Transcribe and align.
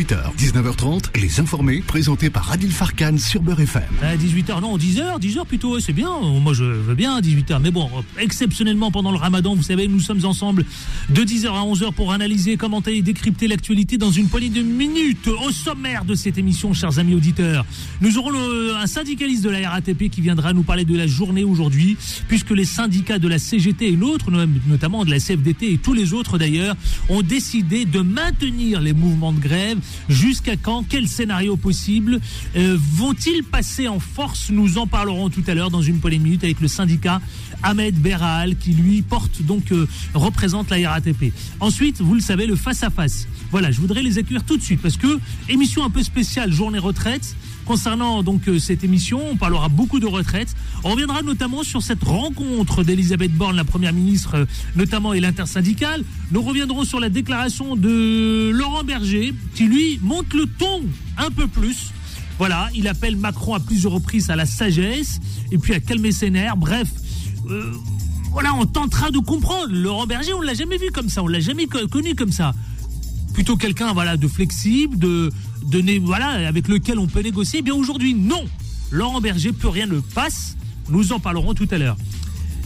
18h, 0.00 0.34
19h30, 0.38 1.20
les 1.20 1.40
informés 1.40 1.82
présentés 1.86 2.30
par 2.30 2.50
Adil 2.50 2.70
Farkan 2.72 3.18
sur 3.18 3.42
Beurre 3.42 3.60
FM. 3.60 3.82
À 4.00 4.16
18h, 4.16 4.62
non, 4.62 4.78
10h, 4.78 5.20
10h 5.20 5.44
plutôt, 5.44 5.78
c'est 5.78 5.92
bien. 5.92 6.08
Moi, 6.40 6.54
je 6.54 6.64
veux 6.64 6.94
bien 6.94 7.16
à 7.16 7.20
18h. 7.20 7.60
Mais 7.60 7.70
bon, 7.70 7.90
exceptionnellement 8.18 8.90
pendant 8.90 9.10
le 9.10 9.18
ramadan, 9.18 9.54
vous 9.54 9.62
savez, 9.62 9.88
nous 9.88 10.00
sommes 10.00 10.24
ensemble 10.24 10.64
de 11.10 11.22
10h 11.22 11.48
à 11.48 11.64
11h 11.66 11.92
pour 11.92 12.12
analyser, 12.14 12.56
commenter 12.56 12.96
et 12.96 13.02
décrypter 13.02 13.46
l'actualité 13.46 13.98
dans 13.98 14.10
une 14.10 14.28
poignée 14.28 14.48
de 14.48 14.62
minutes. 14.62 15.28
Au 15.28 15.50
sommaire 15.50 16.06
de 16.06 16.14
cette 16.14 16.38
émission, 16.38 16.72
chers 16.72 16.98
amis 16.98 17.12
auditeurs, 17.14 17.66
nous 18.00 18.16
aurons 18.16 18.30
le- 18.30 18.76
un 18.76 18.86
syndicaliste 18.86 19.44
de 19.44 19.50
la 19.50 19.68
RATP 19.68 20.08
qui 20.08 20.22
viendra 20.22 20.54
nous 20.54 20.62
parler 20.62 20.86
de 20.86 20.96
la 20.96 21.06
journée 21.08 21.44
aujourd'hui, 21.44 21.98
puisque 22.26 22.52
les 22.52 22.64
syndicats 22.64 23.18
de 23.18 23.28
la 23.28 23.38
CGT 23.38 23.88
et 23.88 23.96
l'autre, 23.96 24.30
notamment 24.66 25.04
de 25.04 25.10
la 25.10 25.20
CFDT 25.20 25.74
et 25.74 25.78
tous 25.78 25.92
les 25.92 26.14
autres 26.14 26.38
d'ailleurs, 26.38 26.74
ont 27.10 27.20
décidé 27.20 27.84
de 27.84 28.00
maintenir 28.00 28.80
les 28.80 28.94
mouvements 28.94 29.32
de 29.34 29.40
grève. 29.40 29.76
Jusqu'à 30.08 30.56
quand? 30.56 30.84
Quel 30.88 31.08
scénario 31.08 31.56
possible? 31.56 32.20
Euh, 32.56 32.76
Vont-ils 32.94 33.44
passer 33.44 33.88
en 33.88 34.00
force? 34.00 34.50
Nous 34.50 34.78
en 34.78 34.86
parlerons 34.86 35.30
tout 35.30 35.44
à 35.46 35.54
l'heure 35.54 35.70
dans 35.70 35.82
une 35.82 36.00
minutes 36.18 36.44
avec 36.44 36.60
le 36.60 36.68
syndicat 36.68 37.20
Ahmed 37.62 37.94
Berral 37.96 38.56
qui 38.56 38.72
lui 38.72 39.02
porte 39.02 39.42
donc 39.42 39.72
euh, 39.72 39.86
représente 40.14 40.70
la 40.70 40.90
RATP. 40.90 41.32
Ensuite, 41.60 42.00
vous 42.00 42.14
le 42.14 42.20
savez, 42.20 42.46
le 42.46 42.56
face 42.56 42.82
à 42.82 42.90
face. 42.90 43.26
Voilà, 43.50 43.70
je 43.70 43.80
voudrais 43.80 44.02
les 44.02 44.18
accueillir 44.18 44.44
tout 44.44 44.56
de 44.56 44.62
suite 44.62 44.80
parce 44.80 44.96
que 44.96 45.18
émission 45.48 45.84
un 45.84 45.90
peu 45.90 46.02
spéciale 46.02 46.52
journée 46.52 46.78
retraite. 46.78 47.36
Concernant 47.74 48.24
donc 48.24 48.48
euh, 48.48 48.58
cette 48.58 48.82
émission, 48.82 49.20
on 49.30 49.36
parlera 49.36 49.68
beaucoup 49.68 50.00
de 50.00 50.06
retraite. 50.06 50.56
On 50.82 50.90
reviendra 50.90 51.22
notamment 51.22 51.62
sur 51.62 51.82
cette 51.82 52.02
rencontre 52.02 52.82
d'Elisabeth 52.82 53.32
Borne, 53.32 53.54
la 53.54 53.62
première 53.62 53.92
ministre, 53.92 54.34
euh, 54.38 54.44
notamment 54.74 55.12
et 55.14 55.20
l'intersyndicale. 55.20 56.02
Nous 56.32 56.42
reviendrons 56.42 56.82
sur 56.82 56.98
la 56.98 57.08
déclaration 57.10 57.76
de 57.76 58.50
Laurent 58.52 58.82
Berger, 58.82 59.32
qui 59.54 59.66
lui 59.66 60.00
monte 60.02 60.34
le 60.34 60.46
ton 60.46 60.82
un 61.16 61.30
peu 61.30 61.46
plus. 61.46 61.92
Voilà, 62.38 62.68
il 62.74 62.88
appelle 62.88 63.14
Macron 63.14 63.54
à 63.54 63.60
plusieurs 63.60 63.92
reprises 63.92 64.30
à 64.30 64.34
la 64.34 64.46
sagesse 64.46 65.20
et 65.52 65.58
puis 65.58 65.72
à 65.72 65.78
calmer 65.78 66.10
ses 66.10 66.30
nerfs. 66.30 66.56
Bref, 66.56 66.88
euh, 67.50 67.70
voilà, 68.32 68.52
on 68.54 68.66
tentera 68.66 69.12
de 69.12 69.20
comprendre. 69.20 69.68
Laurent 69.72 70.06
Berger, 70.08 70.32
on 70.34 70.40
l'a 70.40 70.54
jamais 70.54 70.76
vu 70.76 70.90
comme 70.92 71.08
ça, 71.08 71.22
on 71.22 71.28
l'a 71.28 71.38
jamais 71.38 71.66
co- 71.66 71.86
connu 71.86 72.16
comme 72.16 72.32
ça. 72.32 72.52
Plutôt 73.34 73.56
quelqu'un, 73.56 73.92
voilà, 73.92 74.16
de 74.16 74.28
flexible, 74.28 74.98
de, 74.98 75.30
de 75.64 76.46
avec 76.46 76.68
lequel 76.68 76.98
on 76.98 77.06
peut 77.06 77.20
négocier. 77.20 77.60
Eh 77.60 77.62
bien 77.62 77.74
aujourd'hui, 77.74 78.14
non. 78.14 78.44
Laurent 78.90 79.20
Berger, 79.20 79.52
plus 79.52 79.68
rien 79.68 79.86
ne 79.86 80.00
passe. 80.00 80.56
Nous 80.88 81.12
en 81.12 81.20
parlerons 81.20 81.54
tout 81.54 81.68
à 81.70 81.78
l'heure. 81.78 81.96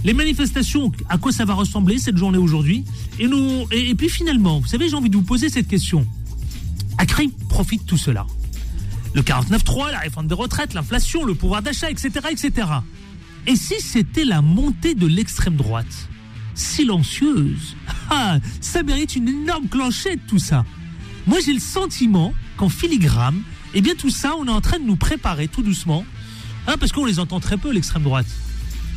Les 0.04 0.12
manifestations, 0.12 0.92
à 1.08 1.18
quoi 1.18 1.32
ça 1.32 1.44
va 1.44 1.54
ressembler 1.54 1.98
cette 1.98 2.16
journée 2.16 2.38
aujourd'hui? 2.38 2.84
Et, 3.18 3.26
nous, 3.26 3.66
et, 3.70 3.90
et 3.90 3.94
puis 3.94 4.08
finalement, 4.08 4.60
vous 4.60 4.66
savez, 4.66 4.88
j'ai 4.88 4.94
envie 4.94 5.10
de 5.10 5.16
vous 5.16 5.22
poser 5.22 5.48
cette 5.48 5.68
question. 5.68 6.06
À 6.98 7.06
qui 7.06 7.28
profite 7.48 7.86
tout 7.86 7.96
cela 7.96 8.26
Le 9.14 9.22
49.3, 9.22 9.92
la 9.92 9.98
réforme 9.98 10.26
des 10.26 10.34
retraites, 10.34 10.74
l'inflation, 10.74 11.24
le 11.24 11.34
pouvoir 11.34 11.62
d'achat, 11.62 11.90
etc., 11.90 12.10
etc. 12.30 12.68
Et 13.46 13.56
si 13.56 13.74
c'était 13.80 14.24
la 14.24 14.42
montée 14.42 14.94
de 14.94 15.06
l'extrême 15.06 15.56
droite? 15.56 16.08
Silencieuse. 16.54 17.76
Ah, 18.10 18.38
ça 18.60 18.82
mérite 18.82 19.16
une 19.16 19.28
énorme 19.28 19.68
clanchette, 19.68 20.20
tout 20.26 20.38
ça. 20.38 20.64
Moi, 21.26 21.38
j'ai 21.44 21.52
le 21.52 21.60
sentiment 21.60 22.34
qu'en 22.56 22.68
filigrane, 22.68 23.40
eh 23.74 23.80
bien, 23.80 23.94
tout 23.94 24.10
ça, 24.10 24.34
on 24.38 24.46
est 24.46 24.50
en 24.50 24.60
train 24.60 24.78
de 24.78 24.84
nous 24.84 24.96
préparer 24.96 25.48
tout 25.48 25.62
doucement, 25.62 26.04
hein, 26.66 26.76
parce 26.78 26.92
qu'on 26.92 27.06
les 27.06 27.18
entend 27.18 27.40
très 27.40 27.56
peu, 27.56 27.72
l'extrême 27.72 28.02
droite. 28.02 28.26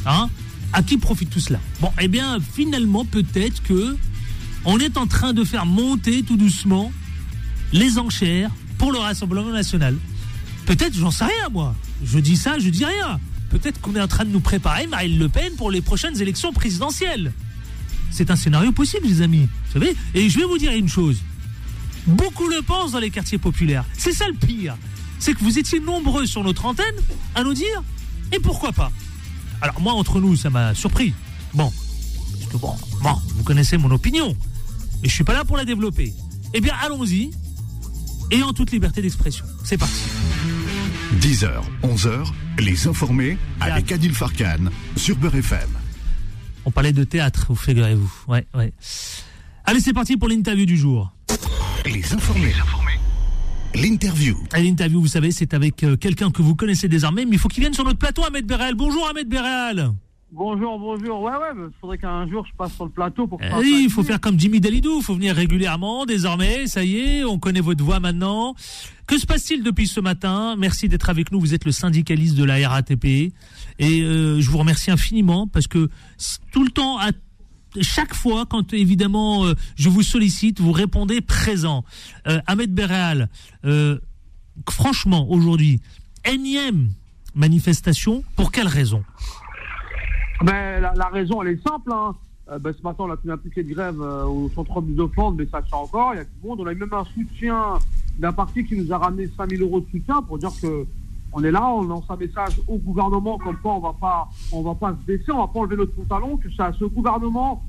Hein 0.05 0.29
à 0.73 0.83
qui 0.83 0.97
profite 0.97 1.29
tout 1.29 1.39
cela? 1.39 1.59
Bon, 1.81 1.91
eh 1.99 2.07
bien, 2.07 2.39
finalement, 2.53 3.05
peut-être 3.05 3.63
que 3.63 3.95
on 4.65 4.79
est 4.79 4.97
en 4.97 5.07
train 5.07 5.33
de 5.33 5.43
faire 5.43 5.65
monter 5.65 6.23
tout 6.23 6.37
doucement 6.37 6.91
les 7.73 7.97
enchères 7.97 8.51
pour 8.77 8.91
le 8.91 8.99
Rassemblement 8.99 9.51
national. 9.51 9.95
Peut-être, 10.65 10.93
j'en 10.93 11.11
sais 11.11 11.25
rien, 11.25 11.49
moi. 11.51 11.75
Je 12.03 12.19
dis 12.19 12.35
ça, 12.35 12.59
je 12.59 12.69
dis 12.69 12.85
rien. 12.85 13.19
Peut-être 13.49 13.79
qu'on 13.79 13.95
est 13.95 14.01
en 14.01 14.07
train 14.07 14.25
de 14.25 14.29
nous 14.29 14.41
préparer 14.41 14.87
Marine 14.87 15.17
Le 15.17 15.29
Pen 15.29 15.53
pour 15.55 15.71
les 15.71 15.81
prochaines 15.81 16.21
élections 16.21 16.51
présidentielles. 16.51 17.31
C'est 18.11 18.31
un 18.31 18.35
scénario 18.35 18.71
possible, 18.71 19.07
les 19.07 19.21
amis. 19.21 19.49
Vous 19.67 19.73
savez 19.73 19.95
Et 20.13 20.29
je 20.29 20.39
vais 20.39 20.45
vous 20.45 20.57
dire 20.57 20.71
une 20.71 20.89
chose. 20.89 21.21
Beaucoup 22.05 22.47
le 22.47 22.61
pensent 22.61 22.93
dans 22.93 22.99
les 22.99 23.09
quartiers 23.09 23.37
populaires. 23.37 23.85
C'est 23.97 24.13
ça 24.13 24.27
le 24.27 24.33
pire. 24.33 24.77
C'est 25.19 25.33
que 25.33 25.43
vous 25.43 25.59
étiez 25.59 25.79
nombreux 25.79 26.25
sur 26.25 26.43
notre 26.43 26.65
antenne 26.65 26.95
à 27.35 27.43
nous 27.43 27.53
dire 27.53 27.83
et 28.31 28.39
pourquoi 28.39 28.71
pas? 28.71 28.91
Alors 29.61 29.79
moi, 29.81 29.93
entre 29.93 30.19
nous, 30.19 30.35
ça 30.35 30.49
m'a 30.49 30.73
surpris. 30.75 31.13
Bon, 31.53 31.71
parce 32.33 32.51
que 32.51 32.57
bon, 32.57 32.75
bon, 33.01 33.15
vous 33.35 33.43
connaissez 33.43 33.77
mon 33.77 33.91
opinion, 33.91 34.35
mais 35.01 35.09
je 35.09 35.13
suis 35.13 35.23
pas 35.23 35.33
là 35.33 35.43
pour 35.43 35.57
la 35.57 35.65
développer. 35.65 36.13
Eh 36.53 36.61
bien, 36.61 36.73
allons-y 36.83 37.31
et 38.31 38.43
en 38.43 38.53
toute 38.53 38.71
liberté 38.71 39.01
d'expression. 39.01 39.45
C'est 39.63 39.77
parti. 39.77 40.01
10h, 41.21 41.49
11h, 41.83 42.31
les 42.59 42.87
informés 42.87 43.37
avec 43.59 43.91
Adil 43.91 44.13
Farkan 44.13 44.69
sur 44.95 45.15
Beurre 45.15 45.35
FM. 45.35 45.69
On 46.67 46.71
parlait 46.71 46.91
de 46.91 47.05
théâtre, 47.05 47.45
vous 47.47 47.55
figurez-vous. 47.55 48.11
Ouais, 48.27 48.45
ouais. 48.53 48.73
Allez, 49.63 49.79
c'est 49.79 49.93
parti 49.93 50.17
pour 50.17 50.27
l'interview 50.27 50.65
du 50.65 50.75
jour. 50.75 51.13
Les 51.85 52.13
informés. 52.13 52.53
L'interview. 53.73 54.37
L'interview, 54.53 54.99
vous 54.99 55.07
savez, 55.07 55.31
c'est 55.31 55.53
avec 55.53 55.81
euh, 55.83 55.95
quelqu'un 55.95 56.29
que 56.29 56.41
vous 56.41 56.55
connaissez 56.55 56.89
désormais, 56.89 57.23
mais 57.23 57.37
il 57.37 57.39
faut 57.39 57.47
qu'il 57.47 57.61
vienne 57.61 57.73
sur 57.73 57.85
notre 57.85 57.99
plateau, 57.99 58.25
Ahmed 58.25 58.45
Béral. 58.45 58.75
Bonjour 58.75 59.07
Ahmed 59.07 59.29
Béral. 59.29 59.93
Bonjour, 60.29 60.77
bonjour. 60.77 61.21
Ouais, 61.21 61.31
ouais, 61.31 61.53
il 61.55 61.79
faudrait 61.79 61.97
qu'un 61.97 62.27
jour 62.27 62.45
je 62.45 62.53
passe 62.57 62.73
sur 62.73 62.83
le 62.83 62.91
plateau 62.91 63.27
pour 63.27 63.39
Eh 63.41 63.53
oui, 63.59 63.83
il 63.85 63.89
faut 63.89 64.03
faire 64.03 64.19
comme 64.19 64.37
Jimmy 64.37 64.59
Dalidou, 64.59 64.97
il 64.97 65.03
faut 65.03 65.15
venir 65.15 65.33
régulièrement, 65.33 66.05
désormais, 66.05 66.67
ça 66.67 66.83
y 66.83 66.97
est, 66.97 67.23
on 67.23 67.39
connaît 67.39 67.61
votre 67.61 67.81
voix 67.81 68.01
maintenant. 68.01 68.53
Que 69.07 69.17
se 69.17 69.25
passe-t-il 69.25 69.63
depuis 69.63 69.87
ce 69.87 70.01
matin? 70.01 70.57
Merci 70.57 70.89
d'être 70.89 71.09
avec 71.09 71.31
nous, 71.31 71.39
vous 71.39 71.53
êtes 71.53 71.63
le 71.63 71.71
syndicaliste 71.71 72.35
de 72.35 72.43
la 72.43 72.67
RATP, 72.67 73.05
et 73.05 73.31
euh, 73.79 74.41
je 74.41 74.51
vous 74.51 74.57
remercie 74.57 74.91
infiniment, 74.91 75.47
parce 75.47 75.67
que 75.67 75.89
tout 76.51 76.63
le 76.65 76.71
temps, 76.71 76.99
à 76.99 77.11
chaque 77.79 78.13
fois, 78.13 78.45
quand 78.45 78.73
évidemment 78.73 79.45
euh, 79.45 79.53
je 79.77 79.87
vous 79.87 80.03
sollicite, 80.03 80.59
vous 80.59 80.73
répondez 80.73 81.21
présent. 81.21 81.85
Euh, 82.27 82.41
Ahmed 82.47 82.73
Béral, 82.73 83.29
euh, 83.63 83.97
franchement, 84.69 85.29
aujourd'hui, 85.29 85.79
énième 86.25 86.89
manifestation, 87.33 88.25
pour 88.35 88.51
quelle 88.51 88.67
raison? 88.67 89.05
Ben, 90.43 90.81
la, 90.81 90.93
la 90.93 91.07
raison, 91.07 91.41
elle 91.41 91.53
est 91.53 91.67
simple. 91.67 91.91
Hein. 91.91 92.15
Euh, 92.49 92.59
ben, 92.59 92.73
ce 92.77 92.83
matin, 92.83 93.05
on 93.05 93.11
a 93.11 93.17
tenu 93.17 93.33
un 93.33 93.37
de 93.37 93.73
grève 93.73 94.01
euh, 94.01 94.25
au 94.25 94.49
centre 94.49 94.81
de 94.81 95.35
mais 95.35 95.47
ça 95.47 95.61
tient 95.61 95.77
encore. 95.79 96.13
Il 96.13 96.17
y 96.17 96.21
a 96.21 96.23
du 96.23 96.29
monde. 96.43 96.61
On 96.61 96.67
a 96.67 96.71
eu 96.71 96.75
même 96.75 96.93
un 96.93 97.05
soutien 97.05 97.79
d'un 98.19 98.33
parti 98.33 98.63
qui 98.63 98.75
nous 98.77 98.91
a 98.93 98.97
ramené 98.97 99.29
5000 99.35 99.61
euros 99.61 99.79
de 99.79 99.87
soutien 99.89 100.21
pour 100.21 100.37
dire 100.37 100.51
que 100.61 100.85
on 101.33 101.43
est 101.43 101.51
là, 101.51 101.67
on 101.69 101.83
lance 101.83 102.05
un 102.09 102.15
message 102.15 102.59
au 102.67 102.77
gouvernement 102.77 103.37
comme 103.37 103.57
quoi 103.57 103.75
on 103.75 103.79
va 103.79 103.93
pas, 103.99 104.29
on 104.51 104.61
va 104.61 104.73
pas 104.75 104.91
se 104.91 105.05
baisser, 105.05 105.31
on 105.31 105.39
va 105.39 105.47
pas 105.47 105.59
enlever 105.59 105.75
notre 105.75 105.93
pantalon, 105.93 106.37
que 106.37 106.47
c'est 106.55 106.63
à 106.63 106.71
ce 106.71 106.85
gouvernement 106.85 107.61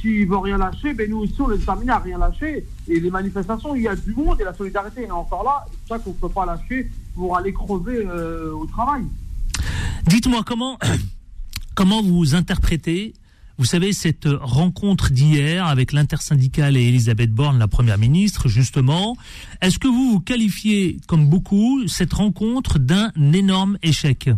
qui 0.00 0.26
veut 0.26 0.36
rien 0.36 0.58
lâcher, 0.58 0.92
ben 0.92 1.10
nous 1.10 1.24
ici 1.24 1.40
on 1.40 1.50
est 1.50 1.58
déterminés 1.58 1.92
à 1.92 1.98
rien 1.98 2.18
lâcher. 2.18 2.66
Et 2.86 3.00
les 3.00 3.10
manifestations, 3.10 3.74
il 3.74 3.82
y 3.82 3.88
a 3.88 3.96
du 3.96 4.14
monde 4.14 4.38
et 4.40 4.44
la 4.44 4.52
solidarité 4.52 5.04
est 5.04 5.10
encore 5.10 5.44
là. 5.44 5.64
C'est 5.70 5.94
ça 5.94 5.98
qu'on 5.98 6.12
peut 6.12 6.28
pas 6.28 6.44
lâcher 6.44 6.90
pour 7.14 7.36
aller 7.36 7.52
crever 7.54 8.06
euh, 8.06 8.52
au 8.52 8.66
travail. 8.66 9.04
Dites-moi 10.06 10.42
comment, 10.46 10.78
comment 11.76 12.02
vous 12.02 12.34
interprétez, 12.34 13.12
vous 13.58 13.64
savez, 13.64 13.92
cette 13.92 14.26
rencontre 14.28 15.10
d'hier 15.12 15.64
avec 15.66 15.92
l'intersyndicale 15.92 16.76
et 16.76 16.88
Elisabeth 16.88 17.30
Borne, 17.32 17.58
la 17.58 17.68
première 17.68 17.96
ministre, 17.98 18.48
justement? 18.48 19.16
Est-ce 19.62 19.78
que 19.78 19.86
vous 19.88 20.10
vous 20.12 20.20
qualifiez, 20.20 20.98
comme 21.06 21.28
beaucoup, 21.28 21.86
cette 21.86 22.12
rencontre 22.12 22.78
d'un 22.80 23.12
énorme 23.32 23.78
échec? 23.82 24.28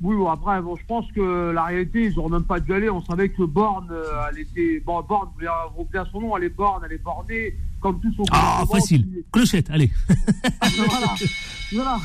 Oui, 0.00 0.14
bon, 0.14 0.28
après, 0.30 0.62
bon, 0.62 0.76
je 0.76 0.84
pense 0.86 1.10
que 1.10 1.50
la 1.50 1.64
réalité, 1.64 2.04
ils 2.04 2.14
n'auraient 2.14 2.30
même 2.30 2.44
pas 2.44 2.60
dû 2.60 2.72
aller. 2.72 2.88
On 2.88 3.04
savait 3.04 3.30
que 3.30 3.42
Borne, 3.42 3.88
euh, 3.90 4.04
elle 4.30 4.38
était. 4.38 4.80
Bon, 4.86 5.02
Borne, 5.02 5.28
vous 5.76 5.88
bien 5.90 6.04
son 6.12 6.20
nom, 6.20 6.36
elle 6.36 6.44
est 6.44 6.54
Borne, 6.56 6.82
elle 6.86 6.92
est 6.92 7.02
bornée, 7.02 7.56
comme 7.80 8.00
tout 8.00 8.12
son 8.16 8.22
Ah, 8.30 8.62
facile. 8.70 9.02
qui- 9.02 9.24
Clochette, 9.32 9.68
allez. 9.70 9.90
voilà. 10.76 11.14
voilà. 11.72 11.98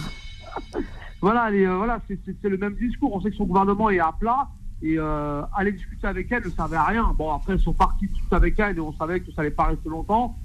Voilà, 1.24 1.48
euh, 1.52 1.78
voilà 1.78 2.02
c'est- 2.08 2.20
le 2.50 2.58
même 2.58 2.76
discours. 2.76 3.14
On 3.16 3.22
sait 3.22 3.30
que 3.32 3.38
son 3.38 3.46
gouvernement 3.46 3.90
est 3.90 4.00
à 4.00 4.12
plat. 4.12 4.50
Et 4.82 4.96
euh, 4.98 5.42
aller 5.56 5.72
discuter 5.72 6.06
avec 6.06 6.30
elle 6.30 6.44
ne 6.44 6.50
servait 6.50 6.76
à 6.76 6.84
rien. 6.84 7.16
Bon, 7.18 7.32
après, 7.34 7.56
ils 7.56 7.60
sont 7.62 7.72
partis 7.74 8.06
discuter 8.08 8.36
avec 8.36 8.60
elle 8.60 8.76
et 8.76 8.82
on 8.82 8.92
savait 8.98 9.22
que 9.22 9.32
ça 9.32 9.40
allait 9.40 9.50
pas 9.52 9.68
rester 9.68 9.88
longtemps. 9.88 10.36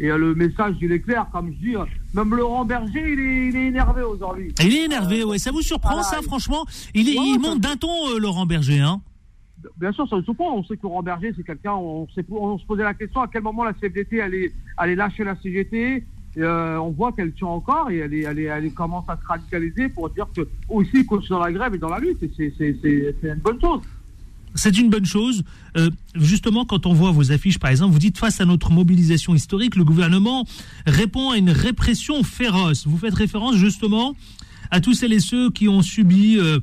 Et 0.00 0.10
euh, 0.10 0.16
le 0.16 0.34
message, 0.34 0.76
il 0.80 0.90
est 0.92 1.00
clair. 1.00 1.26
Comme 1.30 1.52
je 1.52 1.58
dis, 1.58 1.76
euh, 1.76 1.84
même 2.14 2.34
Laurent 2.34 2.64
Berger, 2.64 3.12
il 3.12 3.20
est, 3.20 3.48
il 3.48 3.56
est 3.56 3.66
énervé 3.66 4.00
aujourd'hui. 4.02 4.54
Il 4.60 4.74
est 4.74 4.84
énervé, 4.86 5.22
ouais. 5.24 5.36
Ça 5.38 5.50
vous 5.50 5.60
surprend, 5.60 5.90
voilà, 5.90 6.04
ça, 6.04 6.16
il- 6.22 6.24
franchement? 6.26 6.64
Il, 6.94 7.06
est, 7.10 7.18
Ouais, 7.18 7.24
il 7.26 7.34
ça- 7.34 7.50
monte 7.50 7.60
d'un 7.60 7.76
ton, 7.76 7.90
euh, 8.14 8.18
Laurent 8.18 8.46
Berger, 8.46 8.80
hein 8.80 9.02
Bien 9.76 9.92
sûr, 9.92 10.08
ça 10.08 10.16
ne 10.16 10.22
se 10.22 10.32
pas. 10.32 10.44
On 10.44 10.64
sait 10.64 10.76
que 10.78 10.82
Laurent 10.84 11.02
Berger, 11.02 11.34
c'est 11.36 11.44
quelqu'un. 11.44 11.74
On 11.74 12.08
se 12.08 12.20
posait 12.66 12.82
la 12.82 12.94
question 12.94 13.20
à 13.20 13.28
quel 13.28 13.42
moment 13.42 13.62
la 13.64 13.74
CFDT 13.74 14.22
allait, 14.22 14.50
allait 14.78 14.96
lâcher 14.96 15.22
la 15.22 15.36
CGT. 15.36 16.04
Euh, 16.38 16.76
on 16.78 16.90
voit 16.90 17.12
qu'elle 17.12 17.32
tient 17.32 17.48
encore 17.48 17.90
et 17.90 17.98
elle, 17.98 18.72
commence 18.72 19.04
à 19.08 19.18
se 19.20 19.26
radicaliser 19.26 19.88
pour 19.90 20.08
dire 20.10 20.26
que 20.34 20.48
aussi 20.68 21.04
continue 21.04 21.30
dans 21.30 21.44
la 21.44 21.52
grève 21.52 21.74
et 21.74 21.78
dans 21.78 21.90
la 21.90 21.98
lutte. 21.98 22.18
C'est- 22.36 22.54
une 23.22 23.40
bonne 23.42 23.60
chose. 23.60 23.80
C'est 24.54 24.78
une 24.78 24.90
bonne 24.90 25.04
chose. 25.04 25.44
Euh, 25.76 25.90
justement, 26.14 26.64
quand 26.64 26.86
on 26.86 26.94
voit 26.94 27.10
vos 27.10 27.32
affiches, 27.32 27.58
par 27.58 27.70
exemple, 27.70 27.92
vous 27.92 27.98
dites 27.98 28.18
face 28.18 28.40
à 28.40 28.44
notre 28.46 28.70
mobilisation 28.70 29.34
historique, 29.34 29.76
le 29.76 29.84
gouvernement 29.84 30.46
répond 30.86 31.30
à 31.30 31.36
une 31.36 31.50
répression 31.50 32.22
féroce. 32.22 32.86
Vous 32.86 32.98
faites 32.98 33.14
référence 33.14 33.56
justement 33.56 34.14
à 34.70 34.80
tous 34.80 34.94
celles 34.94 35.12
et 35.12 35.20
ceux 35.20 35.50
qui 35.50 35.68
ont 35.68 35.82
subi 35.82 36.38
euh, 36.38 36.60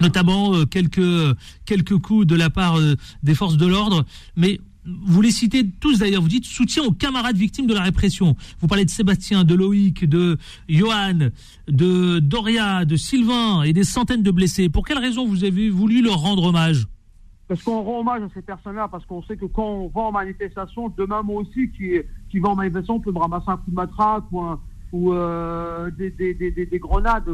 notamment 0.00 0.64
quelques, 0.64 1.36
quelques 1.66 1.98
coups 1.98 2.26
de 2.26 2.34
la 2.34 2.50
part 2.50 2.78
des 3.22 3.34
forces 3.34 3.56
de 3.56 3.66
l'ordre. 3.66 4.04
Mais 4.36 4.58
vous 4.84 5.22
les 5.22 5.30
citez 5.30 5.68
tous 5.80 5.98
d'ailleurs, 6.00 6.22
vous 6.22 6.28
dites 6.28 6.44
soutien 6.44 6.82
aux 6.82 6.92
camarades 6.92 7.36
victimes 7.36 7.66
de 7.66 7.74
la 7.74 7.82
répression. 7.82 8.36
Vous 8.60 8.66
parlez 8.66 8.84
de 8.84 8.90
Sébastien, 8.90 9.44
de 9.44 9.54
Loïc, 9.54 10.08
de 10.08 10.38
Johan, 10.68 11.30
de 11.68 12.18
Doria, 12.18 12.84
de 12.84 12.96
Sylvain 12.96 13.62
et 13.62 13.72
des 13.72 13.84
centaines 13.84 14.22
de 14.22 14.30
blessés. 14.30 14.68
Pour 14.68 14.84
quelle 14.84 14.98
raison 14.98 15.26
vous 15.26 15.44
avez 15.44 15.70
voulu 15.70 16.02
leur 16.02 16.16
rendre 16.16 16.44
hommage? 16.44 16.86
Parce 17.46 17.62
qu'on 17.62 17.82
rend 17.82 18.00
hommage 18.00 18.22
à 18.22 18.28
ces 18.34 18.42
personnes-là, 18.42 18.88
parce 18.88 19.04
qu'on 19.06 19.22
sait 19.22 19.36
que 19.36 19.44
quand 19.44 19.66
on 19.66 19.88
va 19.88 20.02
en 20.02 20.12
manifestation, 20.12 20.92
demain 20.96 21.22
moi 21.22 21.42
aussi 21.42 21.70
qui, 21.70 21.92
qui 22.30 22.38
va 22.38 22.50
en 22.50 22.56
manifestation 22.56 22.98
peut 22.98 23.12
me 23.12 23.18
ramasser 23.18 23.48
un 23.48 23.58
coup 23.58 23.70
de 23.70 23.74
matraque 23.74 24.24
ou, 24.92 25.12
euh, 25.12 25.90
des, 25.92 26.10
des, 26.10 26.34
des, 26.34 26.50
des, 26.50 26.78
grenades. 26.78 27.24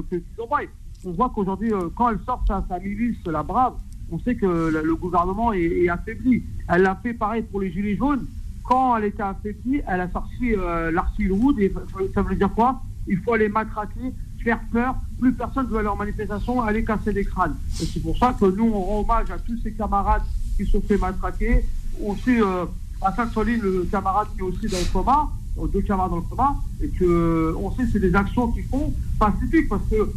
On 1.04 1.12
voit 1.12 1.30
qu'aujourd'hui, 1.30 1.72
euh, 1.72 1.88
quand 1.94 2.10
elle 2.10 2.18
sort 2.26 2.42
sa, 2.46 2.64
sa 2.68 2.78
milice, 2.78 3.16
la 3.26 3.42
brave, 3.42 3.74
on 4.10 4.18
sait 4.20 4.34
que 4.34 4.46
le 4.46 4.94
gouvernement 4.94 5.52
est, 5.52 5.88
affaibli. 5.88 6.42
Elle 6.68 6.82
l'a 6.82 6.94
fait 7.02 7.14
pareil 7.14 7.42
pour 7.42 7.60
les 7.60 7.70
Gilets 7.70 7.96
jaunes. 7.96 8.26
Quand 8.64 8.96
elle 8.96 9.04
était 9.04 9.22
affaiblie, 9.22 9.80
elle 9.86 10.00
a 10.00 10.10
sorti 10.10 10.54
euh, 10.54 10.92
Wood. 11.30 11.58
Et 11.58 11.72
ça 12.14 12.22
veut 12.22 12.34
dire 12.34 12.52
quoi? 12.54 12.82
Il 13.06 13.18
faut 13.18 13.34
aller 13.34 13.48
matraquer, 13.48 14.12
faire 14.42 14.60
peur. 14.72 14.94
Plus 15.18 15.32
personne 15.32 15.66
ne 15.66 15.70
veut 15.70 15.78
aller 15.78 15.88
en 15.88 15.96
manifestation, 15.96 16.62
aller 16.62 16.84
casser 16.84 17.12
des 17.12 17.24
crânes. 17.24 17.56
C'est 17.72 18.02
pour 18.02 18.16
ça 18.18 18.34
que 18.38 18.44
nous, 18.46 18.70
on 18.72 18.80
rend 18.80 19.00
hommage 19.00 19.30
à 19.30 19.38
tous 19.38 19.58
ces 19.62 19.72
camarades 19.72 20.22
qui 20.56 20.64
se 20.66 20.72
sont 20.72 20.82
fait 20.82 20.98
matraquer. 20.98 21.64
Aussi, 22.04 22.40
euh, 22.40 22.66
à 23.00 23.12
Sainte-Soline, 23.14 23.60
le 23.60 23.88
camarade 23.90 24.28
qui 24.34 24.40
est 24.40 24.42
aussi 24.42 24.66
dans 24.66 24.78
le 24.78 24.92
coma, 24.92 25.30
euh, 25.58 25.66
deux 25.68 25.82
camarades 25.82 26.10
dans 26.10 26.16
le 26.16 26.22
coma, 26.22 26.56
et 26.82 26.88
que 26.88 27.04
euh, 27.04 27.54
on 27.56 27.70
sait 27.72 27.84
c'est 27.92 28.00
des 28.00 28.14
actions 28.14 28.48
qui 28.52 28.62
font 28.62 28.92
pacifiques 29.18 29.68
parce 29.68 29.82
que 29.90 30.12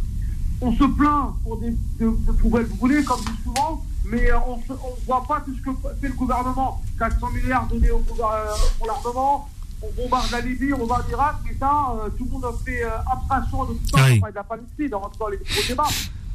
on 0.62 0.72
se 0.72 0.84
plaint 0.84 1.34
pour 1.42 1.58
des 1.58 1.70
de, 1.70 2.06
de 2.26 2.32
poubelles 2.32 2.66
brûlées, 2.66 3.04
comme 3.04 3.20
dit 3.20 3.42
souvent, 3.42 3.82
mais 4.04 4.32
on 4.46 4.56
ne 4.56 5.06
voit 5.06 5.24
pas 5.26 5.40
tout 5.40 5.52
ce 5.54 5.62
que 5.62 5.70
fait 6.00 6.08
le 6.08 6.14
gouvernement. 6.14 6.80
400 6.98 7.30
milliards 7.30 7.66
donnés 7.66 7.90
au, 7.90 7.98
euh, 7.98 8.46
pour 8.78 8.86
l'armement, 8.86 9.48
on 9.82 10.02
bombarde 10.02 10.30
la 10.30 10.40
Libye, 10.40 10.72
on 10.72 10.78
bombarde 10.78 11.08
l'Irak, 11.08 11.36
mais 11.44 11.56
ça, 11.58 11.96
euh, 11.96 12.08
tout 12.16 12.24
le 12.24 12.30
monde 12.30 12.44
a 12.44 12.52
fait 12.64 12.84
euh, 12.84 12.90
abstraction 13.12 13.64
de 13.64 13.74
tout 13.74 13.88
ça, 13.96 14.04
oui. 14.04 14.20
de 14.20 14.34
la 14.34 14.44
Palestine, 14.44 14.94
on 14.94 14.98
rentre 15.00 15.18
dans 15.18 15.28
les 15.28 15.38
gros 15.38 15.68
débats. 15.68 15.88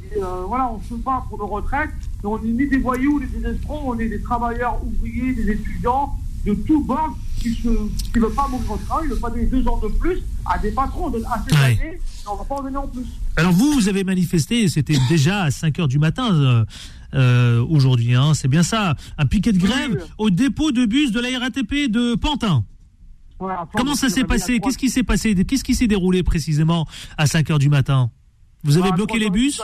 Et, 0.04 0.20
voilà, 0.46 0.70
on 0.70 0.80
se 0.88 0.94
bat 0.94 1.24
pour 1.28 1.38
nos 1.38 1.46
retraites, 1.46 1.90
et 2.22 2.26
on 2.26 2.38
n'est 2.38 2.52
ni 2.52 2.66
des 2.66 2.78
voyous, 2.78 3.20
ni 3.20 3.26
des 3.26 3.50
escrocs, 3.50 3.80
on 3.84 3.98
est 3.98 4.08
des 4.08 4.22
travailleurs 4.22 4.78
ouvriers, 4.84 5.32
des 5.32 5.50
étudiants, 5.50 6.14
de 6.46 6.54
tout 6.54 6.82
bord, 6.82 7.14
qui 7.38 7.58
ne 7.64 8.20
veulent 8.20 8.34
pas 8.34 8.48
mourir 8.48 8.72
au 8.72 8.76
travail, 8.76 9.04
ils 9.06 9.08
ne 9.08 9.14
veulent 9.14 9.20
pas 9.20 9.30
donner 9.30 9.46
deux 9.46 9.66
ans 9.68 9.78
de 9.78 9.88
plus 9.88 10.22
à 10.44 10.58
des 10.58 10.70
patrons 10.70 11.10
de, 11.10 11.22
à 11.24 11.42
ces 11.48 11.56
années, 11.56 12.00
on 12.26 12.34
ne 12.34 12.38
va 12.38 12.44
pas 12.44 12.54
en 12.56 12.62
donner 12.62 12.76
en 12.76 12.86
plus. 12.86 13.06
Alors 13.36 13.52
vous, 13.52 13.72
vous 13.72 13.88
avez 13.88 14.04
manifesté, 14.04 14.68
c'était 14.68 14.96
déjà 15.08 15.42
à 15.42 15.50
5 15.50 15.78
heures 15.78 15.88
du 15.88 15.98
matin 15.98 16.34
euh, 16.34 16.64
euh, 17.14 17.64
aujourd'hui, 17.68 18.14
hein, 18.14 18.34
c'est 18.34 18.48
bien 18.48 18.62
ça, 18.62 18.96
un 19.16 19.26
piquet 19.26 19.52
de 19.52 19.58
grève 19.58 20.04
au 20.18 20.30
dépôt 20.30 20.72
de 20.72 20.86
bus 20.86 21.12
de 21.12 21.20
la 21.20 21.38
RATP 21.38 21.90
de 21.90 22.14
Pantin. 22.14 22.64
Comment 23.74 23.94
ça 23.94 24.08
s'est 24.08 24.24
passé? 24.24 24.58
Qu'est-ce 24.58 24.78
qui 24.78 24.90
s'est 24.90 25.04
passé? 25.04 25.34
Qu'est-ce 25.34 25.64
qui 25.64 25.74
s'est 25.74 25.86
déroulé 25.86 26.22
précisément 26.22 26.86
à 27.16 27.26
5 27.26 27.50
heures 27.50 27.58
du 27.58 27.68
matin? 27.68 28.10
Vous 28.64 28.76
avez 28.76 28.90
bloqué 28.90 29.18
les 29.18 29.30
bus? 29.30 29.62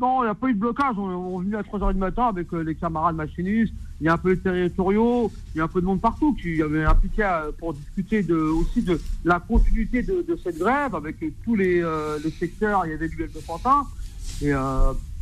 Non, 0.00 0.22
il 0.22 0.26
n'y 0.26 0.30
a 0.30 0.34
pas 0.34 0.48
eu 0.48 0.54
de 0.54 0.58
blocage. 0.58 0.96
On, 0.98 1.40
est 1.40 1.44
venu 1.44 1.56
à 1.56 1.62
3h 1.62 1.92
du 1.92 1.98
matin 1.98 2.24
avec 2.28 2.52
euh, 2.52 2.62
les 2.62 2.74
camarades 2.74 3.16
machinistes. 3.16 3.72
Il 4.00 4.06
y 4.06 4.08
a 4.08 4.14
un 4.14 4.18
peu 4.18 4.30
les 4.30 4.38
territoriaux, 4.38 5.30
il 5.54 5.58
y 5.58 5.60
a 5.60 5.64
un 5.64 5.68
peu 5.68 5.80
de 5.80 5.86
monde 5.86 6.00
partout 6.00 6.34
qui 6.34 6.62
avait 6.62 6.84
impliqué 6.84 7.22
euh, 7.22 7.50
pour 7.58 7.74
discuter 7.74 8.22
de, 8.22 8.34
aussi 8.34 8.82
de 8.82 8.98
la 9.24 9.40
continuité 9.40 10.02
de, 10.02 10.38
cette 10.42 10.58
grève 10.58 10.94
avec 10.94 11.22
euh, 11.22 11.30
tous 11.44 11.54
les, 11.54 11.82
les 12.24 12.30
secteurs. 12.30 12.86
Il 12.86 12.92
y 12.92 12.94
avait 12.94 13.08
du 13.08 13.16
de 13.16 13.40
Pantin. 13.46 13.84
Et 14.42 14.52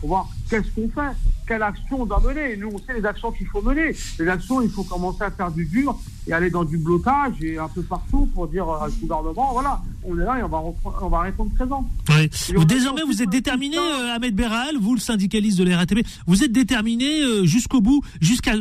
pour 0.00 0.08
voir 0.08 0.28
qu'est-ce 0.48 0.70
qu'on 0.70 0.88
fait, 0.88 1.16
quelle 1.46 1.62
action 1.62 2.02
on 2.02 2.06
doit 2.06 2.20
mener. 2.20 2.56
Nous, 2.56 2.70
on 2.72 2.78
sait 2.78 2.94
les 2.94 3.04
actions 3.04 3.32
qu'il 3.32 3.46
faut 3.46 3.62
mener. 3.62 3.94
Les 4.18 4.28
actions, 4.28 4.60
il 4.60 4.70
faut 4.70 4.84
commencer 4.84 5.24
à 5.24 5.30
faire 5.30 5.50
du 5.50 5.64
dur 5.64 5.98
et 6.26 6.32
aller 6.32 6.50
dans 6.50 6.64
du 6.64 6.78
blocage 6.78 7.42
et 7.42 7.58
un 7.58 7.68
peu 7.68 7.82
partout 7.82 8.28
pour 8.34 8.46
dire 8.48 8.66
ce 8.90 9.00
gouvernement, 9.00 9.52
voilà, 9.52 9.80
on 10.04 10.18
est 10.18 10.24
là 10.24 10.38
et 10.38 10.42
on 10.42 10.48
va, 10.48 10.62
on 11.02 11.08
va 11.08 11.20
répondre 11.20 11.52
présent. 11.54 11.88
Oui. 12.10 12.28
Désormais, 12.66 13.02
vous 13.02 13.22
êtes 13.22 13.30
déterminé, 13.30 13.78
euh, 13.78 14.14
Ahmed 14.14 14.34
Beral, 14.34 14.76
vous, 14.78 14.94
le 14.94 15.00
syndicaliste 15.00 15.58
de 15.58 15.64
la 15.64 15.78
RATP, 15.78 16.06
vous 16.26 16.44
êtes 16.44 16.52
déterminé 16.52 17.22
euh, 17.22 17.44
jusqu'au 17.44 17.80
bout, 17.80 18.02
jusqu'à, 18.20 18.52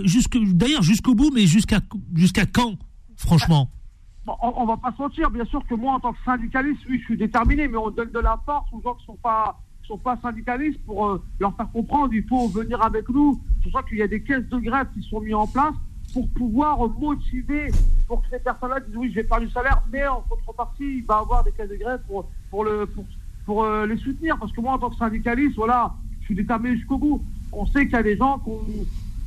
d'ailleurs 0.53 0.83
jusqu'au 0.83 1.13
bout, 1.13 1.31
mais 1.33 1.45
jusqu'à, 1.45 1.79
jusqu'à 2.15 2.45
quand, 2.45 2.75
franchement? 3.15 3.69
On, 4.41 4.63
ne 4.63 4.67
va 4.67 4.75
pas 4.75 4.91
se 4.91 5.01
mentir, 5.01 5.29
bien 5.29 5.45
sûr 5.45 5.61
que 5.69 5.75
moi, 5.75 5.93
en 5.93 5.99
tant 5.99 6.11
que 6.11 6.19
syndicaliste, 6.25 6.81
oui, 6.89 6.99
je 6.99 7.05
suis 7.05 7.17
déterminé, 7.17 7.67
mais 7.67 7.77
on 7.77 7.89
donne 7.89 8.11
de 8.11 8.19
la 8.19 8.37
force 8.45 8.67
aux 8.73 8.81
gens 8.81 8.93
qui 8.95 9.05
sont 9.05 9.17
pas 9.23 9.57
sont 9.87 9.97
pas 9.97 10.17
syndicalistes 10.21 10.79
pour 10.85 11.07
euh, 11.07 11.21
leur 11.39 11.55
faire 11.55 11.71
comprendre 11.71 12.13
il 12.13 12.23
faut 12.27 12.47
venir 12.47 12.81
avec 12.81 13.07
nous. 13.09 13.39
C'est 13.57 13.71
pour 13.71 13.81
ça 13.81 13.87
qu'il 13.87 13.97
y 13.97 14.01
a 14.01 14.07
des 14.07 14.21
caisses 14.21 14.47
de 14.49 14.57
grève 14.59 14.87
qui 14.93 15.01
sont 15.03 15.21
mises 15.21 15.33
en 15.33 15.47
place 15.47 15.73
pour 16.13 16.27
pouvoir 16.29 16.77
motiver, 16.99 17.71
pour 18.07 18.21
que 18.21 18.27
ces 18.31 18.39
personnes-là 18.39 18.79
disent 18.79 18.97
oui, 18.97 19.09
je 19.09 19.15
vais 19.15 19.27
faire 19.27 19.39
du 19.39 19.49
salaire, 19.49 19.81
mais 19.91 20.07
en 20.07 20.21
contrepartie, 20.21 20.97
il 20.97 21.05
va 21.05 21.19
avoir 21.19 21.43
des 21.43 21.51
caisses 21.51 21.69
de 21.69 21.75
grève 21.75 22.01
pour, 22.07 22.29
pour, 22.49 22.63
le, 22.63 22.87
pour, 23.45 23.63
euh, 23.63 23.85
les 23.85 23.97
soutenir. 23.97 24.37
Parce 24.37 24.51
que 24.51 24.61
moi, 24.61 24.73
en 24.73 24.79
tant 24.79 24.89
que 24.89 24.95
syndicaliste, 24.95 25.55
voilà, 25.55 25.93
je 26.21 26.25
suis 26.25 26.35
déterminé 26.35 26.75
jusqu'au 26.75 26.97
bout. 26.97 27.21
On 27.51 27.65
sait 27.65 27.85
qu'il 27.85 27.93
y 27.93 27.99
a 27.99 28.03
des 28.03 28.17
gens 28.17 28.39
qui 28.39 28.49
ont, 28.49 28.61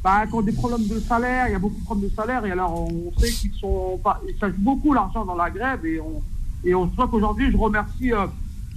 bah, 0.02 0.24
des 0.42 0.52
problèmes 0.52 0.86
de 0.86 0.98
salaire, 0.98 1.48
il 1.48 1.52
y 1.52 1.54
a 1.54 1.58
beaucoup 1.58 1.78
de 1.78 1.84
problèmes 1.84 2.08
de 2.08 2.14
salaire, 2.14 2.44
et 2.46 2.50
alors 2.50 2.90
on 2.90 3.12
sait 3.18 3.30
qu'ils 3.30 3.52
sont 3.52 4.00
pas, 4.02 4.20
ça 4.38 4.48
beaucoup 4.56 4.94
l'argent 4.94 5.24
dans 5.24 5.34
la 5.34 5.50
grève, 5.50 5.84
et 5.84 6.00
on, 6.00 6.22
et 6.64 6.74
on 6.74 6.88
sait 6.90 7.02
qu'aujourd'hui, 7.10 7.50
je 7.50 7.56
remercie 7.56 8.12
euh, 8.12 8.26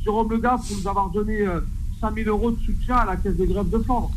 Jérôme 0.04 0.32
Legas 0.32 0.58
pour 0.68 0.78
nous 0.78 0.88
avoir 0.88 1.10
donné 1.10 1.46
5000 2.04 2.28
euros 2.28 2.52
de 2.52 2.60
soutien 2.66 2.96
à 2.98 3.06
la 3.06 3.16
caisse 3.16 3.38
de 3.38 3.46
grève 3.46 3.70
de 3.70 3.80
Flandre. 3.80 4.12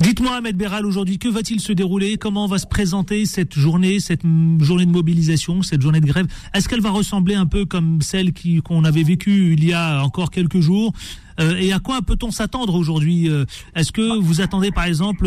Dites-moi, 0.00 0.36
Ahmed 0.36 0.56
Béral, 0.56 0.86
aujourd'hui, 0.86 1.18
que 1.18 1.28
va-t-il 1.28 1.60
se 1.60 1.72
dérouler? 1.72 2.16
Comment 2.16 2.46
va 2.46 2.56
se 2.58 2.66
présenter 2.66 3.26
cette 3.26 3.54
journée, 3.58 4.00
cette 4.00 4.22
journée 4.60 4.86
de 4.86 4.90
mobilisation, 4.90 5.60
cette 5.62 5.82
journée 5.82 6.00
de 6.00 6.06
grève? 6.06 6.26
Est-ce 6.54 6.66
qu'elle 6.68 6.80
va 6.80 6.90
ressembler 6.90 7.34
un 7.34 7.44
peu 7.46 7.66
comme 7.66 8.00
celle 8.00 8.32
qu'on 8.62 8.84
avait 8.84 9.02
vécue 9.02 9.52
il 9.52 9.64
y 9.64 9.74
a 9.74 10.02
encore 10.02 10.30
quelques 10.30 10.60
jours? 10.60 10.92
Euh, 11.40 11.56
Et 11.58 11.72
à 11.74 11.78
quoi 11.78 12.00
peut-on 12.00 12.30
s'attendre 12.30 12.74
aujourd'hui? 12.74 13.28
Euh, 13.28 13.44
Est-ce 13.74 13.92
que 13.92 14.18
vous 14.18 14.40
attendez, 14.40 14.70
par 14.70 14.84
exemple, 14.84 15.26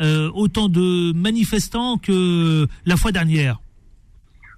euh, 0.00 0.30
autant 0.32 0.68
de 0.68 1.12
manifestants 1.12 1.98
que 1.98 2.68
la 2.86 2.96
fois 2.96 3.10
dernière? 3.10 3.60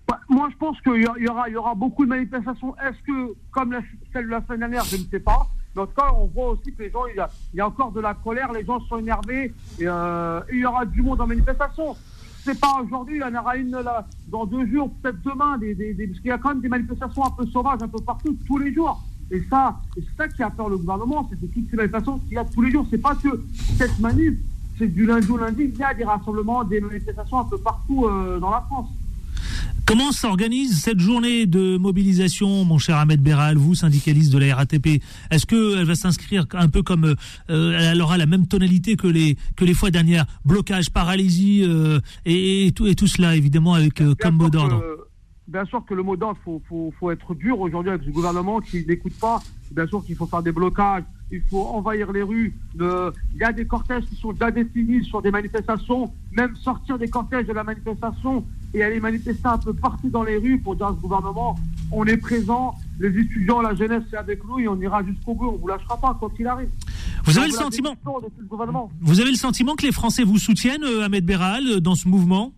Bah, 0.07 0.21
moi, 0.29 0.49
je 0.53 0.57
pense 0.59 0.77
qu'il 0.83 1.01
y, 1.03 1.29
aura, 1.29 1.49
y 1.49 1.57
aura 1.57 1.75
beaucoup 1.75 2.05
de 2.05 2.11
manifestations. 2.11 2.75
Est-ce 2.79 3.01
que, 3.07 3.33
comme 3.53 3.75
celle 4.13 4.27
de 4.27 4.31
la 4.31 4.43
semaine 4.45 4.61
dernière, 4.61 4.85
je 4.85 4.97
ne 4.97 5.05
sais 5.11 5.21
pas. 5.21 5.49
Tout 5.75 5.87
cas, 5.97 6.13
on 6.17 6.27
voit 6.27 6.51
aussi 6.51 6.73
que 6.73 6.83
les 6.83 6.91
gens, 6.91 7.07
il 7.07 7.17
y 7.55 7.61
a, 7.61 7.67
encore 7.67 7.93
de 7.93 8.01
la 8.01 8.15
colère, 8.15 8.53
les 8.53 8.65
gens 8.65 8.81
sont 8.81 8.99
énervés, 8.99 9.55
euh, 9.81 10.41
et, 10.51 10.57
il 10.57 10.61
y 10.61 10.67
aura 10.67 10.85
du 10.85 11.01
monde 11.01 11.21
en 11.21 11.27
manifestation. 11.27 11.97
C'est 12.45 12.59
pas 12.59 12.81
aujourd'hui, 12.83 13.17
il 13.17 13.21
y 13.21 13.25
en 13.25 13.35
aura 13.35 13.57
une 13.57 13.77
dans 14.29 14.47
deux 14.47 14.67
jours, 14.67 14.91
peut-être 15.03 15.23
demain, 15.23 15.57
des, 15.59 15.75
parce 15.75 16.19
qu'il 16.19 16.29
y 16.29 16.33
a 16.33 16.39
quand 16.39 16.51
même 16.51 16.61
des 16.61 16.69
manifestations 16.69 17.25
un 17.25 17.31
peu 17.31 17.47
sauvages 17.47 17.83
un 17.83 17.89
peu 17.89 18.01
partout, 18.01 18.37
tous 18.47 18.59
les 18.59 18.75
jours. 18.75 19.01
Et 19.31 19.41
ça, 19.49 19.77
c'est 19.95 20.05
ça 20.17 20.29
qui 20.29 20.43
a 20.43 20.51
peur 20.51 20.69
le 20.69 20.77
gouvernement, 20.77 21.27
c'est 21.31 21.37
toutes 21.37 21.71
ces 21.71 21.77
manifestations 21.77 22.19
qu'il 22.19 22.33
y 22.33 22.39
a 22.39 22.45
tous 22.45 22.61
les 22.61 22.71
jours, 22.71 22.87
c'est 22.91 22.99
pas 22.99 23.15
que 23.15 23.43
cette 23.79 23.99
manif, 23.99 24.35
c'est 24.77 24.89
du 24.89 25.07
lundi 25.07 25.31
au 25.31 25.39
lundi, 25.39 25.71
il 25.73 25.79
y 25.79 25.83
a 25.83 25.95
des 25.95 26.05
rassemblements, 26.05 26.65
des 26.65 26.81
manifestations 26.81 27.39
un 27.39 27.45
peu 27.45 27.57
partout 27.57 28.07
euh, 28.07 28.39
dans 28.39 28.51
la 28.51 28.61
France. 28.63 28.89
Comment 29.93 30.11
s'organise 30.11 30.81
cette 30.81 31.01
journée 31.01 31.45
de 31.45 31.77
mobilisation, 31.77 32.65
mon 32.65 32.79
cher 32.79 32.97
Ahmed 32.97 33.21
Beral, 33.21 33.59
vous, 33.59 33.75
syndicaliste 33.75 34.33
de 34.33 34.39
la 34.39 34.57
RATP 34.57 35.03
Est-ce 35.31 35.45
qu'elle 35.45 35.85
va 35.85 35.95
s'inscrire 35.95 36.47
un 36.55 36.71
peu 36.71 36.83
comme 36.83 37.15
euh, 37.51 37.79
elle 37.79 38.01
aura 38.01 38.17
la 38.17 38.25
même 38.25 38.47
tonalité 38.47 38.97
que 38.97 39.07
les 39.07 39.37
que 39.55 39.67
les 39.67 39.75
fois 39.75 39.91
dernières, 39.91 40.25
blocage, 40.47 40.89
paralysie 40.89 41.63
euh, 41.69 42.01
et, 42.25 42.73
tout 42.75 42.87
et 42.87 42.95
tout 42.95 43.07
cela 43.07 43.37
évidemment 43.37 43.75
avec 43.75 44.01
euh, 44.01 44.15
comme 44.19 44.37
mot 44.37 44.49
d'ordre. 44.49 44.83
Bien 45.47 45.67
sûr 45.67 45.85
que 45.85 45.93
le 45.93 46.03
mot 46.03 46.17
d'ordre, 46.17 46.39
faut, 46.43 46.63
faut, 46.67 46.91
faut 46.99 47.11
être 47.11 47.35
dur 47.35 47.61
aujourd'hui 47.61 47.91
avec 47.91 48.05
ce 48.05 48.11
gouvernement 48.11 48.61
qui 48.61 48.87
n'écoute 48.87 49.13
pas. 49.21 49.43
Bien 49.73 49.87
sûr 49.87 50.03
qu'il 50.03 50.17
faut 50.17 50.27
faire 50.27 50.43
des 50.43 50.53
blocages, 50.53 51.05
il 51.33 51.41
faut 51.51 51.63
envahir 51.63 52.13
les 52.13 52.23
rues. 52.23 52.55
il 52.79 53.41
y 53.41 53.43
a 53.43 53.53
des 53.53 53.67
cortèges 53.67 54.05
qui 54.05 54.17
sont 54.17 54.33
déjà 54.33 54.51
définis 54.51 55.03
sur 55.05 55.23
des 55.23 55.31
manifestations, 55.31 56.13
même 56.31 56.55
sortir 56.57 56.99
des 56.99 57.09
cortèges 57.09 57.47
de 57.47 57.53
la 57.53 57.65
manifestation 57.65 58.45
et 58.75 58.83
aller 58.83 59.01
manifester 59.01 59.47
un 59.47 59.59
peu 59.59 59.73
partout 59.73 60.11
dans 60.11 60.23
les 60.23 60.37
rues 60.37 60.59
pour 60.59 60.77
dire 60.77 60.87
à 60.87 60.95
ce 60.95 61.01
gouvernement, 61.01 61.59
on 61.91 62.05
est 62.05 62.17
présent, 62.19 62.75
les 63.01 63.09
étudiants, 63.09 63.61
la 63.61 63.75
jeunesse, 63.75 64.03
c'est 64.11 64.17
avec 64.17 64.45
nous 64.45 64.59
et 64.59 64.69
on 64.69 64.79
ira 64.81 65.03
jusqu'au 65.05 65.35
bout, 65.35 65.49
on 65.49 65.53
ne 65.53 65.59
vous 65.59 65.69
lâchera 65.69 65.97
pas 65.99 66.17
quoi 66.19 66.31
qu'il 66.37 66.47
arrive. 66.47 66.69
Vous 67.25 67.39
avez 67.39 67.49
le 67.49 67.55
sentiment 67.55 67.97
Vous 69.01 69.21
avez 69.21 69.31
le 69.31 69.37
sentiment 69.37 69.75
que 69.75 69.87
les 69.87 69.93
Français 69.93 70.25
vous 70.25 70.39
soutiennent, 70.39 70.85
euh, 70.85 71.05
Ahmed 71.05 71.25
Béral, 71.25 71.65
euh, 71.67 71.81
dans 71.81 71.95
ce 71.95 72.09
mouvement? 72.09 72.53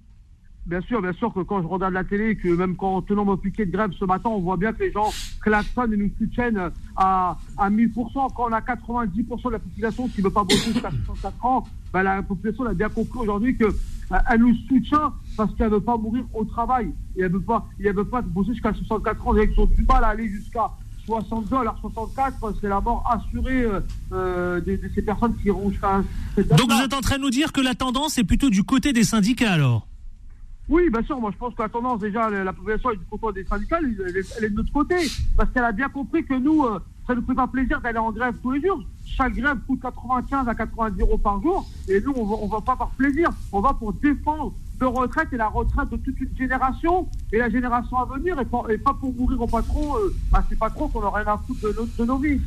Bien 0.66 0.80
sûr, 0.82 1.02
bien 1.02 1.12
sûr 1.12 1.32
que 1.32 1.40
quand 1.40 1.62
je 1.62 1.66
regarde 1.66 1.94
la 1.94 2.04
télé, 2.04 2.36
que 2.36 2.48
même 2.48 2.76
quand 2.76 3.02
tenant 3.02 3.24
mon 3.24 3.36
piquet 3.36 3.66
de 3.66 3.72
grève 3.72 3.92
ce 3.98 4.04
matin, 4.04 4.30
on 4.30 4.40
voit 4.40 4.56
bien 4.56 4.72
que 4.72 4.82
les 4.82 4.92
gens 4.92 5.12
klaxonnent 5.40 5.92
et 5.92 5.96
nous 5.96 6.10
soutiennent 6.18 6.70
à, 6.96 7.36
à 7.56 7.70
1000%. 7.70 7.92
Quand 8.34 8.48
on 8.48 8.52
a 8.52 8.60
90% 8.60 9.44
de 9.44 9.50
la 9.50 9.58
population 9.58 10.08
qui 10.08 10.20
ne 10.20 10.24
veut 10.24 10.32
pas 10.32 10.44
bosser 10.44 10.72
jusqu'à 10.72 10.90
64 10.90 11.44
ans, 11.44 11.64
ben 11.92 12.02
la 12.02 12.22
population 12.22 12.64
a 12.64 12.74
bien 12.74 12.88
compris 12.88 13.20
aujourd'hui 13.20 13.56
que 13.56 13.64
euh, 13.64 14.18
elle 14.30 14.40
nous 14.40 14.54
soutient 14.68 15.12
parce 15.36 15.54
qu'elle 15.54 15.68
ne 15.68 15.74
veut 15.74 15.80
pas 15.80 15.96
mourir 15.96 16.24
au 16.32 16.44
travail. 16.44 16.92
Et 17.16 17.22
elle 17.22 17.32
ne 17.32 17.36
veut 17.36 17.42
pas, 17.42 17.66
et 17.80 17.86
elle 17.86 17.94
veut 17.94 18.04
pas 18.04 18.22
bosser 18.22 18.52
jusqu'à 18.52 18.72
64 18.72 19.26
ans. 19.26 19.32
Avec 19.32 19.52
son 19.54 19.66
plus 19.66 19.84
mal 19.84 20.02
à 20.02 20.08
aller 20.08 20.28
jusqu'à 20.28 20.70
60 21.06 21.48
dollars, 21.48 21.76
64, 21.80 22.54
c'est 22.60 22.68
la 22.68 22.80
mort 22.80 23.04
assurée 23.10 23.64
euh, 23.64 23.80
euh, 24.12 24.60
de, 24.60 24.76
de, 24.76 24.90
ces 24.94 25.02
personnes 25.02 25.36
qui 25.36 25.48
iront 25.48 25.70
jusqu'à. 25.70 26.02
Donc 26.36 26.72
vous 26.72 26.80
êtes 26.82 26.94
en 26.94 27.02
train 27.02 27.16
de 27.16 27.22
nous 27.22 27.30
dire 27.30 27.52
que 27.52 27.60
la 27.60 27.74
tendance 27.74 28.16
est 28.16 28.24
plutôt 28.24 28.48
du 28.48 28.64
côté 28.64 28.92
des 28.94 29.04
syndicats 29.04 29.52
alors? 29.52 29.86
Oui, 30.68 30.88
bien 30.90 31.02
sûr. 31.02 31.20
Moi, 31.20 31.30
je 31.32 31.36
pense 31.36 31.54
que 31.54 31.62
la 31.62 31.68
tendance, 31.68 32.00
déjà, 32.00 32.30
la 32.30 32.52
population 32.52 32.90
est 32.90 32.96
du 32.96 33.04
côté 33.04 33.42
des 33.42 33.48
syndicats, 33.48 33.78
elle, 33.80 34.16
est 34.16 34.50
de 34.50 34.54
notre 34.54 34.72
côté. 34.72 34.96
Parce 35.36 35.50
qu'elle 35.50 35.64
a 35.64 35.72
bien 35.72 35.88
compris 35.88 36.24
que 36.24 36.34
nous, 36.34 36.64
euh, 36.64 36.78
ça 37.06 37.14
ne 37.14 37.20
nous 37.20 37.26
fait 37.26 37.34
pas 37.34 37.46
plaisir 37.46 37.80
d'aller 37.80 37.98
en 37.98 38.10
grève 38.12 38.34
tous 38.42 38.52
les 38.52 38.66
jours. 38.66 38.82
Chaque 39.04 39.34
grève 39.34 39.58
coûte 39.66 39.80
95 39.82 40.48
à 40.48 40.54
90 40.54 41.00
euros 41.00 41.18
par 41.18 41.40
jour. 41.42 41.68
Et 41.88 42.00
nous, 42.00 42.12
on 42.16 42.46
ne 42.46 42.50
va 42.50 42.60
pas 42.60 42.76
par 42.76 42.90
plaisir. 42.90 43.28
On 43.52 43.60
va 43.60 43.74
pour 43.74 43.92
défendre 43.92 44.54
de 44.80 44.86
retraite 44.86 45.28
et 45.32 45.36
la 45.36 45.48
retraite 45.48 45.90
de 45.90 45.96
toute 45.98 46.18
une 46.18 46.36
génération 46.36 47.08
et 47.32 47.38
la 47.38 47.48
génération 47.48 47.96
à 47.98 48.06
venir 48.06 48.40
et 48.40 48.78
pas, 48.78 48.94
pour 48.94 49.14
mourir 49.14 49.40
au 49.40 49.46
patron, 49.46 49.96
euh, 49.96 50.14
à 50.32 50.42
ces 50.48 50.56
patrons 50.56 50.88
qu'on 50.88 51.00
n'a 51.00 51.10
rien 51.10 51.26
à 51.26 51.38
foutre 51.38 51.60
de, 51.62 51.88
de 51.98 52.04
nos 52.04 52.18
vies. 52.18 52.40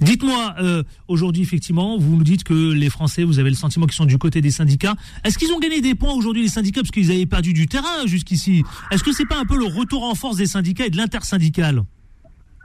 Dites-moi, 0.00 0.54
euh, 0.60 0.82
aujourd'hui, 1.08 1.42
effectivement, 1.42 1.96
vous 1.98 2.16
nous 2.16 2.24
dites 2.24 2.44
que 2.44 2.72
les 2.72 2.90
Français, 2.90 3.24
vous 3.24 3.38
avez 3.38 3.50
le 3.50 3.56
sentiment 3.56 3.86
qu'ils 3.86 3.94
sont 3.94 4.04
du 4.04 4.18
côté 4.18 4.40
des 4.40 4.50
syndicats. 4.50 4.94
Est-ce 5.24 5.38
qu'ils 5.38 5.52
ont 5.52 5.58
gagné 5.58 5.80
des 5.80 5.94
points 5.94 6.12
aujourd'hui, 6.12 6.42
les 6.42 6.48
syndicats, 6.48 6.80
parce 6.80 6.90
qu'ils 6.90 7.10
avaient 7.10 7.26
perdu 7.26 7.52
du 7.52 7.66
terrain 7.66 8.06
jusqu'ici? 8.06 8.64
Est-ce 8.90 9.04
que 9.04 9.12
c'est 9.12 9.26
pas 9.26 9.38
un 9.38 9.44
peu 9.44 9.56
le 9.56 9.66
retour 9.66 10.04
en 10.04 10.14
force 10.14 10.36
des 10.36 10.46
syndicats 10.46 10.86
et 10.86 10.90
de 10.90 10.96
l'intersyndical 10.96 11.84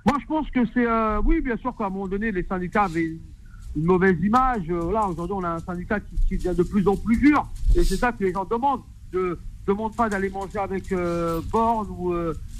Moi, 0.06 0.18
je 0.22 0.26
pense 0.26 0.50
que 0.50 0.60
c'est... 0.74 0.86
Euh, 0.86 1.22
oui, 1.24 1.42
bien 1.42 1.56
sûr 1.58 1.76
qu'à 1.78 1.86
un 1.86 1.90
moment 1.90 2.08
donné, 2.08 2.32
les 2.32 2.44
syndicats 2.44 2.84
avaient 2.84 3.12
une 3.76 3.84
mauvaise 3.84 4.18
image. 4.22 4.64
Euh, 4.70 4.92
là, 4.92 5.08
aujourd'hui, 5.08 5.36
on 5.38 5.44
a 5.44 5.50
un 5.50 5.60
syndicat 5.60 6.00
qui, 6.28 6.38
devient 6.38 6.56
de 6.58 6.64
plus 6.64 6.88
en 6.88 6.98
plus 6.98 7.18
dur. 7.18 7.48
Et 7.76 7.84
c'est 7.84 7.98
ça 7.98 8.12
que 8.12 8.24
les 8.24 8.34
gens 8.34 8.46
demandent. 8.46 8.82
De, 9.14 9.40
demandent 9.66 9.96
pas 9.96 10.10
d'aller 10.10 10.30
manger 10.30 10.58
avec 10.58 10.92
euh, 10.92 11.42
Borne 11.52 11.88
ou 11.92 12.14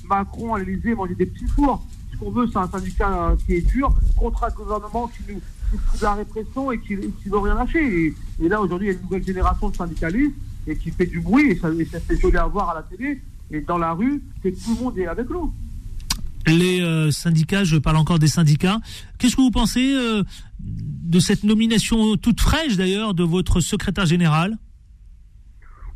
Macron 0.08 0.54
à 0.54 0.60
l'Élysée, 0.60 0.94
manger 0.94 1.16
des 1.16 1.26
petits 1.26 1.48
fours 1.48 1.84
qu'on 2.20 2.32
veut, 2.32 2.48
c'est 2.52 2.60
un 2.60 2.68
syndicat 2.68 3.36
qui 3.46 3.54
est 3.54 3.68
dur 3.68 3.94
contre 4.18 4.44
un 4.44 4.50
gouvernement 4.50 5.08
qui 5.08 5.34
nous, 5.34 5.42
fout 5.72 6.00
de 6.00 6.04
la 6.04 6.14
répression 6.16 6.72
et 6.72 6.80
qui 6.80 6.96
ne 6.96 7.32
veut 7.32 7.40
rien 7.40 7.56
lâcher. 7.56 7.80
Et, 7.80 8.14
et 8.44 8.50
là, 8.50 8.62
aujourd'hui, 8.62 8.88
il 8.88 8.92
y 8.92 8.94
a 8.96 8.98
une 8.98 9.04
nouvelle 9.04 9.26
génération 9.26 9.70
de 9.70 9.76
syndicalistes 9.76 10.36
et 10.68 10.76
qui 10.76 10.92
fait 10.92 11.06
du 11.06 11.20
bruit, 11.20 11.52
et 11.52 11.56
ça, 11.56 11.70
et 11.72 11.86
ça 11.86 12.00
fait 12.00 12.18
joli 12.18 12.38
à 12.38 12.46
voir 12.46 12.70
à 12.70 12.76
la 12.76 12.84
télé 12.84 13.22
et 13.52 13.62
dans 13.62 13.78
la 13.78 13.94
rue, 13.94 14.22
que 14.44 14.50
tout 14.50 14.76
le 14.76 14.84
monde 14.84 14.98
est 14.98 15.08
avec 15.08 15.30
nous. 15.30 15.52
Les 16.48 16.82
euh, 16.82 17.12
syndicats, 17.12 17.64
je 17.64 17.78
parle 17.78 17.98
encore 17.98 18.20
des 18.20 18.28
syndicats, 18.28 18.80
qu'est-ce 19.18 19.36
que 19.36 19.42
vous 19.42 19.52
pensez 19.52 19.94
euh, 19.94 20.24
de 20.60 21.20
cette 21.20 21.44
nomination 21.44 22.16
toute 22.18 22.40
fraîche 22.40 22.78
d'ailleurs 22.78 23.14
de 23.14 23.24
votre 23.24 23.60
secrétaire 23.60 24.06
général? 24.06 24.58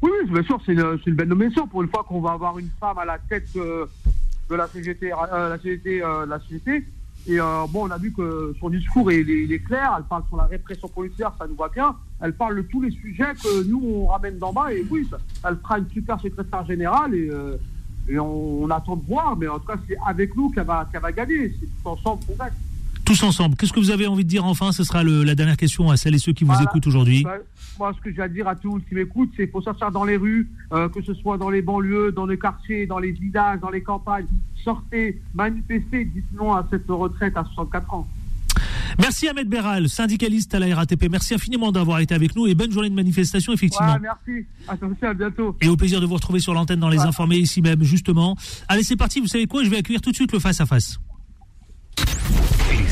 Oui, 0.02 0.12
bien 0.30 0.44
sûr, 0.44 0.60
c'est 0.66 0.74
une, 0.74 1.00
une, 1.06 1.16
belle 1.16 1.30
nomination. 1.30 1.66
Pour 1.66 1.82
une 1.82 1.90
fois 1.90 2.04
qu'on 2.04 2.20
va 2.20 2.32
avoir 2.32 2.60
une 2.60 2.70
femme 2.80 2.98
à 2.98 3.06
la 3.06 3.18
tête 3.18 3.48
euh, 3.56 3.86
de 4.50 4.56
la 4.56 4.68
CGT, 4.68 5.12
euh, 5.12 5.50
la 5.50 5.58
CGT, 5.60 6.04
euh, 6.04 6.26
la 6.26 6.40
CGT. 6.40 6.86
Et 7.26 7.40
euh, 7.40 7.66
bon, 7.70 7.88
on 7.88 7.92
a 7.92 7.98
vu 7.98 8.12
que 8.12 8.54
son 8.60 8.70
discours 8.70 9.10
il 9.12 9.30
est, 9.30 9.44
il 9.44 9.54
est, 9.54 9.60
clair. 9.60 9.96
Elle 9.98 10.04
parle 10.04 10.24
sur 10.28 10.36
la 10.36 10.44
répression 10.44 10.90
policière, 10.90 11.32
ça 11.38 11.48
nous 11.48 11.56
va 11.56 11.70
bien. 11.70 11.96
Elle 12.20 12.34
parle 12.34 12.58
de 12.58 12.62
tous 12.64 12.82
les 12.82 12.92
sujets 12.92 13.34
que 13.42 13.64
nous 13.64 13.82
on 13.82 14.08
ramène 14.08 14.38
d'en 14.38 14.52
bas. 14.52 14.74
Et 14.74 14.86
oui, 14.90 15.08
ça, 15.10 15.18
elle 15.48 15.58
fera 15.58 15.80
une 15.80 15.90
super 15.90 16.20
secrétaire 16.20 16.66
générale 16.66 17.16
et, 17.16 17.30
euh, 17.30 17.56
et 18.10 18.20
on, 18.20 18.64
on, 18.64 18.70
attend 18.70 18.98
de 18.98 19.06
voir. 19.06 19.38
Mais 19.38 19.48
en 19.48 19.60
tout 19.60 19.68
cas, 19.68 19.78
c'est 19.88 19.98
avec 20.06 20.36
nous 20.36 20.50
qu'elle 20.50 20.66
va, 20.66 20.88
qu 20.92 21.00
va 21.00 21.12
gagner. 21.14 21.56
C'est 21.60 21.66
tout 21.66 21.90
ensemble 21.90 22.26
qu'on 22.26 22.36
gagne. 22.36 22.52
Tous 23.06 23.22
ensemble. 23.24 23.56
Qu'est-ce 23.56 23.74
que 23.74 23.80
vous 23.80 23.92
avez 23.92 24.08
envie 24.08 24.24
de 24.24 24.30
dire 24.30 24.46
enfin? 24.46 24.72
Ce 24.72 24.84
sera 24.84 25.04
le, 25.04 25.24
la 25.24 25.36
dernière 25.36 25.58
question 25.58 25.90
à 25.90 25.98
celles 25.98 26.16
et 26.16 26.20
ceux 26.20 26.32
qui 26.32 26.46
vous 26.46 26.52
voilà. 26.52 26.64
écoutent 26.64 26.88
aujourd'hui. 26.88 27.24
Bah, 27.24 27.36
moi, 27.78 27.94
ce 27.96 28.02
que 28.02 28.14
j'ai 28.14 28.22
à 28.22 28.30
dire 28.30 28.48
à 28.48 28.56
tous 28.56 28.82
qui 28.88 28.96
m'écoutent, 28.96 29.32
c'est 29.36 29.44
qu'il 29.44 29.52
faut 29.52 29.62
sortir 29.62 29.92
dans 29.92 30.04
les 30.04 30.16
rues, 30.16 30.50
euh, 30.72 30.88
que 30.90 31.02
ce 31.02 31.14
soit 31.16 31.38
dans 31.38 31.50
les 31.50 31.62
banlieues, 31.62 32.12
dans 32.12 32.26
les 32.26 32.38
quartiers, 32.38 32.86
dans 32.86 33.00
les 33.00 33.12
villages, 33.12 33.60
dans 33.60 33.70
les 33.70 33.82
campagnes. 33.82 34.28
Sortez, 34.64 35.22
manifestez, 35.34 36.06
dites 36.06 36.32
non 36.34 36.54
à 36.54 36.66
cette 36.70 36.88
retraite 36.88 37.36
à 37.36 37.44
64 37.44 37.94
ans. 37.94 38.08
Merci 39.00 39.28
Ahmed 39.28 39.50
Béral, 39.50 39.90
syndicaliste 39.90 40.54
à 40.54 40.60
la 40.60 40.74
RATP. 40.74 41.10
Merci 41.10 41.34
infiniment 41.34 41.72
d'avoir 41.72 42.00
été 42.00 42.14
avec 42.14 42.36
nous 42.36 42.48
et 42.48 42.54
bonne 42.56 42.72
journée 42.72 42.90
de 42.90 42.96
manifestation, 42.96 43.52
effectivement. 43.52 43.94
Ouais, 43.94 44.00
merci. 44.00 44.46
À 45.02 45.14
bientôt. 45.14 45.58
Et 45.62 45.68
au 45.68 45.76
plaisir 45.76 46.00
de 46.00 46.06
vous 46.06 46.14
retrouver 46.14 46.40
sur 46.40 46.54
l'antenne 46.54 46.80
dans 46.80 46.90
les 46.90 47.00
ouais. 47.00 47.08
informés 47.08 47.38
ici 47.38 47.62
même, 47.62 47.84
justement. 47.84 48.38
Allez, 48.68 48.84
c'est 48.84 48.96
parti. 48.96 49.20
Vous 49.20 49.28
savez 49.28 49.48
quoi? 49.48 49.64
Je 49.64 49.70
vais 49.70 49.78
accueillir 49.78 50.02
tout 50.02 50.12
de 50.12 50.16
suite 50.16 50.32
le 50.32 50.40
face-à-face. 50.40 51.00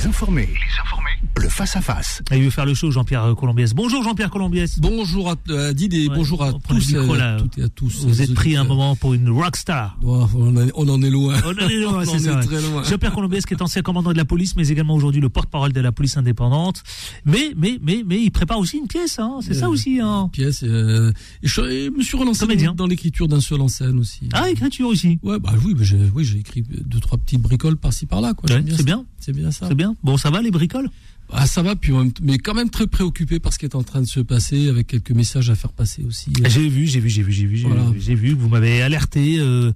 Les 0.01 0.07
informés. 0.07 0.47
Les 0.47 0.81
informés. 0.81 1.11
Le 1.39 1.47
face-à-face. 1.47 2.23
-face. 2.25 2.35
Il 2.35 2.43
veut 2.43 2.49
faire 2.49 2.65
le 2.65 2.73
show, 2.73 2.89
Jean-Pierre 2.89 3.35
Colombiès. 3.37 3.73
Bonjour, 3.75 4.03
Jean-Pierre 4.03 4.31
Colombiès. 4.31 4.79
Bonjour 4.79 5.29
à 5.29 5.35
euh, 5.49 5.73
Did 5.73 5.93
et 5.93 6.07
ouais, 6.07 6.15
bonjour 6.15 6.43
à 6.43 6.53
tous, 6.53 6.93
micro, 6.93 7.15
là, 7.15 7.37
toutes 7.37 7.59
et 7.59 7.63
à 7.63 7.69
tous. 7.69 8.05
Vous 8.05 8.21
êtes 8.23 8.33
pris 8.33 8.55
un 8.55 8.63
moment 8.63 8.95
pour 8.95 9.13
une 9.13 9.29
rockstar. 9.29 9.99
Oh, 10.03 10.27
on, 10.35 10.55
on, 10.73 10.89
en 10.89 11.01
est 11.03 11.09
loin. 11.11 11.35
On 11.45 11.49
en 11.49 11.69
est 11.69 11.79
loin, 11.79 12.03
c'est 12.11 12.17
ça. 12.17 12.41
Jean-Pierre 12.89 13.13
Colombiès 13.13 13.45
qui 13.45 13.53
est 13.53 13.61
ancien 13.61 13.83
commandant 13.83 14.11
de 14.11 14.17
la 14.17 14.25
police, 14.25 14.55
mais 14.55 14.69
également 14.69 14.95
aujourd'hui 14.95 15.21
le 15.21 15.29
porte-parole 15.29 15.71
de 15.71 15.81
la 15.81 15.91
police 15.91 16.17
indépendante. 16.17 16.81
Mais, 17.25 17.53
mais, 17.55 17.77
mais, 17.83 18.03
mais, 18.03 18.23
il 18.23 18.31
prépare 18.31 18.57
aussi 18.57 18.77
une 18.77 18.87
pièce, 18.87 19.19
hein. 19.19 19.37
C'est 19.41 19.55
euh, 19.55 19.59
ça 19.59 19.69
aussi, 19.69 19.99
hein. 19.99 20.23
Une 20.23 20.31
pièce, 20.31 20.63
euh, 20.63 21.13
et 21.43 21.47
je, 21.47 21.61
et 21.61 21.89
me 21.91 22.01
suis 22.01 22.17
relancé 22.17 22.47
dans, 22.47 22.73
dans 22.73 22.87
l'écriture 22.87 23.27
d'un 23.27 23.41
seul 23.41 23.61
en 23.61 23.67
scène 23.67 23.99
aussi. 23.99 24.27
Ah, 24.33 24.49
écriture 24.49 24.87
aussi. 24.87 25.19
Ouais, 25.21 25.39
bah 25.39 25.53
oui, 25.63 25.75
j'ai, 25.81 25.99
oui, 26.15 26.27
écrit 26.39 26.63
deux, 26.63 26.99
trois 26.99 27.19
petites 27.19 27.41
bricoles 27.41 27.77
par-ci 27.77 28.07
par-là, 28.07 28.33
quoi. 28.33 28.49
Ouais, 28.49 28.63
c'est 28.75 28.83
bien. 28.83 29.05
C'est 29.19 29.33
bien 29.33 29.51
ça. 29.51 29.67
C'est 29.67 29.75
bien. 29.75 29.90
Bon, 30.03 30.17
ça 30.17 30.29
va, 30.29 30.41
les 30.41 30.51
bricoles? 30.51 30.89
Ah, 31.33 31.47
ça 31.47 31.61
va, 31.61 31.75
puis 31.75 31.93
mais 32.21 32.37
quand 32.37 32.53
même 32.53 32.69
très 32.69 32.87
préoccupé 32.87 33.39
par 33.39 33.53
ce 33.53 33.59
qui 33.59 33.65
est 33.65 33.75
en 33.75 33.83
train 33.83 34.01
de 34.01 34.05
se 34.07 34.19
passer, 34.19 34.67
avec 34.67 34.87
quelques 34.87 35.11
messages 35.11 35.49
à 35.49 35.55
faire 35.55 35.71
passer 35.71 36.03
aussi. 36.03 36.31
J'ai 36.45 36.67
vu, 36.67 36.85
j'ai 36.87 36.99
vu, 36.99 37.09
j'ai 37.09 37.23
vu, 37.23 37.31
j'ai 37.31 37.45
vu, 37.45 37.55
j'ai 37.55 37.67
voilà. 37.67 37.89
vu, 37.89 38.15
vu, 38.15 38.33
vous 38.33 38.49
m'avez 38.49 38.81
alerté. 38.81 39.37
Euh, 39.39 39.71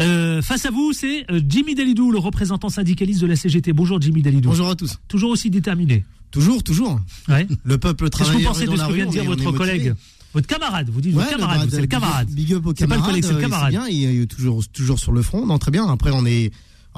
euh, 0.00 0.42
face 0.42 0.66
à 0.66 0.70
vous, 0.70 0.92
c'est 0.92 1.24
Jimmy 1.48 1.76
Dalidou, 1.76 2.10
le 2.10 2.18
représentant 2.18 2.68
syndicaliste 2.68 3.20
de 3.20 3.26
la 3.26 3.36
CGT. 3.36 3.72
Bonjour 3.72 4.00
Jimmy 4.00 4.22
Dalidou. 4.22 4.48
Bonjour 4.48 4.68
à 4.70 4.74
tous. 4.74 4.98
Toujours 5.06 5.30
aussi 5.30 5.50
déterminé. 5.50 6.04
Toujours, 6.32 6.62
toujours. 6.64 7.00
Ouais. 7.28 7.46
Le 7.64 7.78
peuple 7.78 8.10
travaille. 8.10 8.42
Qu'est-ce 8.42 8.42
que 8.42 8.48
vous 8.48 8.52
pensez 8.52 8.66
de 8.66 8.76
ce 8.76 8.88
que 8.88 8.92
vient 8.92 9.06
de 9.06 9.10
dire 9.10 9.24
votre 9.24 9.52
collègue 9.52 9.94
votre 10.34 10.48
camarade, 10.48 10.90
vous 10.90 11.00
dites 11.00 11.14
ouais, 11.14 11.24
votre 11.24 11.36
camarade, 11.38 11.60
bah, 11.60 11.66
c'est 11.70 11.80
le 11.80 11.86
camarade. 11.86 12.28
Big 12.28 12.52
up 12.52 12.66
au 12.66 12.74
camarade. 12.74 12.88
Pas 12.88 13.06
le 13.06 13.10
collègue, 13.10 13.24
c'est 13.24 13.32
le 13.32 13.40
camarade. 13.40 13.70
Bien, 13.70 13.88
il 13.88 14.20
est 14.20 14.26
toujours, 14.26 14.68
toujours 14.68 14.98
sur 14.98 15.12
le 15.12 15.22
front. 15.22 15.46
Non, 15.46 15.56
très 15.56 15.70
bien. 15.70 15.86
Après, 15.88 16.10
on 16.12 16.26
est, 16.26 16.52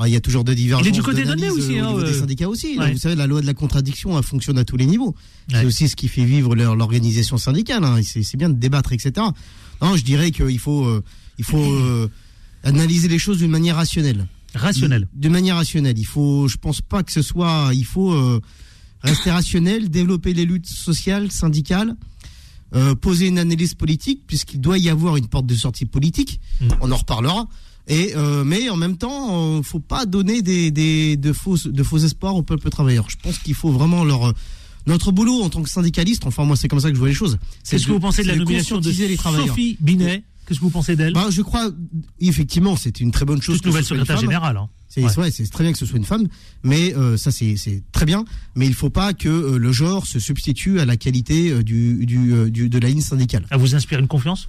il 0.07 0.13
y 0.13 0.17
a 0.17 0.21
toujours 0.21 0.45
des 0.45 0.55
divergences. 0.55 0.87
Il 0.87 0.91
est 0.91 0.93
du 0.93 1.03
côté 1.03 1.25
donné 1.25 1.51
aussi. 1.51 1.81
Au 1.81 1.85
hein, 1.85 1.89
niveau 1.89 2.01
euh... 2.01 2.13
des 2.13 2.19
syndicats 2.19 2.49
aussi. 2.49 2.79
Ouais. 2.79 2.93
Vous 2.93 2.99
savez, 2.99 3.15
la 3.15 3.27
loi 3.27 3.41
de 3.41 3.47
la 3.47 3.55
contradiction 3.55 4.17
elle 4.17 4.25
fonctionne 4.25 4.59
à 4.59 4.65
tous 4.65 4.77
les 4.77 4.87
niveaux. 4.87 5.15
Ouais. 5.53 5.61
C'est 5.61 5.65
aussi 5.65 5.89
ce 5.89 5.97
qui 5.97 6.09
fait 6.09 6.25
vivre 6.25 6.55
l'organisation 6.55 7.39
syndicale. 7.39 7.85
Hein. 7.85 8.01
C'est 8.03 8.37
bien 8.37 8.49
de 8.49 8.55
débattre, 8.55 8.93
etc. 8.93 9.13
Non, 9.83 9.97
je 9.97 10.05
dirais 10.05 10.31
qu'il 10.31 10.59
faut, 10.59 10.85
euh, 10.85 11.03
il 11.39 11.45
faut 11.45 11.63
euh, 11.63 12.09
analyser 12.65 13.09
les 13.09 13.19
choses 13.19 13.39
d'une 13.39 13.51
manière 13.51 13.77
rationnelle. 13.77 14.27
Rationnelle. 14.55 15.09
D'une 15.15 15.33
manière 15.33 15.57
rationnelle. 15.57 15.99
Il 15.99 16.07
faut, 16.07 16.49
je 16.49 16.57
pense 16.57 16.81
pas 16.81 17.03
que 17.03 17.13
ce 17.13 17.23
soit. 17.23 17.71
Il 17.75 17.85
faut 17.85 18.13
euh, 18.13 18.41
rester 19.03 19.31
rationnel, 19.31 19.91
développer 19.91 20.35
les 20.35 20.45
luttes 20.45 20.67
sociales, 20.67 21.31
syndicales. 21.31 21.95
Euh, 22.75 22.95
poser 22.95 23.29
une 23.29 23.39
analyse 23.39 23.73
politique 23.73 24.25
puisqu'il 24.27 24.61
doit 24.61 24.77
y 24.77 24.91
avoir 24.91 25.17
une 25.17 25.27
porte 25.27 25.47
de 25.47 25.55
sortie 25.55 25.87
politique. 25.87 26.39
Mmh. 26.61 26.69
On 26.83 26.93
en 26.93 26.97
reparlera. 26.97 27.49
Et 27.89 28.13
euh, 28.17 28.45
mais 28.45 28.69
en 28.69 28.77
même 28.77 28.97
temps, 28.97 29.59
euh, 29.59 29.63
faut 29.63 29.81
pas 29.81 30.07
donner 30.07 30.43
des, 30.43 30.71
des 30.71 31.17
de 31.17 31.33
faux 31.33 31.57
de 31.57 31.83
faux 31.83 31.99
espoirs 31.99 32.37
au 32.37 32.43
peuple 32.43 32.69
travailleur. 32.71 33.09
Je 33.11 33.17
pense 33.17 33.39
qu'il 33.39 33.55
faut 33.55 33.71
vraiment 33.71 34.05
leur 34.05 34.35
notre 34.87 35.11
boulot 35.11 35.43
en 35.43 35.49
tant 35.49 35.63
que 35.63 35.71
syndicaliste. 35.71 36.27
Enfin 36.27 36.45
moi 36.45 36.57
c'est 36.57 36.69
comme 36.69 36.81
ça 36.81 36.89
que 36.89 36.95
je 36.95 36.99
vois 37.01 37.09
les 37.09 37.15
choses. 37.15 37.39
Qu'est-ce 37.69 37.87
que 37.87 37.93
vous 37.93 38.01
pensez 38.01 38.23
de 38.23 38.29
la 38.29 38.37
nomination 38.37 38.79
de 38.79 38.91
les 38.91 39.17
Sophie 39.17 39.77
Binet 39.81 40.23
Qu'est-ce 40.49 40.61
que 40.61 40.65
vous 40.65 40.71
pensez 40.71 40.97
d'elle? 40.97 41.13
Bah, 41.13 41.27
Je 41.31 41.43
crois, 41.43 41.71
effectivement, 42.21 42.75
c'est 42.75 43.01
une 43.01 43.11
très 43.11 43.27
bonne 43.27 43.43
chose. 43.43 43.57
Toute 43.57 43.67
nouvelle 43.67 43.85
secrétaire 43.85 44.17
générale. 44.17 44.57
Hein. 44.57 44.71
C'est 44.89 45.05
ouais. 45.05 45.19
ouais, 45.19 45.31
très 45.31 45.65
bien 45.65 45.73
que 45.73 45.79
ce 45.79 45.85
soit 45.85 45.99
une 45.99 46.07
femme, 46.07 46.27
mais 46.63 46.95
euh, 46.97 47.19
ça 47.19 47.31
c'est 47.31 47.83
très 47.93 48.07
bien. 48.07 48.25
Mais 48.55 48.65
il 48.65 48.71
ne 48.71 48.75
faut 48.75 48.89
pas 48.89 49.13
que 49.13 49.29
euh, 49.29 49.59
le 49.59 49.71
genre 49.71 50.07
se 50.07 50.19
substitue 50.19 50.81
à 50.81 50.87
la 50.87 50.97
qualité 50.97 51.51
euh, 51.51 51.63
du, 51.63 52.07
du, 52.07 52.51
du, 52.51 52.71
de 52.71 52.79
la 52.79 52.89
ligne 52.89 53.03
syndicale. 53.03 53.45
Elle 53.51 53.59
vous 53.59 53.75
inspire 53.75 53.99
une 53.99 54.09
confiance? 54.09 54.49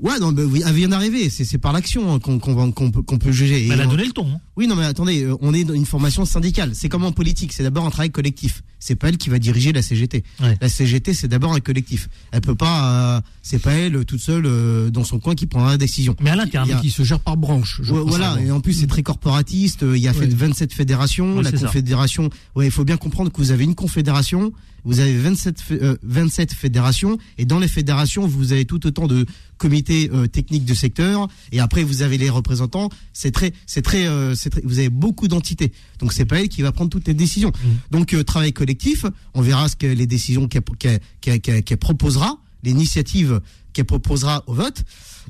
Ouais, 0.00 0.18
non, 0.18 0.32
bah, 0.32 0.42
oui, 0.44 0.62
elle 0.66 0.74
vient 0.74 0.88
d'arriver. 0.88 1.30
C'est 1.30 1.58
par 1.58 1.72
l'action 1.72 2.18
qu'on 2.18 2.38
qu 2.38 2.54
qu 2.54 2.90
peut, 2.90 3.02
qu'on 3.02 3.18
peut 3.18 3.32
juger. 3.32 3.66
Mais 3.68 3.74
elle 3.74 3.80
a 3.80 3.86
donné 3.86 4.04
le 4.04 4.12
ton. 4.12 4.26
Hein. 4.26 4.40
Oui, 4.56 4.66
non, 4.66 4.74
mais 4.74 4.84
attendez, 4.84 5.28
on 5.40 5.54
est 5.54 5.64
dans 5.64 5.74
une 5.74 5.86
formation 5.86 6.24
syndicale. 6.24 6.72
C'est 6.74 6.88
comme 6.88 7.04
en 7.04 7.12
politique. 7.12 7.52
C'est 7.52 7.62
d'abord 7.62 7.86
un 7.86 7.90
travail 7.90 8.10
collectif. 8.10 8.62
C'est 8.78 8.96
pas 8.96 9.10
elle 9.10 9.16
qui 9.16 9.28
va 9.28 9.38
diriger 9.38 9.72
la 9.72 9.80
CGT. 9.80 10.24
Ouais. 10.40 10.58
La 10.60 10.68
CGT, 10.68 11.14
c'est 11.14 11.28
d'abord 11.28 11.52
un 11.52 11.60
collectif. 11.60 12.08
Elle 12.32 12.40
peut 12.40 12.56
pas. 12.56 13.16
Euh, 13.16 13.20
c'est 13.42 13.60
pas 13.60 13.72
elle 13.72 14.04
toute 14.04 14.20
seule 14.20 14.44
euh, 14.44 14.90
dans 14.90 15.04
son 15.04 15.20
coin 15.20 15.34
qui 15.36 15.46
prendra 15.46 15.70
la 15.70 15.78
décision. 15.78 16.16
Mais 16.20 16.30
à 16.30 16.36
l'interne, 16.36 16.70
a... 16.72 16.80
qui 16.80 16.90
se 16.90 17.04
gère 17.04 17.20
par 17.20 17.36
branche. 17.36 17.80
Ouais, 17.88 18.02
voilà. 18.04 18.38
Et 18.44 18.50
en 18.50 18.60
plus, 18.60 18.72
c'est 18.72 18.88
très 18.88 19.02
corporatiste. 19.02 19.82
Il 19.82 20.00
y 20.00 20.08
a 20.08 20.12
fait 20.12 20.26
ouais. 20.26 20.34
27 20.34 20.72
fédérations. 20.72 21.40
la 21.40 21.52
confédération. 21.52 22.28
Ouais, 22.56 22.66
il 22.66 22.72
faut 22.72 22.84
bien 22.84 22.96
comprendre 22.96 23.30
que 23.30 23.38
vous 23.38 23.52
avez 23.52 23.64
une 23.64 23.76
confédération 23.76 24.52
vous 24.84 24.98
avez 25.00 25.16
27, 25.16 25.60
fé- 25.60 25.78
euh, 25.82 25.96
27 26.02 26.52
fédérations, 26.52 27.18
et 27.38 27.44
dans 27.44 27.58
les 27.58 27.68
fédérations, 27.68 28.26
vous 28.26 28.52
avez 28.52 28.64
tout 28.64 28.84
autant 28.86 29.06
de 29.06 29.26
comités 29.58 30.10
euh, 30.12 30.26
techniques 30.26 30.64
de 30.64 30.74
secteur, 30.74 31.28
et 31.52 31.60
après 31.60 31.84
vous 31.84 32.02
avez 32.02 32.18
les 32.18 32.28
représentants. 32.30 32.88
C'est 33.12 33.30
très, 33.30 33.52
c'est 33.66 33.82
très, 33.82 34.06
euh, 34.06 34.34
c'est 34.34 34.50
très, 34.50 34.60
vous 34.64 34.78
avez 34.78 34.88
beaucoup 34.90 35.28
d'entités. 35.28 35.72
Donc 36.00 36.12
c'est 36.12 36.24
pas 36.24 36.40
elle 36.40 36.48
qui 36.48 36.62
va 36.62 36.72
prendre 36.72 36.90
toutes 36.90 37.06
les 37.06 37.14
décisions. 37.14 37.52
Donc 37.90 38.12
euh, 38.14 38.24
travail 38.24 38.52
collectif, 38.52 39.04
on 39.34 39.40
verra 39.42 39.68
ce 39.68 39.76
que 39.76 39.86
les 39.86 40.06
décisions 40.06 40.48
qu'elle 40.48 40.62
qu'elle- 40.78 41.00
qu'elle- 41.20 41.40
qu'elle- 41.40 41.62
qu'elle 41.62 41.78
proposera, 41.78 42.38
l'initiative 42.64 43.40
qu'elle 43.72 43.84
proposera 43.86 44.42
au 44.46 44.54
vote, 44.54 44.82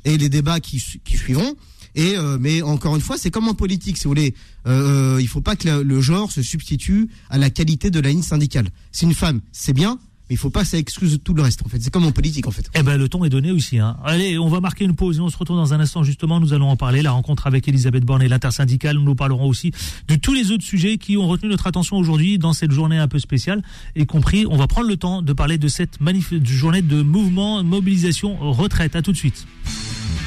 et 0.05 0.17
les 0.17 0.29
débats 0.29 0.59
qui, 0.59 0.83
qui 1.03 1.17
suivront. 1.17 1.55
Euh, 1.97 2.37
mais 2.39 2.61
encore 2.61 2.95
une 2.95 3.01
fois, 3.01 3.17
c'est 3.17 3.31
comme 3.31 3.47
en 3.47 3.53
politique, 3.53 3.97
si 3.97 4.03
vous 4.05 4.11
voulez. 4.11 4.33
Euh, 4.67 5.17
il 5.21 5.27
faut 5.27 5.41
pas 5.41 5.55
que 5.55 5.81
le, 5.81 6.01
genre 6.01 6.31
se 6.31 6.41
substitue 6.41 7.09
à 7.29 7.37
la 7.37 7.49
qualité 7.49 7.91
de 7.91 7.99
la 7.99 8.09
ligne 8.09 8.21
syndicale. 8.21 8.67
C'est 8.91 9.05
une 9.05 9.13
femme, 9.13 9.41
c'est 9.51 9.73
bien, 9.73 9.99
mais 10.29 10.35
il 10.35 10.37
faut 10.37 10.49
pas 10.49 10.63
ça 10.63 10.77
excuse 10.77 11.19
tout 11.23 11.33
le 11.33 11.41
reste. 11.41 11.61
En 11.65 11.69
fait, 11.69 11.81
c'est 11.81 11.91
comme 11.91 12.05
en 12.05 12.11
politique, 12.11 12.47
en 12.47 12.51
fait. 12.51 12.69
Eh 12.75 12.83
ben, 12.83 12.97
le 12.97 13.09
ton 13.09 13.23
est 13.25 13.29
donné 13.29 13.51
aussi. 13.51 13.79
Hein. 13.79 13.97
Allez, 14.03 14.37
on 14.37 14.47
va 14.47 14.61
marquer 14.61 14.85
une 14.85 14.95
pause 14.95 15.17
et 15.17 15.21
on 15.21 15.29
se 15.29 15.37
retrouve 15.37 15.57
dans 15.57 15.73
un 15.73 15.79
instant. 15.79 16.03
Justement, 16.03 16.39
nous 16.39 16.53
allons 16.53 16.69
en 16.69 16.77
parler. 16.77 17.01
La 17.01 17.11
rencontre 17.11 17.45
avec 17.47 17.67
Elisabeth 17.67 18.05
Borne 18.05 18.21
et 18.21 18.29
l'intersyndicale. 18.29 18.97
Nous 18.97 19.15
parlerons 19.15 19.47
aussi 19.47 19.71
de 20.07 20.15
tous 20.15 20.33
les 20.33 20.51
autres 20.51 20.63
sujets 20.63 20.97
qui 20.97 21.17
ont 21.17 21.27
retenu 21.27 21.49
notre 21.49 21.67
attention 21.67 21.97
aujourd'hui 21.97 22.37
dans 22.37 22.53
cette 22.53 22.71
journée 22.71 22.97
un 22.97 23.07
peu 23.07 23.19
spéciale. 23.19 23.61
Y 23.95 24.05
compris, 24.05 24.45
on 24.49 24.57
va 24.57 24.67
prendre 24.67 24.87
le 24.87 24.97
temps 24.97 25.21
de 25.21 25.33
parler 25.33 25.57
de 25.57 25.67
cette 25.67 25.99
journée 26.45 26.81
de 26.81 27.01
mouvement, 27.01 27.63
mobilisation, 27.63 28.37
retraite. 28.51 28.95
À 28.95 29.01
tout 29.01 29.11
de 29.11 29.17
suite. 29.17 29.45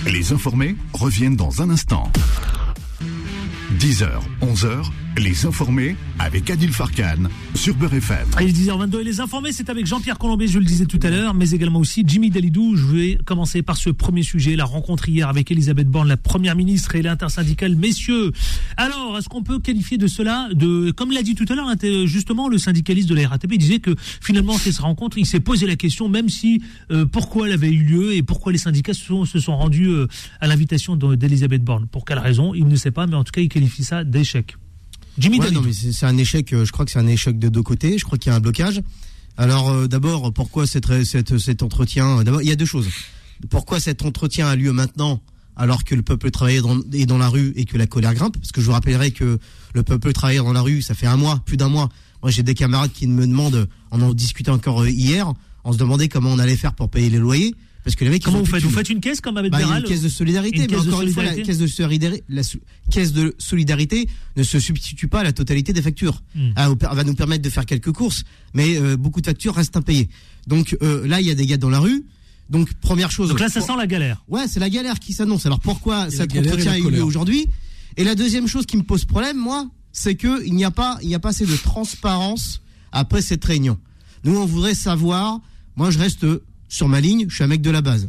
Les 0.06 0.32
informés 0.32 0.76
reviennent 0.92 1.36
dans 1.36 1.62
un 1.62 1.70
instant. 1.70 2.10
10h, 3.78 4.08
11h, 4.42 4.90
les 5.18 5.46
informés 5.46 5.96
avec 6.18 6.50
Adil 6.50 6.70
Farkan 6.72 7.24
sur 7.54 7.74
Beurre 7.74 7.94
FM. 7.94 8.26
Allez, 8.36 8.52
10h22 8.52 9.00
et 9.00 9.04
les 9.04 9.20
informés, 9.20 9.50
c'est 9.52 9.70
avec 9.70 9.86
Jean-Pierre 9.86 10.18
Colombier, 10.18 10.46
je 10.46 10.58
le 10.58 10.64
disais 10.64 10.84
tout 10.84 11.00
à 11.02 11.08
l'heure, 11.10 11.32
mais 11.32 11.50
également 11.50 11.78
aussi 11.78 12.04
Jimmy 12.06 12.28
Dalidou. 12.28 12.76
Je 12.76 12.84
vais 12.84 13.18
commencer 13.24 13.62
par 13.62 13.78
ce 13.78 13.88
premier 13.88 14.22
sujet, 14.22 14.56
la 14.56 14.66
rencontre 14.66 15.08
hier 15.08 15.28
avec 15.28 15.50
Elisabeth 15.50 15.88
Borne, 15.88 16.08
la 16.08 16.18
première 16.18 16.54
ministre 16.54 16.94
et 16.96 17.02
l'intersyndicale. 17.02 17.76
Messieurs, 17.76 18.32
alors, 18.76 19.16
est-ce 19.18 19.28
qu'on 19.30 19.42
peut 19.42 19.58
qualifier 19.58 19.96
de 19.96 20.06
cela 20.06 20.48
de, 20.52 20.90
comme 20.90 21.12
l'a 21.12 21.22
dit 21.22 21.34
tout 21.34 21.46
à 21.48 21.54
l'heure, 21.54 21.72
justement, 22.06 22.48
le 22.48 22.58
syndicaliste 22.58 23.08
de 23.08 23.14
la 23.14 23.26
RATP 23.28 23.52
il 23.52 23.58
disait 23.58 23.78
que 23.78 23.94
finalement, 24.20 24.58
cette 24.58 24.76
rencontre, 24.78 25.16
il 25.16 25.24
s'est 25.26 25.40
posé 25.40 25.66
la 25.66 25.76
question, 25.76 26.08
même 26.10 26.28
si, 26.28 26.60
euh, 26.90 27.06
pourquoi 27.06 27.46
elle 27.48 27.54
avait 27.54 27.70
eu 27.70 27.82
lieu 27.84 28.14
et 28.14 28.22
pourquoi 28.22 28.52
les 28.52 28.58
syndicats 28.58 28.92
se 28.94 29.24
sont, 29.40 29.56
rendus 29.56 29.86
euh, 29.88 30.06
à 30.40 30.46
l'invitation 30.46 30.94
de- 30.96 31.14
d'Elisabeth 31.14 31.64
Borne. 31.64 31.86
Pour 31.86 32.04
quelle 32.04 32.18
raison, 32.18 32.52
il 32.54 32.66
ne 32.68 32.76
sait 32.76 32.90
pas, 32.90 33.06
mais 33.06 33.14
en 33.16 33.24
tout 33.24 33.32
cas, 33.32 33.40
il 33.40 33.48
qualifie 33.48 33.82
ça 33.84 34.04
d'échec. 34.04 34.56
Jimmy 35.18 35.38
Ouais, 35.40 35.50
non, 35.50 35.62
mais 35.62 35.72
c'est 35.72 36.06
un 36.06 36.16
échec. 36.18 36.52
euh, 36.52 36.64
Je 36.64 36.72
crois 36.72 36.84
que 36.84 36.90
c'est 36.90 36.98
un 36.98 37.06
échec 37.06 37.38
de 37.38 37.48
deux 37.48 37.62
côtés. 37.62 37.98
Je 37.98 38.04
crois 38.04 38.18
qu'il 38.18 38.30
y 38.30 38.32
a 38.32 38.36
un 38.36 38.40
blocage. 38.40 38.82
Alors 39.38 39.70
euh, 39.70 39.86
d'abord, 39.86 40.32
pourquoi 40.32 40.66
cette, 40.66 41.04
cette, 41.04 41.38
cet 41.38 41.62
entretien 41.62 42.22
D'abord, 42.24 42.42
il 42.42 42.48
y 42.48 42.52
a 42.52 42.56
deux 42.56 42.64
choses. 42.66 42.88
Pourquoi 43.50 43.80
cet 43.80 44.02
entretien 44.04 44.46
a 44.48 44.56
lieu 44.56 44.72
maintenant 44.72 45.20
alors 45.56 45.84
que 45.84 45.94
le 45.94 46.02
peuple 46.02 46.30
travaillait 46.30 46.60
dans, 46.60 46.78
est 46.92 47.06
dans 47.06 47.18
la 47.18 47.28
rue 47.28 47.52
et 47.56 47.64
que 47.64 47.76
la 47.78 47.86
colère 47.86 48.14
grimpe? 48.14 48.36
Parce 48.38 48.52
que 48.52 48.60
je 48.60 48.66
vous 48.66 48.72
rappellerai 48.72 49.10
que 49.10 49.38
le 49.74 49.82
peuple 49.82 50.12
travaillait 50.12 50.40
dans 50.40 50.52
la 50.52 50.62
rue, 50.62 50.80
ça 50.82 50.94
fait 50.94 51.06
un 51.06 51.16
mois, 51.16 51.42
plus 51.44 51.56
d'un 51.56 51.68
mois. 51.68 51.88
Moi, 52.22 52.30
j'ai 52.30 52.42
des 52.42 52.54
camarades 52.54 52.92
qui 52.92 53.06
me 53.06 53.26
demandent, 53.26 53.68
on 53.90 54.00
en 54.02 54.12
discutait 54.14 54.50
encore 54.50 54.82
euh, 54.82 54.88
hier, 54.90 55.32
on 55.64 55.72
se 55.72 55.78
demandait 55.78 56.08
comment 56.08 56.30
on 56.30 56.38
allait 56.38 56.56
faire 56.56 56.74
pour 56.74 56.88
payer 56.90 57.10
les 57.10 57.18
loyers. 57.18 57.54
Parce 57.86 57.94
que 57.94 58.04
les 58.04 58.10
mecs, 58.10 58.24
Comment 58.24 58.40
vous 58.40 58.46
faites 58.46 58.64
Vous 58.64 58.70
faites 58.70 58.90
une 58.90 58.98
caisse 58.98 59.20
comme 59.20 59.36
avec 59.36 59.52
Bah, 59.52 59.58
il 59.58 59.60
y 59.60 59.62
a 59.62 59.66
Béral 59.68 59.82
une 59.84 59.88
caisse 59.88 60.02
de 60.02 60.08
solidarité, 60.08 60.56
Une 60.56 60.62
mais 60.62 60.66
caisse 60.66 60.82
de 60.82 60.88
encore 60.88 61.02
une 61.02 61.12
fois, 61.12 61.22
la 61.22 61.36
caisse 61.36 61.58
de 61.58 61.68
solidarité, 61.68 62.24
la 62.28 62.42
sou- 62.42 62.58
caisse 62.90 63.12
de 63.12 63.32
solidarité 63.38 64.08
ne 64.36 64.42
se 64.42 64.58
substitue 64.58 65.06
pas 65.06 65.20
à 65.20 65.22
la 65.22 65.32
totalité 65.32 65.72
des 65.72 65.82
factures. 65.82 66.20
Hmm. 66.34 66.48
Elle 66.56 66.96
va 66.96 67.04
nous 67.04 67.14
permettre 67.14 67.42
de 67.42 67.48
faire 67.48 67.64
quelques 67.64 67.92
courses, 67.92 68.24
mais 68.54 68.76
euh, 68.76 68.96
beaucoup 68.96 69.20
de 69.20 69.26
factures 69.26 69.54
restent 69.54 69.76
impayées. 69.76 70.08
Donc 70.48 70.76
euh, 70.82 71.06
là, 71.06 71.20
il 71.20 71.28
y 71.28 71.30
a 71.30 71.36
des 71.36 71.46
gars 71.46 71.58
dans 71.58 71.70
la 71.70 71.78
rue. 71.78 72.04
Donc 72.50 72.74
première 72.74 73.12
chose. 73.12 73.28
Donc 73.28 73.38
là, 73.38 73.48
ça 73.48 73.60
sent 73.60 73.76
la 73.78 73.86
galère. 73.86 74.24
Ouais, 74.26 74.48
c'est 74.48 74.58
la 74.58 74.68
galère 74.68 74.98
qui 74.98 75.12
s'annonce. 75.12 75.46
Alors 75.46 75.60
pourquoi 75.60 76.10
cet 76.10 76.36
entretien 76.36 76.72
a 76.72 76.78
eu 76.78 76.90
lieu 76.90 77.04
aujourd'hui? 77.04 77.46
Et 77.96 78.02
la 78.02 78.16
deuxième 78.16 78.48
chose 78.48 78.66
qui 78.66 78.76
me 78.76 78.82
pose 78.82 79.04
problème, 79.04 79.36
moi, 79.36 79.70
c'est 79.92 80.16
que 80.16 80.44
il 80.44 80.54
n'y 80.54 80.64
a 80.64 80.72
pas, 80.72 80.98
il 81.02 81.08
n'y 81.08 81.14
a 81.14 81.20
pas 81.20 81.28
assez 81.28 81.46
de 81.46 81.56
transparence 81.56 82.62
après 82.90 83.22
cette 83.22 83.44
réunion. 83.44 83.78
Nous, 84.24 84.36
on 84.36 84.44
voudrait 84.44 84.74
savoir. 84.74 85.40
Moi, 85.76 85.90
je 85.92 85.98
reste 86.00 86.26
sur 86.68 86.88
ma 86.88 87.00
ligne. 87.00 87.26
Je 87.28 87.34
suis 87.34 87.44
un 87.44 87.48
mec 87.48 87.62
de 87.62 87.70
la 87.70 87.82
base. 87.82 88.08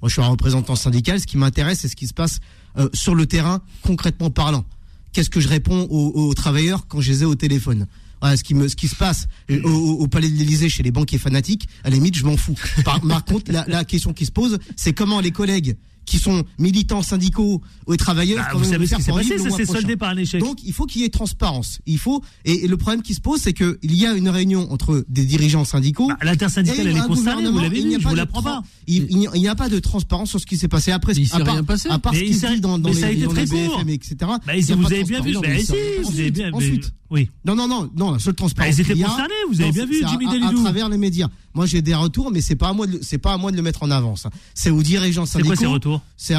Moi, 0.00 0.08
je 0.08 0.14
suis 0.14 0.22
un 0.22 0.26
représentant 0.26 0.76
syndical. 0.76 1.20
Ce 1.20 1.26
qui 1.26 1.36
m'intéresse, 1.36 1.80
c'est 1.80 1.88
ce 1.88 1.96
qui 1.96 2.06
se 2.06 2.14
passe 2.14 2.40
euh, 2.78 2.88
sur 2.92 3.14
le 3.14 3.26
terrain, 3.26 3.60
concrètement 3.82 4.30
parlant. 4.30 4.64
Qu'est-ce 5.12 5.30
que 5.30 5.40
je 5.40 5.48
réponds 5.48 5.86
aux, 5.90 6.34
travailleurs 6.34 6.86
quand 6.88 7.00
je 7.00 7.12
les 7.12 7.22
ai 7.22 7.24
au 7.24 7.34
téléphone? 7.34 7.86
Ce 8.22 8.42
qui 8.74 8.88
se 8.88 8.96
passe 8.96 9.28
euh, 9.50 9.62
au, 9.62 10.06
palais 10.08 10.28
de 10.28 10.34
l'Élysée 10.34 10.70
chez 10.70 10.82
les 10.82 10.90
banquiers 10.90 11.18
fanatiques, 11.18 11.68
à 11.84 11.90
la 11.90 11.96
limite, 11.96 12.16
je 12.16 12.24
m'en 12.24 12.36
fous. 12.36 12.56
Par, 12.84 13.00
contre, 13.26 13.52
la 13.52 13.84
question 13.84 14.12
qui 14.12 14.26
se 14.26 14.32
pose, 14.32 14.58
c'est 14.76 14.92
comment 14.92 15.20
les 15.20 15.30
collègues 15.30 15.76
qui 16.04 16.18
sont 16.18 16.44
militants 16.58 17.02
syndicaux 17.02 17.62
ou 17.86 17.96
travailleurs, 17.96 18.38
Bah, 18.38 18.48
comment 18.52 18.64
vous 18.64 18.70
savez 18.70 18.86
ce 18.86 18.94
qui 18.96 19.02
s'est 19.02 19.12
passé, 19.12 19.36
prochain. 19.36 19.64
soldé 19.80 19.96
par 19.96 20.10
un 20.10 20.16
échec. 20.16 20.40
Donc, 20.40 20.58
il 20.64 20.72
faut 20.72 20.86
qu'il 20.86 21.02
y 21.02 21.04
ait 21.04 21.08
transparence. 21.08 21.80
Il 21.86 21.98
faut, 21.98 22.22
et, 22.44 22.64
et 22.64 22.68
le 22.68 22.76
problème 22.76 23.02
qui 23.02 23.14
se 23.14 23.20
pose, 23.20 23.40
c'est 23.40 23.52
que 23.52 23.78
il 23.82 23.94
y 23.96 24.06
a 24.06 24.12
une 24.12 24.28
réunion 24.28 24.70
entre 24.72 25.04
des 25.08 25.24
dirigeants 25.24 25.64
syndicaux. 25.64 26.08
Bah, 26.08 26.16
L'intersyndicale, 26.22 26.86
et 26.86 26.90
elle 26.90 26.96
est 26.96 27.00
un 27.00 27.06
consternée, 27.06 27.44
vous 27.46 27.52
gouvernement, 27.52 27.62
l'avez 27.62 27.78
il 27.80 27.88
n'y 27.88 27.90
vu, 27.90 27.96
a 27.96 27.98
je 27.98 28.02
pas 28.04 28.08
vous 28.10 28.14
de 28.14 28.20
l'apprends 28.20 28.42
pas. 28.42 28.62
Il, 28.86 29.06
il 29.10 29.40
n'y 29.40 29.48
a- 29.48 29.54
pas 29.54 29.68
de 29.68 29.78
transparence 29.78 30.30
sur 30.30 30.40
ce 30.40 30.46
qui 30.46 30.56
s'est 30.56 30.68
passé 30.68 30.90
après. 30.90 31.12
Mais 31.14 31.22
il 31.22 31.28
s'est 31.28 31.36
rien 31.42 31.62
passé. 31.64 31.88
À 31.88 31.98
part 31.98 32.12
Mais 32.12 32.18
ce 32.20 32.24
qui 32.24 32.34
se 32.34 32.40
s'est- 32.40 32.54
dit 32.54 32.60
dans, 32.60 32.78
dans 32.78 32.88
mais 32.88 32.94
les, 32.96 33.00
ça 33.00 33.06
a 33.06 33.10
été 33.10 33.22
dans 33.24 33.30
très 33.30 33.44
les. 33.46 33.68
BFM, 33.68 33.88
etc. 33.88 34.16
Bah, 34.20 34.36
vous 34.46 34.86
avez 34.86 35.04
bien 35.04 35.20
vu. 35.20 35.32
transparence. 35.32 35.66
Bah, 35.66 35.74
si, 35.74 36.02
vous 36.12 36.18
avez 36.20 36.30
bien 36.30 36.50
mais- 36.50 36.56
ensuite. 36.56 36.92
Oui. 37.14 37.30
Non, 37.46 37.54
non, 37.54 37.66
non, 37.68 37.88
non, 37.96 38.10
la 38.12 38.18
seule 38.18 38.34
transparence. 38.34 38.74
Bah, 38.76 38.76
ils 38.76 38.80
étaient 38.80 39.00
concernés, 39.00 39.32
vous 39.48 39.60
avez 39.60 39.70
non, 39.70 39.74
bien 39.74 39.86
vu, 39.86 40.02
Jimmy 40.06 40.26
à, 40.44 40.48
à, 40.48 40.52
travers 40.52 40.88
les 40.88 40.98
médias. 40.98 41.28
Moi, 41.54 41.64
j'ai 41.64 41.80
des 41.80 41.94
retours, 41.94 42.30
mais 42.32 42.40
c'est 42.40 42.56
pas 42.56 42.68
à 42.68 42.72
moi, 42.72 42.86
c'est 43.00 43.18
pas 43.18 43.32
à 43.32 43.36
moi 43.38 43.50
de 43.52 43.56
le 43.56 43.62
mettre 43.62 43.82
en 43.84 43.90
avance. 43.90 44.26
C'est 44.54 44.70
aux 44.70 44.82
dirigeants 44.82 45.24
C'est 45.24 45.38
quoi 45.40 45.54
syndicaux. 45.54 45.60
ces 45.60 45.66
retours 45.66 46.02
C'est 46.16 46.34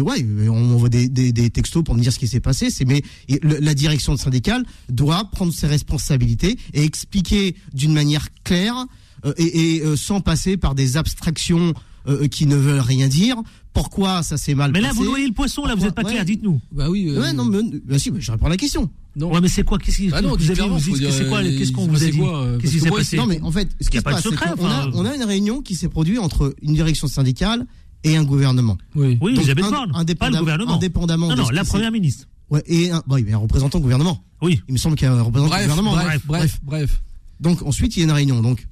ouais, 0.00 0.24
on 0.48 0.60
m'envoie 0.60 0.88
des, 0.88 1.08
des, 1.08 1.32
des 1.32 1.50
textos 1.50 1.82
pour 1.84 1.94
me 1.96 2.00
dire 2.00 2.12
ce 2.12 2.18
qui 2.20 2.28
s'est 2.28 2.40
passé. 2.40 2.70
C'est 2.70 2.84
mais 2.84 3.02
le- 3.28 3.58
la 3.58 3.74
direction 3.74 4.16
syndicale 4.16 4.64
doit 4.88 5.24
prendre 5.32 5.52
ses 5.52 5.66
responsabilités 5.66 6.56
et 6.72 6.84
expliquer 6.84 7.56
d'une 7.74 7.92
manière 7.92 8.28
claire 8.44 8.86
euh, 9.26 9.32
et, 9.36 9.76
et, 9.76 9.82
euh, 9.82 9.96
sans 9.96 10.20
passer 10.20 10.56
par 10.56 10.74
des 10.74 10.96
abstractions 10.96 11.74
euh, 12.08 12.28
qui 12.28 12.46
ne 12.46 12.56
veulent 12.56 12.80
rien 12.80 13.08
dire. 13.08 13.36
Pourquoi 13.72 14.22
ça 14.22 14.36
s'est 14.36 14.54
mal 14.54 14.72
Mais 14.72 14.80
là, 14.80 14.88
passé 14.88 14.98
vous 15.00 15.04
noyez 15.04 15.26
le 15.26 15.32
poisson, 15.34 15.64
là, 15.64 15.74
vous 15.74 15.82
n'êtes 15.84 15.94
pas 15.94 16.02
Ouais. 16.02 16.12
clair, 16.12 16.24
dites-nous. 16.24 16.60
Bah 16.72 16.88
oui. 16.88 17.08
euh, 17.08 17.20
Ouais, 17.20 17.32
non, 17.32 17.44
mais 17.44 17.58
bah 17.84 17.98
si, 17.98 18.10
bah, 18.10 18.16
je 18.20 18.32
réponds 18.32 18.46
à 18.46 18.50
la 18.50 18.56
question. 18.56 18.88
Non. 19.16 19.32
Ouais, 19.32 19.40
mais 19.40 19.48
c'est 19.48 19.62
quoi 19.64 19.78
Qu'est-ce 19.78 19.96
qui 19.96 20.10
Ah 20.12 20.22
non, 20.22 20.36
vous 20.36 20.50
avez 20.50 20.62
vous 20.62 20.78
faut 20.78 20.90
dites- 20.92 20.98
dire, 21.00 21.12
C'est 21.12 21.28
quoi 21.28 21.38
euh, 21.38 21.58
Qu'est-ce 21.58 21.72
qu'on 21.72 21.86
vous 21.88 22.02
a 22.04 22.10
dit 22.10 22.18
quoi, 22.18 22.42
euh, 22.42 22.58
Qu'est-ce 22.58 22.72
qui 22.72 22.80
s'est 22.80 22.88
moi, 22.88 22.98
passé 22.98 23.16
Non, 23.16 23.26
mais 23.26 23.40
en 23.40 23.50
fait, 23.50 23.68
ce 23.80 23.90
qui 23.90 23.96
se 23.98 24.02
passe, 24.02 24.22
c'est 24.22 24.28
secret, 24.30 24.50
qu'on 24.56 24.66
a, 24.66 24.88
on 24.94 25.04
a 25.04 25.14
une 25.14 25.24
réunion 25.24 25.62
qui 25.62 25.74
s'est 25.74 25.88
produite 25.88 26.18
entre 26.18 26.54
une 26.62 26.74
direction 26.74 27.08
syndicale 27.08 27.66
et 28.04 28.16
un 28.16 28.24
gouvernement. 28.24 28.78
Oui. 28.94 29.18
Oui, 29.20 29.32
Donc, 29.34 29.40
Elisabeth 29.44 29.70
Borne, 29.70 29.92
pas 30.16 30.30
le 30.30 30.38
gouvernement. 30.38 30.74
indépendamment 30.74 31.28
Non, 31.28 31.34
de 31.34 31.40
non, 31.42 31.50
la 31.50 31.64
première 31.64 31.90
ministre. 31.92 32.26
Ouais, 32.50 32.62
et 32.66 32.90
un, 32.90 33.02
bon, 33.06 33.16
il 33.16 33.28
y 33.28 33.32
a 33.32 33.36
un 33.36 33.38
représentant 33.38 33.78
gouvernement. 33.78 34.24
Oui. 34.42 34.60
Il 34.68 34.72
me 34.72 34.78
semble 34.78 34.96
qu'il 34.96 35.06
y 35.06 35.08
a 35.08 35.12
un 35.14 35.22
représentant 35.22 35.50
Bref, 35.54 35.62
gouvernement. 35.68 35.92
bref, 35.92 36.22
bref, 36.26 36.60
bref. 36.64 37.02
Donc 37.40 37.62
ensuite, 37.62 37.96
il 37.96 38.00
y 38.00 38.02
a 38.02 38.06
une 38.06 38.12
réunion. 38.12 38.40
Donc, 38.42 38.66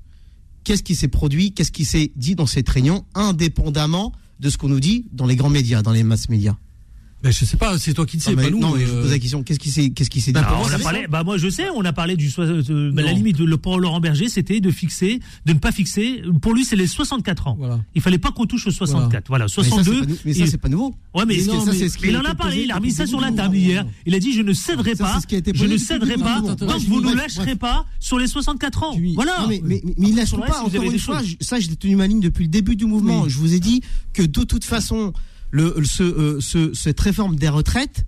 qu'est-ce 0.64 0.82
qui 0.82 0.94
s'est 0.94 1.08
produit? 1.08 1.52
Qu'est-ce 1.52 1.72
qui 1.72 1.84
s'est 1.84 2.10
dit 2.16 2.34
dans 2.34 2.46
cette 2.46 2.68
réunion, 2.68 3.04
indépendamment 3.14 4.12
de 4.40 4.50
ce 4.50 4.56
qu'on 4.58 4.68
nous 4.68 4.80
dit 4.80 5.06
dans 5.12 5.26
les 5.26 5.36
grands 5.36 5.50
médias, 5.50 5.82
dans 5.82 5.92
les 5.92 6.02
masses 6.02 6.28
médias? 6.28 6.56
Mais 7.24 7.32
je 7.32 7.44
sais 7.44 7.56
pas, 7.56 7.76
c'est 7.78 7.94
toi 7.94 8.06
qui 8.06 8.16
le 8.16 8.22
sais, 8.22 8.30
non, 8.30 8.36
mais, 8.36 8.42
pas 8.44 8.50
nous. 8.50 8.58
non, 8.60 8.74
mais 8.76 8.86
je 8.86 8.92
euh, 8.92 9.02
pose 9.02 9.10
la 9.10 9.18
question. 9.18 9.42
Qu'est-ce 9.42 9.58
qui 9.58 9.70
s'est, 9.70 9.90
qu'est-ce 9.90 10.08
qui 10.08 10.20
s'est 10.20 10.30
dit 10.30 10.40
Bah, 10.40 10.56
on 10.62 10.66
a 10.66 10.76
c'est 10.76 10.82
parlé, 10.84 11.02
ça. 11.02 11.08
bah 11.08 11.24
moi 11.24 11.36
je 11.36 11.48
sais, 11.48 11.68
on 11.74 11.84
a 11.84 11.92
parlé 11.92 12.14
du 12.16 12.30
euh, 12.38 12.92
bah, 12.92 13.02
la 13.02 13.12
limite 13.12 13.40
le 13.40 13.56
pour 13.56 13.80
Laurent 13.80 13.98
Berger, 13.98 14.28
c'était 14.28 14.60
de 14.60 14.70
fixer, 14.70 15.18
de 15.44 15.52
ne 15.52 15.58
pas 15.58 15.72
fixer. 15.72 16.22
Pour 16.40 16.54
lui, 16.54 16.64
c'est 16.64 16.76
les 16.76 16.86
64 16.86 17.48
ans. 17.48 17.56
Voilà. 17.58 17.80
Il 17.96 18.02
fallait 18.02 18.18
pas 18.18 18.30
qu'on 18.30 18.46
touche 18.46 18.68
aux 18.68 18.70
64. 18.70 19.26
Voilà, 19.28 19.46
Mais 19.46 19.48
ça, 19.48 19.62
c'est 19.64 19.68
62. 19.70 20.00
pas 20.00 20.06
nou- 20.06 20.16
Mais 20.24 20.32
ça, 20.32 20.40
il- 20.44 20.48
c'est 20.48 20.58
pas 20.58 20.68
nouveau. 20.68 20.94
Ouais, 21.12 21.24
mais, 21.26 21.34
Mais 21.34 21.40
c'est- 21.40 21.46
non, 21.48 21.64
ça, 21.64 21.72
mais- 21.72 21.78
c'est 21.78 21.88
ce 21.88 21.96
qui 21.98 22.04
mais 22.04 22.10
il 22.10 22.16
en 22.16 22.24
a 22.24 22.34
parlé, 22.36 22.62
il 22.62 22.70
a 22.70 22.76
remis 22.76 22.92
ça 22.92 23.04
sur 23.06 23.20
la 23.20 23.32
table 23.32 23.56
hier. 23.56 23.84
Il 24.06 24.14
a 24.14 24.20
dit 24.20 24.32
je 24.32 24.42
ne 24.42 24.52
céderai 24.52 24.94
pas, 24.94 25.18
je 25.54 25.64
ne 25.66 25.76
céderai 25.76 26.16
pas, 26.18 26.40
donc 26.40 26.60
vous 26.86 27.00
nous 27.00 27.14
lâcherez 27.14 27.56
pas 27.56 27.84
sur 27.98 28.18
les 28.18 28.28
64 28.28 28.84
ans. 28.84 28.96
Voilà. 29.16 29.46
Mais, 29.48 29.60
ne 29.98 30.24
Sur 30.24 30.36
le 30.38 30.46
pas. 30.46 30.62
Encore 30.62 30.82
une 30.82 30.98
fois, 30.98 31.20
ça, 31.40 31.58
j'ai 31.58 31.74
tenu 31.74 31.96
ma 31.96 32.06
ligne 32.06 32.20
depuis 32.20 32.44
le 32.44 32.50
début 32.50 32.76
du 32.76 32.84
mouvement. 32.84 33.28
Je 33.28 33.38
vous 33.38 33.54
ai 33.54 33.60
dit 33.60 33.80
que 34.12 34.22
de 34.22 34.44
toute 34.44 34.64
façon, 34.64 35.12
le, 35.50 35.74
ce, 35.84 36.02
euh, 36.02 36.40
ce- 36.40 36.72
cette 36.74 37.00
réforme 37.00 37.36
des 37.36 37.48
retraites, 37.48 38.04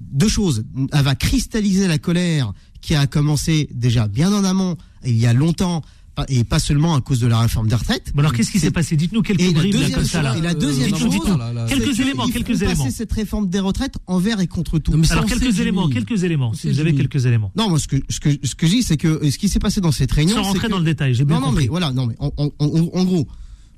deux 0.00 0.28
choses. 0.28 0.64
Elle 0.92 1.02
va 1.04 1.14
cristalliser 1.14 1.86
la 1.88 1.98
colère 1.98 2.52
qui 2.80 2.94
a 2.94 3.06
commencé 3.06 3.68
déjà 3.72 4.08
bien 4.08 4.32
en 4.32 4.44
amont, 4.44 4.76
il 5.04 5.16
y 5.16 5.26
a 5.26 5.32
longtemps, 5.32 5.82
et 6.28 6.44
pas 6.44 6.58
seulement 6.58 6.94
à 6.94 7.00
cause 7.00 7.20
de 7.20 7.26
la 7.26 7.38
réforme 7.40 7.68
des 7.68 7.74
retraites. 7.74 8.12
Bon, 8.14 8.20
alors 8.20 8.32
qu'est-ce 8.34 8.50
qui 8.50 8.58
s'est 8.60 8.70
passé? 8.70 8.96
Dites-nous 8.96 9.22
quelques 9.22 9.50
bribes 9.54 9.74
là, 9.76 9.90
comme 9.90 10.04
ça. 10.04 10.20
Là. 10.20 10.36
et 10.36 10.42
la 10.42 10.52
deuxième 10.52 10.94
chose, 10.94 11.14
là, 11.38 11.52
là, 11.54 11.64
Quelques 11.66 11.98
éléments, 12.00 12.26
ils 12.26 12.32
quelques 12.34 12.54
font 12.58 12.64
éléments. 12.66 12.90
cette 12.90 13.12
réforme 13.12 13.48
des 13.48 13.60
retraites 13.60 13.94
envers 14.06 14.38
et 14.40 14.46
contre 14.46 14.78
tout. 14.78 14.92
Non, 14.94 15.02
Alors 15.10 15.24
quelques 15.24 15.58
éléments, 15.60 15.88
quelques 15.88 16.22
éléments. 16.22 16.52
Si 16.52 16.68
vous 16.70 16.80
avez 16.80 16.94
quelques 16.94 17.24
éléments. 17.24 17.50
Non, 17.56 17.70
moi, 17.70 17.78
ce 17.78 17.88
que, 17.88 17.96
ce 18.10 18.20
que, 18.20 18.28
ce 18.46 18.54
que 18.54 18.66
je 18.66 18.72
dis, 18.72 18.82
c'est 18.82 18.98
que 18.98 19.08
euh, 19.08 19.30
ce 19.30 19.38
qui 19.38 19.48
s'est 19.48 19.58
passé 19.58 19.80
dans 19.80 19.90
cette 19.92 20.12
réunion. 20.12 20.34
Sans 20.36 20.42
rentrer 20.42 20.66
que- 20.66 20.72
dans 20.72 20.78
le 20.78 20.84
détail, 20.84 21.14
j'ai 21.14 21.24
bien 21.24 21.36
non, 21.36 21.40
non, 21.42 21.46
compris. 21.48 21.64
mais 21.64 21.68
voilà, 21.70 21.92
non, 21.92 22.06
mais 22.06 22.14
en, 22.18 22.30
en- 22.36 22.50
en- 22.58 22.90
en 22.92 23.04
gros, 23.04 23.26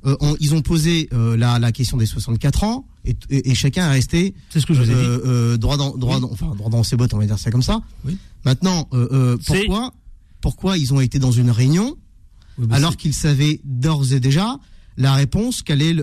euh, 0.06 0.16
ils 0.40 0.54
ont 0.54 0.62
posé 0.62 1.08
euh, 1.12 1.36
la, 1.36 1.58
la 1.58 1.72
question 1.72 1.96
des 1.96 2.06
64 2.06 2.64
ans 2.64 2.86
et, 3.04 3.16
et- 3.30 3.50
et 3.50 3.54
chacun 3.54 3.88
est 3.88 3.92
resté 3.92 4.34
C'est 4.50 4.60
ce 4.60 4.66
que 4.66 4.74
je 4.74 4.82
vous 4.82 4.90
ai 4.90 4.94
dit. 4.94 5.58
droit 5.58 5.76
dans 5.76 5.96
droit 5.96 6.16
Oui. 6.16 6.20
dans, 6.22 6.30
enfin 6.32 6.54
droit 6.56 6.70
dans 6.70 6.82
ses 6.82 6.96
bottes, 6.96 7.14
on 7.14 7.18
va 7.18 7.26
dire 7.26 7.38
ça 7.38 7.50
comme 7.50 7.62
ça. 7.62 7.80
Oui. 8.04 8.16
Maintenant, 8.44 8.88
euh, 8.92 9.36
pourquoi 9.46 9.92
pourquoi 10.40 10.76
ils 10.78 10.92
ont 10.92 11.00
été 11.00 11.18
dans 11.18 11.32
une 11.32 11.50
réunion 11.50 11.96
mais 12.58 12.74
alors 12.76 12.90
c'est- 12.92 12.96
qu'il 12.98 13.14
savait 13.14 13.60
d'ores 13.64 14.12
et 14.12 14.20
déjà 14.20 14.58
la 14.96 15.14
réponse 15.14 15.62
qu'elle 15.62 15.82
est 15.82 15.96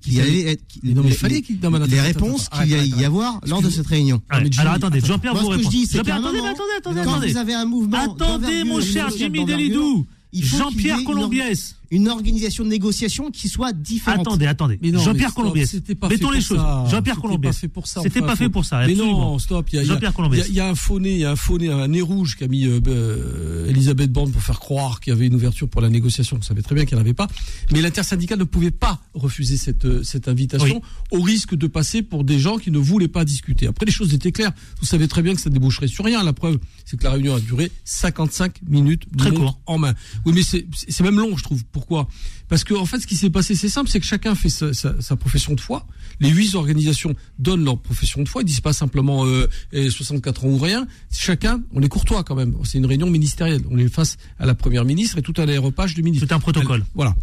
qu'il 0.00 0.14
Il 0.14 0.20
allait 0.20 0.40
être 0.52 0.62
Mais 0.82 0.94
non, 0.94 1.02
mais 1.02 1.10
les- 1.10 1.14
fallait 1.16 1.42
non, 1.62 1.70
mais 1.70 1.86
les 1.86 2.00
réponses 2.00 2.48
qu'il 2.48 2.68
y 2.70 2.74
arrête, 2.74 3.04
avoir 3.04 3.40
lors 3.46 3.60
de 3.60 3.68
cette 3.68 3.86
réunion. 3.88 4.22
Alors 4.30 4.72
attendez, 4.72 5.00
Jean-Pierre 5.00 5.34
vous 5.34 5.52
je 5.52 5.56
répond. 5.58 5.70
c'est 5.70 5.96
Jean-Pierre, 5.98 6.16
attendez, 6.16 6.38
moment, 6.38 6.50
attendez, 6.52 6.70
attendez, 6.78 7.00
quand 7.04 7.10
attendez. 7.14 7.32
vous 7.32 7.36
avez 7.36 7.54
un 7.54 7.64
mouvement 7.66 8.14
Attendez, 8.14 8.64
mon 8.64 8.80
cher 8.80 9.10
Jimmy 9.16 9.44
Delidou. 9.44 10.06
y 10.32 10.42
Jean-Pierre 10.42 11.04
Colombiès. 11.04 11.74
Une 11.90 12.08
organisation 12.08 12.64
de 12.64 12.68
négociation 12.68 13.30
qui 13.30 13.48
soit 13.48 13.72
différente. 13.72 14.20
Attendez, 14.20 14.46
attendez. 14.46 14.78
Mais 14.82 14.90
non, 14.90 15.00
Jean-Pierre 15.00 15.32
c'était 15.64 15.94
pas 15.94 16.08
Mettons 16.08 16.28
fait 16.28 16.34
les 16.34 16.40
pour 16.40 16.48
choses. 16.48 16.58
ça. 16.58 16.84
Jean-Pierre 16.90 17.14
C'était 17.14 17.20
Colombiès. 17.26 17.54
pas 17.54 17.60
fait 17.60 17.68
pour 17.68 17.86
ça, 17.86 18.00
C'était 18.02 18.18
enfin, 18.20 18.26
pas 18.28 18.36
fait 18.36 18.48
pour 18.48 18.64
ça. 18.64 18.86
Mais 18.86 18.94
non, 18.94 19.38
stop. 19.38 19.66
Il 19.72 19.76
y 19.76 19.78
a, 19.78 19.82
y 19.82 19.86
y 19.86 20.48
il 20.48 20.54
y 20.54 20.60
a 20.60 20.68
un 20.68 20.74
fauné, 20.74 21.12
il 21.12 21.18
y 21.20 21.24
a 21.24 21.30
un 21.30 21.36
fauné, 21.36 21.70
un 21.70 21.88
nez 21.88 22.00
rouge 22.02 22.36
qui 22.36 22.44
a 22.44 22.48
mis 22.48 22.66
euh, 22.66 22.80
euh, 22.86 23.68
Elisabeth 23.68 24.12
Borne 24.12 24.30
pour 24.32 24.42
faire 24.42 24.60
croire 24.60 25.00
qu'il 25.00 25.12
y 25.12 25.16
avait 25.16 25.26
une 25.26 25.34
ouverture 25.34 25.68
pour 25.68 25.80
la 25.80 25.88
négociation. 25.88 26.36
Vous 26.36 26.42
savez 26.42 26.62
très 26.62 26.74
bien 26.74 26.84
qu'il 26.84 26.96
n'y 26.96 27.00
en 27.00 27.04
avait 27.04 27.14
pas. 27.14 27.28
Mais 27.72 27.80
l'intersyndicale 27.80 28.38
ne 28.38 28.44
pouvait 28.44 28.70
pas 28.70 29.00
refuser 29.14 29.56
cette, 29.56 29.84
euh, 29.84 30.02
cette 30.02 30.28
invitation 30.28 30.82
au 31.10 31.20
risque 31.20 31.54
de 31.54 31.66
passer 31.66 32.02
pour 32.02 32.24
des 32.24 32.38
gens 32.38 32.58
qui 32.58 32.70
ne 32.70 32.78
voulaient 32.78 33.08
pas 33.08 33.24
discuter. 33.24 33.66
Après, 33.66 33.86
les 33.86 33.92
choses 33.92 34.12
étaient 34.14 34.32
claires. 34.32 34.52
Vous 34.80 34.86
savez 34.86 35.08
très 35.08 35.22
bien 35.22 35.34
que 35.34 35.40
ça 35.40 35.50
déboucherait 35.50 35.88
sur 35.88 36.04
rien. 36.04 36.22
La 36.22 36.32
preuve, 36.32 36.58
c'est 36.84 36.98
que 36.98 37.04
la 37.04 37.12
réunion 37.12 37.34
a 37.34 37.40
duré 37.40 37.70
55 37.84 38.60
minutes. 38.68 39.04
Très 39.16 39.32
court. 39.32 39.60
En 39.66 39.78
main. 39.78 39.94
Oui, 40.24 40.32
mais 40.34 40.42
c'est 40.42 40.66
c'est 40.88 41.02
même 41.02 41.18
long, 41.18 41.36
je 41.36 41.42
trouve. 41.42 41.62
Pourquoi 41.78 42.08
Parce 42.48 42.64
que 42.64 42.74
en 42.74 42.84
fait, 42.86 42.98
ce 42.98 43.06
qui 43.06 43.14
s'est 43.14 43.30
passé, 43.30 43.54
c'est 43.54 43.68
simple, 43.68 43.88
c'est 43.88 44.00
que 44.00 44.06
chacun 44.06 44.34
fait 44.34 44.48
sa, 44.48 44.72
sa- 44.74 45.00
sa 45.00 45.14
profession 45.14 45.54
de 45.54 45.60
foi. 45.60 45.86
Les 46.18 46.28
huit 46.28 46.56
organisations 46.56 47.14
donnent 47.38 47.64
leur 47.64 47.78
profession 47.78 48.20
de 48.20 48.28
foi. 48.28 48.42
Ils 48.42 48.46
disent 48.46 48.60
pas 48.60 48.72
simplement 48.72 49.24
euh, 49.26 49.48
eh, 49.72 49.88
64 49.88 50.44
ans 50.44 50.48
ou 50.48 50.58
rien. 50.58 50.88
Chacun, 51.12 51.62
on 51.72 51.80
est 51.82 51.88
courtois 51.88 52.24
quand 52.24 52.34
même. 52.34 52.56
C'est 52.64 52.78
une 52.78 52.86
réunion 52.86 53.08
ministérielle. 53.08 53.62
On 53.70 53.78
est 53.78 53.86
face 53.88 54.16
à 54.40 54.46
la 54.46 54.56
première 54.56 54.84
ministre 54.84 55.18
et 55.18 55.22
tout 55.22 55.34
à 55.36 55.46
l'aéropage 55.46 55.94
du 55.94 56.02
ministre. 56.02 56.26
C'est 56.28 56.34
un 56.34 56.40
protocole. 56.40 56.80
Elle- 56.84 56.90
voilà. 56.96 57.14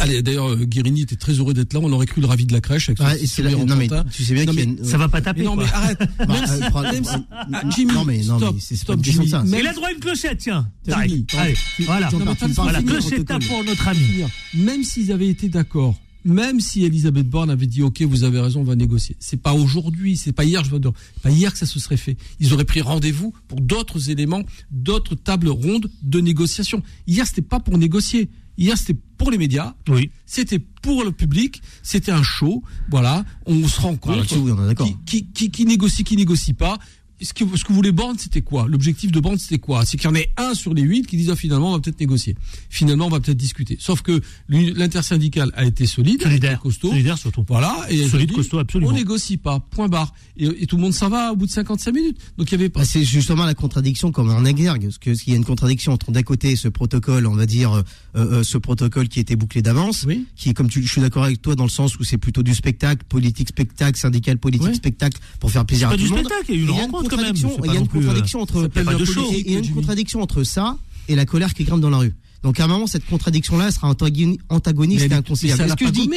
Allez, 0.00 0.22
d'ailleurs, 0.22 0.48
euh, 0.50 0.64
Guérini 0.64 1.02
était 1.02 1.16
très 1.16 1.32
heureux 1.32 1.54
d'être 1.54 1.72
là. 1.72 1.80
On 1.82 1.92
aurait 1.92 2.06
cru 2.06 2.20
le 2.20 2.26
ravi 2.26 2.46
de 2.46 2.52
la 2.52 2.60
crèche 2.60 2.88
avec 2.88 2.98
son 2.98 3.04
Ouais, 3.04 3.22
et 3.22 3.26
c'est 3.26 3.42
là- 3.42 3.50
non 3.50 3.76
mais 3.76 3.88
tu 4.14 4.24
sais 4.24 4.34
bien 4.34 4.44
Non, 4.44 4.52
mais 4.54 4.62
une- 4.64 4.84
Ça 4.84 4.98
va 4.98 5.08
pas 5.08 5.20
taper. 5.20 5.40
Mais 5.40 5.46
non, 5.46 5.54
quoi. 5.54 5.64
mais 5.64 5.72
arrête. 5.72 5.98
Bah, 6.18 6.26
Même 6.28 6.46
si- 6.46 6.70
pro- 6.70 6.82
même 6.82 7.04
si- 7.04 7.70
Jimmy, 7.76 7.92
non 7.92 8.04
mais 8.04 8.18
non 8.22 8.38
stop, 8.38 8.54
mais 8.54 8.60
c'est 8.60 8.76
stop, 8.76 9.00
Jimmy. 9.02 9.28
ça. 9.28 9.42
Même- 9.42 9.60
Il 9.60 9.66
a 9.66 9.72
droit 9.72 9.88
à 9.88 9.92
une 9.92 10.00
clochette, 10.00 10.38
tiens. 10.38 10.68
Jimmy, 10.86 10.96
Allez, 11.00 11.24
tu- 11.76 11.82
voilà. 11.84 12.08
Jean-Pierre, 12.10 12.36
tu 12.36 12.52
Voilà, 12.52 12.82
clochette 12.82 13.26
pour 13.48 13.64
notre 13.64 13.88
ami. 13.88 14.00
Même 14.54 14.82
s'ils 14.84 15.12
avaient 15.12 15.28
été 15.28 15.48
d'accord, 15.48 15.96
même 16.24 16.60
si 16.60 16.84
Elisabeth 16.84 17.28
Borne 17.28 17.50
avait 17.50 17.66
dit 17.66 17.82
OK, 17.82 18.02
vous 18.02 18.24
avez 18.24 18.40
raison, 18.40 18.60
on 18.60 18.64
va 18.64 18.76
négocier. 18.76 19.16
C'est 19.18 19.40
pas 19.40 19.52
aujourd'hui, 19.54 20.16
c'est 20.16 20.32
pas 20.32 20.44
hier, 20.44 20.64
je 20.64 20.70
veux 20.70 20.80
dire, 20.80 20.92
pas 21.22 21.30
hier 21.30 21.52
que 21.52 21.58
ça 21.58 21.66
se 21.66 21.78
serait 21.80 21.96
fait. 21.96 22.16
Ils 22.40 22.52
auraient 22.52 22.64
pris 22.64 22.80
rendez-vous 22.80 23.32
pour 23.46 23.60
d'autres 23.60 24.10
éléments, 24.10 24.42
d'autres 24.70 25.14
tables 25.14 25.48
rondes 25.48 25.90
de 26.02 26.20
négociation. 26.20 26.82
Hier, 27.06 27.26
c'était 27.26 27.42
pas 27.42 27.60
pour 27.60 27.78
négocier. 27.78 28.28
Hier, 28.58 28.76
c'était 28.76 28.98
pour 29.16 29.30
les 29.30 29.38
médias. 29.38 29.74
Oui. 29.88 30.10
C'était 30.26 30.58
pour 30.58 31.04
le 31.04 31.12
public. 31.12 31.62
C'était 31.82 32.10
un 32.10 32.24
show. 32.24 32.62
Voilà. 32.90 33.24
On 33.46 33.66
se 33.68 33.80
rend 33.80 33.96
compte. 33.96 34.16
là-dessus, 34.16 34.38
oui, 34.38 34.50
on 34.50 34.64
est 34.64 34.66
d'accord. 34.66 34.86
Qui, 34.86 34.96
qui, 35.04 35.26
qui, 35.32 35.50
qui 35.50 35.64
négocie, 35.64 36.02
qui 36.02 36.16
négocie 36.16 36.54
pas. 36.54 36.78
Ce 37.20 37.32
que, 37.34 37.44
ce 37.56 37.64
que 37.64 37.72
voulait 37.72 37.90
Borne, 37.92 38.16
c'était 38.18 38.42
quoi? 38.42 38.66
L'objectif 38.68 39.10
de 39.10 39.18
Borne, 39.20 39.38
c'était 39.38 39.58
quoi? 39.58 39.84
C'est 39.84 39.96
qu'il 39.96 40.08
y 40.08 40.12
en 40.12 40.14
ait 40.14 40.30
un 40.36 40.54
sur 40.54 40.72
les 40.74 40.82
huit 40.82 41.06
qui 41.06 41.16
disent 41.16 41.30
ah, 41.30 41.36
finalement, 41.36 41.70
on 41.70 41.72
va 41.72 41.80
peut-être 41.80 41.98
négocier. 42.00 42.36
Finalement, 42.70 43.06
on 43.06 43.10
va 43.10 43.18
peut-être 43.20 43.36
discuter. 43.36 43.76
Sauf 43.80 44.02
que 44.02 44.20
l'intersyndicale 44.48 45.50
a 45.54 45.64
été 45.64 45.86
solide, 45.86 46.22
Solidaire. 46.22 46.50
a 46.50 46.54
été 46.54 46.62
costaud. 46.62 46.90
Solidaire 46.90 47.18
surtout. 47.18 47.44
Voilà. 47.48 47.86
Et 47.90 48.06
Solide, 48.08 48.28
dit, 48.28 48.34
costaud, 48.34 48.58
absolument. 48.58 48.90
On 48.90 48.94
négocie 48.94 49.36
pas. 49.36 49.60
Point 49.60 49.88
barre. 49.88 50.12
Et, 50.36 50.44
et 50.62 50.66
tout 50.66 50.76
le 50.76 50.82
monde 50.82 50.92
s'en 50.94 51.08
va 51.08 51.32
au 51.32 51.36
bout 51.36 51.46
de 51.46 51.50
55 51.50 51.92
minutes. 51.92 52.18
Donc 52.36 52.48
il 52.50 52.52
y 52.52 52.54
avait 52.54 52.68
pas. 52.68 52.80
Bah, 52.80 52.86
c'est 52.86 53.04
justement 53.04 53.44
la 53.44 53.54
contradiction 53.54 54.12
comme 54.12 54.30
en 54.30 54.44
exergue, 54.44 54.84
parce 54.84 54.98
que 54.98 55.10
qu'il 55.10 55.32
y 55.32 55.34
a 55.34 55.38
une 55.38 55.44
contradiction 55.44 55.92
entre 55.92 56.12
d'un 56.12 56.22
côté 56.22 56.54
ce 56.56 56.68
protocole, 56.68 57.26
on 57.26 57.34
va 57.34 57.46
dire 57.46 57.72
euh, 57.72 57.82
euh, 58.16 58.42
ce 58.42 58.58
protocole 58.58 59.08
qui 59.08 59.20
était 59.20 59.36
bouclé 59.36 59.62
d'avance, 59.62 60.04
Oui. 60.06 60.26
qui 60.36 60.50
est 60.50 60.54
comme 60.54 60.68
tu, 60.68 60.82
je 60.82 60.88
suis 60.90 61.00
d'accord 61.00 61.24
avec 61.24 61.42
toi 61.42 61.54
dans 61.56 61.64
le 61.64 61.70
sens 61.70 61.98
où 61.98 62.04
c'est 62.04 62.18
plutôt 62.18 62.42
du 62.42 62.54
spectacle, 62.54 63.04
politique 63.08 63.48
spectacle, 63.48 63.98
syndical 63.98 64.38
politique 64.38 64.68
Ouais. 64.68 64.74
spectacle 64.74 65.18
pour 65.40 65.50
faire 65.50 65.64
plaisir 65.64 65.88
à 65.90 65.96
tout 65.96 66.04
le 66.04 66.08
monde. 66.10 66.18
spectacle, 66.20 66.44
il 66.50 66.54
y 66.54 66.58
a 66.58 66.60
eu 66.60 66.64
une 66.64 66.70
rencontre. 66.70 67.07
Contradiction- 67.08 67.56
Il 67.64 67.66
y 67.66 67.70
a 67.70 67.74
une 67.80 67.82
euh, 67.82 67.86
contradiction 67.86 68.40
entre 68.40 68.70
il 69.46 69.52
y 69.52 69.56
a 69.56 69.58
une 69.58 69.74
contradiction 69.74 70.20
entre 70.22 70.42
ça 70.44 70.76
et 71.08 71.14
la 71.14 71.24
colère 71.26 71.54
qui 71.54 71.64
grimpe 71.64 71.80
dans 71.80 71.90
la 71.90 71.98
rue. 71.98 72.14
Donc 72.42 72.60
à 72.60 72.64
un 72.64 72.68
moment 72.68 72.86
cette 72.86 73.04
contradiction 73.06 73.58
là 73.58 73.70
sera 73.70 73.90
antagoni- 73.92 74.38
antagoniste 74.48 75.08
Mais 75.08 75.14
et 75.14 75.18
inconciliable. 75.18 75.62
mais 75.64 75.68
ce 75.70 75.74
que 75.76 75.86
je 75.86 75.90
dis, 75.90 76.08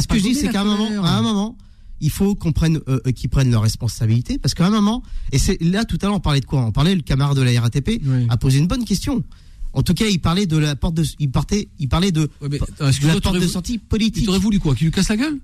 ce 0.00 0.06
que 0.08 0.18
je 0.18 0.22
dis, 0.22 0.34
c'est 0.34 0.48
qu'à 0.48 0.62
un 0.62 0.64
moment, 0.64 0.88
à 1.04 1.10
un 1.16 1.22
moment, 1.22 1.56
il 2.00 2.10
faut 2.10 2.34
qu'on 2.34 2.52
prenne, 2.52 2.78
euh, 2.88 3.00
euh, 3.06 3.12
qu'ils 3.12 3.28
prennent 3.28 3.50
leurs 3.50 3.62
responsabilités, 3.62 4.38
parce 4.38 4.54
qu'à 4.54 4.66
un 4.66 4.70
moment, 4.70 5.02
et 5.32 5.38
c'est 5.38 5.60
là 5.62 5.84
tout 5.84 5.98
à 6.02 6.06
l'heure 6.06 6.14
on 6.16 6.20
parlait 6.20 6.40
de 6.40 6.46
quoi? 6.46 6.64
On 6.64 6.72
parlait 6.72 6.94
le 6.94 7.02
camarade 7.02 7.36
de 7.36 7.42
la 7.42 7.60
RATP 7.60 8.00
Oui. 8.04 8.26
a 8.28 8.36
posé 8.36 8.58
une 8.58 8.66
bonne 8.66 8.84
question. 8.84 9.22
En 9.72 9.82
tout 9.82 9.94
cas, 9.94 10.06
il 10.06 10.18
parlait 10.20 10.46
de 10.46 10.56
la 10.56 10.74
porte 10.76 10.94
de, 10.94 11.04
il 11.20 11.30
partait, 11.30 11.68
il 11.78 11.88
parlait 11.88 12.10
de, 12.10 12.22
Ouais, 12.40 12.48
mais, 12.50 12.58
de 12.58 12.64
attends, 12.64 12.88
excuse-moi, 12.88 13.14
la 13.14 13.20
porte 13.20 13.38
de 13.38 13.46
sortie 13.46 13.78
politique. 13.78 14.24
t'aurais 14.24 14.38
voulu 14.38 14.58
quoi? 14.58 14.74
Qu'il 14.74 14.86
lui 14.86 14.92
casse 14.92 15.08
la 15.10 15.16
gueule? 15.16 15.38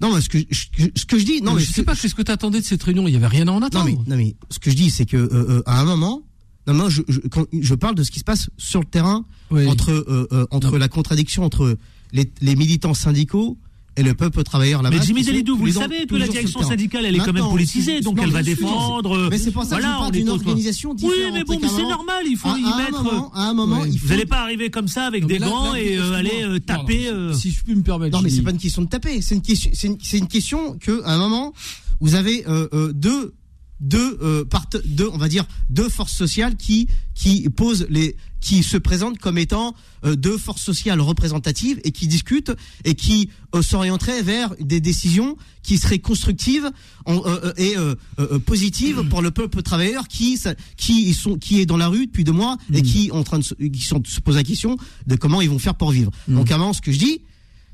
Non, 0.00 0.14
mais 0.14 0.20
ce 0.20 0.28
que 0.28 0.38
je, 0.38 0.84
ce 0.96 1.04
que 1.04 1.18
je 1.18 1.24
dis, 1.24 1.40
non, 1.42 1.50
Non, 1.52 1.56
mais 1.56 1.62
je 1.62 1.66
ce 1.68 1.72
sais 1.74 1.80
que- 1.82 1.86
pas, 1.86 1.94
qu'est-ce 1.96 2.14
que 2.14 2.22
t'attendais 2.22 2.60
de 2.60 2.64
cette 2.64 2.82
réunion? 2.82 3.06
Il 3.06 3.12
y 3.12 3.16
avait 3.16 3.26
rien 3.26 3.46
à 3.48 3.50
en 3.52 3.60
non 3.60 3.66
attendre. 3.66 3.84
mais, 3.86 3.96
non 4.06 4.16
mais 4.16 4.34
ce 4.50 4.58
que 4.58 4.70
je 4.70 4.76
dis, 4.76 4.90
c'est 4.90 5.04
que 5.06 5.16
euh, 5.16 5.28
euh, 5.32 5.62
à 5.66 5.80
un 5.80 5.84
moment, 5.84 6.22
non, 6.66 6.74
non, 6.74 6.88
je, 6.88 7.02
je, 7.08 7.20
quand 7.20 7.44
je 7.52 7.74
parle 7.74 7.94
de 7.94 8.02
ce 8.02 8.10
qui 8.10 8.18
se 8.18 8.24
passe 8.24 8.48
sur 8.56 8.80
le 8.80 8.86
terrain 8.86 9.24
Oui. 9.50 9.66
entre 9.66 9.90
euh, 9.90 10.26
euh, 10.32 10.46
entre 10.50 10.72
Non. 10.72 10.78
la 10.78 10.88
contradiction 10.88 11.44
entre 11.44 11.76
les, 12.12 12.30
les 12.40 12.56
militants 12.56 12.94
syndicaux 12.94 13.58
et 13.96 14.02
le 14.02 14.14
peuple 14.14 14.42
travailleur 14.44 14.82
là-bas. 14.82 14.96
Mais 14.98 15.04
Jimmy 15.04 15.22
Delidou, 15.24 15.56
vous 15.56 15.66
le 15.66 15.72
savez 15.72 16.06
que 16.06 16.14
la 16.14 16.28
direction 16.28 16.62
syndicale, 16.62 17.04
elle 17.04 17.16
est 17.16 17.18
quand 17.18 17.32
même 17.32 17.48
politisée, 17.48 17.96
si- 17.98 18.02
donc 18.02 18.16
non, 18.16 18.22
elle 18.22 18.30
va 18.30 18.42
défendre. 18.42 19.28
Mais 19.30 19.38
c'est 19.38 19.50
pour 19.50 19.64
ça 19.64 19.76
que 19.76 19.82
voilà, 19.82 19.88
je 19.88 19.98
parle 19.98 20.04
on 20.04 20.08
est 20.14 20.18
d'une 20.18 20.28
organisation 20.30 20.90
Oui, 20.90 20.96
différente. 20.96 21.32
mais 21.34 21.44
bon, 21.44 21.52
et 21.54 21.58
mais 21.60 21.66
un 21.66 21.76
c'est 21.76 21.82
normal, 21.82 22.24
il 22.26 22.36
faut 22.36 22.48
à, 22.48 22.58
y 22.58 22.64
à 22.64 22.68
un 22.74 22.76
mettre. 22.78 23.02
moment, 23.02 23.32
à 23.34 23.48
un 23.48 23.54
moment, 23.54 23.80
Ouais. 23.80 23.88
il 23.88 23.98
Vous 23.98 24.06
faut. 24.06 24.12
n'allez 24.12 24.26
pas 24.26 24.40
arriver 24.42 24.70
comme 24.70 24.88
ça 24.88 25.06
avec 25.06 25.22
Non, 25.22 25.28
des 25.28 25.38
là- 25.38 25.46
gants 25.48 25.72
là, 25.72 25.80
et 25.82 25.98
euh, 25.98 26.12
aller 26.14 26.42
euh, 26.42 26.58
taper. 26.60 27.10
Non, 27.10 27.16
euh, 27.18 27.32
Si 27.34 27.50
je 27.50 27.62
puis 27.64 27.74
me 27.74 27.82
permettre. 27.82 28.16
Non, 28.16 28.22
mais 28.22 28.30
c'est 28.30 28.42
pas 28.42 28.52
une 28.52 28.58
question 28.58 28.82
de 28.82 28.88
taper. 28.88 29.20
C'est 29.22 29.34
une 29.34 29.42
question. 29.42 29.70
C'est 29.74 30.18
une, 30.18 30.28
question 30.28 30.78
que, 30.78 31.02
à 31.04 31.14
un 31.14 31.18
moment, 31.18 31.52
vous 32.00 32.14
avez 32.14 32.46
euh, 32.48 32.68
euh, 32.72 32.92
deux, 32.92 33.34
deux, 33.80 34.18
euh, 34.22 34.44
part- 34.44 34.66
deux, 34.84 35.08
on 35.12 35.18
va 35.18 35.28
dire, 35.28 35.44
deux 35.68 35.88
forces 35.88 36.12
sociales 36.14 36.56
qui 36.56 36.86
qui 37.14 37.48
posent 37.50 37.86
les, 37.90 38.16
qui 38.40 38.62
se 38.62 38.76
présentent 38.78 39.18
comme 39.18 39.36
étant 39.38 39.74
euh, 40.04 40.16
deux 40.16 40.38
forces 40.38 40.62
sociales 40.62 41.00
représentatives 41.00 41.80
et 41.84 41.92
qui 41.92 42.06
discutent 42.08 42.52
et 42.84 42.94
qui 42.94 43.28
euh, 43.54 43.62
s'orienteraient 43.62 44.22
vers 44.22 44.54
des 44.60 44.80
décisions 44.80 45.36
qui 45.62 45.76
seraient 45.78 45.98
constructives 45.98 46.70
en- 47.04 47.16
euh, 47.26 47.40
euh, 47.44 47.52
et 47.58 47.76
euh, 47.76 47.94
euh, 48.18 48.38
positives 48.38 49.02
pour 49.08 49.20
le 49.22 49.30
peuple 49.30 49.62
travailleur 49.62 50.08
qui 50.08 50.36
ça- 50.38 50.54
qui 50.76 51.12
sont 51.14 51.36
qui 51.36 51.60
est 51.60 51.66
dans 51.66 51.76
la 51.76 51.88
rue 51.88 52.06
depuis 52.06 52.24
deux 52.24 52.32
mois 52.32 52.56
et 52.72 52.82
qui 52.82 53.10
en 53.12 53.22
train 53.24 53.38
de 53.38 53.44
se, 53.44 53.54
qui 53.54 53.82
sont, 53.82 54.02
se 54.06 54.20
pose 54.20 54.36
la 54.36 54.42
question 54.44 54.76
de 55.06 55.16
comment 55.16 55.40
ils 55.42 55.50
vont 55.50 55.58
faire 55.58 55.74
pour 55.74 55.90
vivre. 55.90 56.10
Donc 56.28 56.50
à 56.50 56.54
un 56.54 56.58
moment, 56.58 56.72
ce 56.72 56.80
que 56.80 56.92
je 56.92 56.98
dis, 56.98 57.20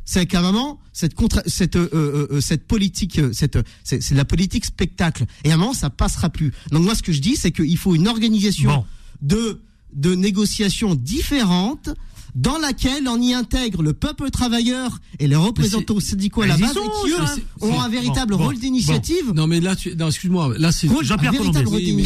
c'est 0.05 0.24
qu'à 0.26 0.38
un 0.38 0.42
moment, 0.42 0.81
cette 0.92 1.14
contre, 1.14 1.42
cette, 1.46 1.74
euh, 1.76 2.29
euh, 2.31 2.40
cette 2.40 2.64
politique, 2.66 3.20
cette, 3.33 3.59
c'est, 3.83 4.00
c'est 4.00 4.14
la 4.14 4.24
politique 4.24 4.64
spectacle. 4.64 5.24
Et 5.42 5.50
à 5.50 5.55
un 5.55 5.57
moment, 5.57 5.74
ça 5.74 5.90
passera 5.90 6.31
plus. 6.31 6.52
Donc 6.70 6.85
moi, 6.85 6.94
ce 6.94 7.02
que 7.02 7.12
je 7.12 7.20
dis, 7.20 7.35
c'est 7.37 7.50
qu'il 7.50 7.76
faut 7.76 7.94
une 7.96 8.07
organisation 8.07 8.70
Bon. 8.70 8.85
de, 9.22 9.61
de 9.96 10.14
négociations 10.14 10.94
différentes 10.94 11.90
dans 12.37 12.59
laquelle 12.59 13.09
on 13.09 13.20
y 13.20 13.32
intègre 13.32 13.82
le 13.82 13.94
peuple 13.94 14.30
travailleur 14.30 15.00
et 15.18 15.26
les 15.26 15.37
représentants 15.37 16.00
syndicaux 16.00 16.42
à 16.42 16.46
la 16.46 16.59
base 16.59 16.74
sont, 16.74 16.80
et 16.80 17.09
qui, 17.09 17.12
eux, 17.12 17.42
ont 17.62 17.80
un 17.80 17.88
véritable 17.88 18.37
bon, 18.37 18.44
rôle 18.44 18.54
bon. 18.54 18.61
d'initiative. 18.61 19.32
Non, 19.35 19.46
mais 19.46 19.59
là, 19.59 19.74
tu... 19.74 19.96
excuse-moi. 19.98 20.54
Là, 20.59 20.70
c'est. 20.70 20.87
Jean-Pierre 21.02 21.32
mais 21.32 22.04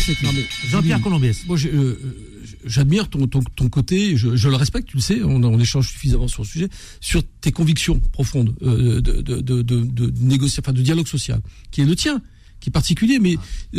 Jean-Pierre. 0.69 1.01
Moi, 1.01 1.59
euh, 1.67 1.97
j'admire 2.65 3.09
ton, 3.11 3.27
ton, 3.27 3.41
ton 3.57 3.69
côté, 3.69 4.17
je, 4.17 4.37
je 4.37 4.49
le 4.49 4.55
respecte, 4.55 4.89
tu 4.89 4.97
le 4.97 5.03
sais, 5.03 5.21
on, 5.23 5.43
on 5.43 5.59
échange 5.59 5.91
suffisamment 5.91 6.29
sur 6.29 6.43
le 6.43 6.49
sujet, 6.49 6.69
sur 7.01 7.23
tes 7.41 7.51
convictions 7.51 8.01
profondes 8.13 8.55
euh, 8.63 9.01
de, 9.01 9.21
de, 9.23 9.41
de, 9.41 9.63
de, 9.63 9.83
de 9.83 10.13
négociation, 10.21 10.63
enfin, 10.65 10.73
de 10.73 10.83
dialogue 10.83 11.09
social, 11.09 11.41
qui 11.73 11.81
est 11.81 11.87
le 11.87 11.97
tien, 11.97 12.23
qui 12.61 12.69
est 12.69 12.73
particulier, 12.73 13.19
mais 13.19 13.37
euh, 13.75 13.79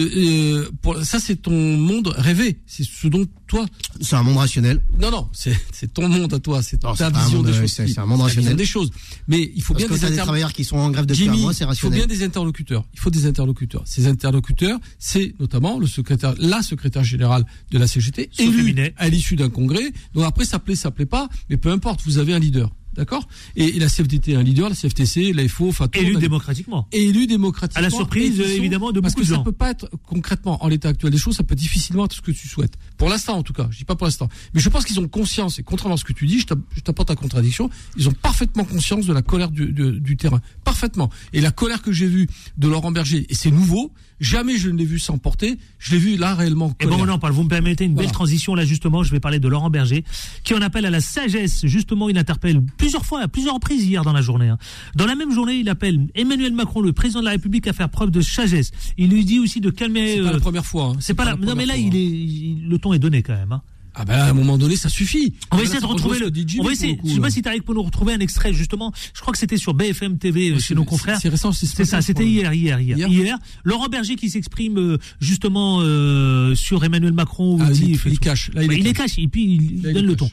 euh, 0.65 0.71
pour, 0.81 0.97
ça, 1.03 1.19
c'est 1.19 1.35
ton 1.35 1.51
monde 1.77 2.07
rêvé, 2.17 2.59
c'est 2.65 2.83
ce 2.83 3.07
dont 3.07 3.25
toi. 3.47 3.65
C'est 4.01 4.15
un 4.15 4.23
monde 4.23 4.37
rationnel. 4.37 4.81
Non, 4.99 5.11
non, 5.11 5.29
c'est, 5.33 5.55
c'est 5.71 5.93
ton 5.93 6.07
monde 6.09 6.33
à 6.33 6.39
toi, 6.39 6.61
c'est 6.63 6.77
ta 6.77 6.93
c'est 6.95 7.11
pas 7.11 7.19
un 7.19 7.23
vision 7.23 7.37
monde, 7.37 7.47
des 7.47 7.53
choses. 7.53 7.71
c'est- 7.71 7.99
un 7.99 8.05
monde 8.05 8.21
rationnel. 8.21 8.55
des 8.55 8.65
choses. 8.65 8.89
Mais 9.27 9.51
il 9.55 9.61
faut 9.61 9.73
Parce 9.73 9.85
bien 9.85 9.89
que 9.89 9.93
des 9.93 9.99
t'as 9.99 10.07
des 10.07 10.13
inter- 10.15 10.23
travailleurs 10.23 10.53
qui 10.53 10.63
sont 10.63 10.77
en 10.77 10.89
grève 10.89 11.05
depuis 11.05 11.23
un 11.27 11.31
Jimmy, 11.33 11.41
mois, 11.43 11.53
c'est 11.53 11.65
il 11.69 11.75
faut 11.75 11.89
bien 11.89 12.07
des 12.07 12.23
interlocuteurs. 12.23 12.85
Il 12.93 12.99
faut 12.99 13.09
des 13.11 13.25
interlocuteurs. 13.25 13.83
Ces 13.85 14.07
interlocuteurs, 14.07 14.79
c'est 14.99 15.35
notamment 15.39 15.77
le 15.79 15.87
secrétaire, 15.87 16.33
la 16.39 16.61
secrétaire 16.63 17.03
générale 17.03 17.45
de 17.71 17.77
la 17.77 17.87
CGT, 17.87 18.29
élue 18.39 18.93
à 18.97 19.09
l'issue 19.09 19.35
d'un 19.35 19.49
congrès. 19.49 19.91
Donc 20.15 20.25
après, 20.25 20.45
ça 20.45 20.59
plaît, 20.59 20.75
ça 20.75 20.89
plaît 20.91 21.05
pas, 21.05 21.29
mais 21.49 21.57
peu 21.57 21.69
importe, 21.69 22.01
vous 22.05 22.17
avez 22.17 22.33
un 22.33 22.39
leader. 22.39 22.71
D'accord 22.93 23.25
et, 23.55 23.63
et 23.77 23.79
la 23.79 23.87
CFDT 23.87 24.35
a 24.35 24.39
un 24.39 24.43
leader, 24.43 24.67
la 24.69 24.75
CFTC, 24.75 25.31
la 25.33 25.47
FO, 25.47 25.69
enfin 25.69 25.87
tout 25.87 25.99
Élu 25.99 26.17
démocratiquement. 26.17 26.87
élu 26.91 27.25
démocratiquement. 27.25 27.79
À 27.79 27.81
la 27.81 27.89
surprise, 27.89 28.39
et 28.39 28.43
qui 28.43 28.49
sont- 28.49 28.55
évidemment, 28.57 28.91
de 28.91 28.99
parce 28.99 29.13
beaucoup 29.13 29.21
que 29.21 29.27
de 29.27 29.31
ça 29.31 29.37
gens. 29.37 29.43
peut 29.43 29.51
pas 29.53 29.71
être 29.71 29.89
concrètement 30.05 30.63
en 30.63 30.67
l'état 30.67 30.89
actuel 30.89 31.11
des 31.11 31.17
choses, 31.17 31.35
ça 31.37 31.43
peut 31.43 31.55
difficilement 31.55 32.03
être 32.05 32.13
ce 32.13 32.21
que 32.21 32.31
tu 32.31 32.47
souhaites. 32.49 32.73
Pour 32.97 33.07
l'instant, 33.07 33.37
en 33.37 33.43
tout 33.43 33.53
cas, 33.53 33.67
je 33.71 33.77
dis 33.77 33.85
pas 33.85 33.95
pour 33.95 34.05
l'instant, 34.07 34.27
mais 34.53 34.59
je 34.59 34.67
pense 34.69 34.83
qu'ils 34.83 34.99
ont 34.99 35.07
conscience 35.07 35.57
et 35.57 35.63
contrairement 35.63 35.95
à 35.95 35.97
ce 35.97 36.03
que 36.03 36.11
tu 36.13 36.27
dis, 36.27 36.39
je 36.41 36.47
t'app- 36.47 36.59
je 36.75 36.81
t'apporte 36.81 37.07
ta 37.07 37.15
contradiction, 37.15 37.69
ils 37.97 38.09
ont 38.09 38.13
parfaitement 38.13 38.65
conscience 38.65 39.05
de 39.05 39.13
la 39.13 39.21
colère 39.21 39.51
du, 39.51 39.71
du- 39.71 39.99
du 40.01 40.17
terrain, 40.17 40.41
parfaitement. 40.65 41.09
Et 41.31 41.39
la 41.39 41.51
colère 41.51 41.81
que 41.81 41.91
j'ai 41.93 42.07
vue 42.07 42.27
de 42.57 42.67
Laurent 42.67 42.91
Berger, 42.91 43.25
et 43.29 43.35
c'est 43.35 43.51
nouveau, 43.51 43.93
Jamais 44.21 44.55
je 44.55 44.69
ne 44.69 44.77
l'ai 44.77 44.85
vu 44.85 44.99
s'emporter. 44.99 45.57
Je 45.79 45.91
l'ai 45.91 45.97
vu 45.97 46.15
là 46.15 46.35
réellement. 46.35 46.73
Et 46.79 46.85
bon, 46.85 46.97
on 47.01 47.09
en 47.09 47.17
parle. 47.19 47.33
Vous 47.33 47.43
me 47.43 47.49
permettez 47.49 47.85
une 47.85 47.95
belle 47.95 48.11
transition 48.11 48.53
là 48.55 48.63
justement. 48.63 49.01
Je 49.03 49.11
vais 49.11 49.19
parler 49.19 49.39
de 49.39 49.47
Laurent 49.47 49.69
Berger, 49.71 50.03
qui 50.43 50.53
en 50.53 50.61
appelle 50.61 50.85
à 50.85 50.89
la 50.91 51.01
sagesse. 51.01 51.65
Justement, 51.65 52.07
il 52.07 52.17
interpelle 52.17 52.61
plusieurs 52.77 53.03
fois, 53.05 53.21
à 53.21 53.27
plusieurs 53.27 53.55
reprises 53.55 53.83
hier 53.85 54.03
dans 54.03 54.13
la 54.13 54.21
journée. 54.21 54.47
Hein. 54.49 54.59
Dans 54.95 55.05
la 55.07 55.15
même 55.15 55.33
journée, 55.33 55.55
il 55.55 55.67
appelle 55.69 56.07
Emmanuel 56.15 56.53
Macron, 56.53 56.81
le 56.81 56.93
président 56.93 57.19
de 57.19 57.25
la 57.25 57.31
République, 57.31 57.67
à 57.67 57.73
faire 57.73 57.89
preuve 57.89 58.11
de 58.11 58.21
sagesse. 58.21 58.71
Il 58.97 59.09
lui 59.09 59.25
dit 59.25 59.39
aussi 59.39 59.59
de 59.59 59.71
calmer. 59.71 60.17
C'est 60.17 60.21
pas 60.23 60.31
la 60.33 60.39
première 60.39 60.65
fois. 60.65 60.85
hein. 60.85 60.97
C'est 60.99 61.13
pas, 61.15 61.25
la. 61.25 61.35
Non 61.35 61.55
mais 61.55 61.65
là, 61.65 61.75
il 61.75 61.95
est, 61.95 62.05
il- 62.05 62.67
le 62.69 62.77
ton 62.77 62.93
est 62.93 62.99
donné 62.99 63.23
quand 63.23 63.33
même. 63.35 63.59
Ah 64.01 64.05
ben 64.05 64.15
à 64.15 64.29
un 64.29 64.33
moment 64.33 64.57
donné, 64.57 64.75
ça 64.75 64.89
suffit. 64.89 65.33
On 65.51 65.57
va 65.57 65.63
essayer 65.63 65.79
de 65.79 65.85
retrouver 65.85 66.17
le. 66.17 66.31
Jimmy, 66.33 66.59
On 66.59 66.63
va 66.63 66.71
essayer. 66.71 66.97
coup, 66.97 67.07
je 67.07 67.13
sais 67.13 67.19
pas 67.19 67.29
si 67.29 67.43
t'arrives 67.43 67.61
pour 67.61 67.75
nous 67.75 67.83
retrouver 67.83 68.13
un 68.13 68.19
extrait 68.19 68.51
justement. 68.51 68.91
Je 69.13 69.21
crois 69.21 69.31
que 69.31 69.37
c'était 69.37 69.57
sur 69.57 69.75
BFM 69.75 70.17
TV 70.17 70.49
euh, 70.49 70.59
chez 70.59 70.73
nos 70.73 70.85
confrères. 70.85 71.19
C'est 71.21 71.29
récent, 71.29 71.51
c'est 71.51 71.67
ce 71.67 71.75
C'est 71.75 71.85
ça, 71.85 72.01
c'était 72.01 72.25
hier, 72.25 72.51
hier, 72.53 72.79
hier, 72.79 72.97
Hier 72.97 73.07
hier. 73.07 73.37
Laurent 73.63 73.87
Berger 73.89 74.15
qui 74.15 74.29
s'exprime 74.31 74.77
euh, 74.79 74.97
justement 75.19 75.81
euh, 75.81 76.55
sur 76.55 76.83
Emmanuel 76.83 77.13
Macron. 77.13 77.59
Ah, 77.61 77.69
il 77.71 77.91
il- 78.07 78.19
cache. 78.19 78.49
Là, 78.55 78.63
il 78.63 78.69
Ouais, 78.69 78.75
est 78.75 78.79
il 78.79 78.87
est 78.87 78.93
cache. 78.93 79.19
et 79.19 79.27
puis 79.27 79.43
il 79.75 79.81
Là, 79.83 79.93
donne 79.93 80.07
le 80.07 80.15
ton. 80.15 80.29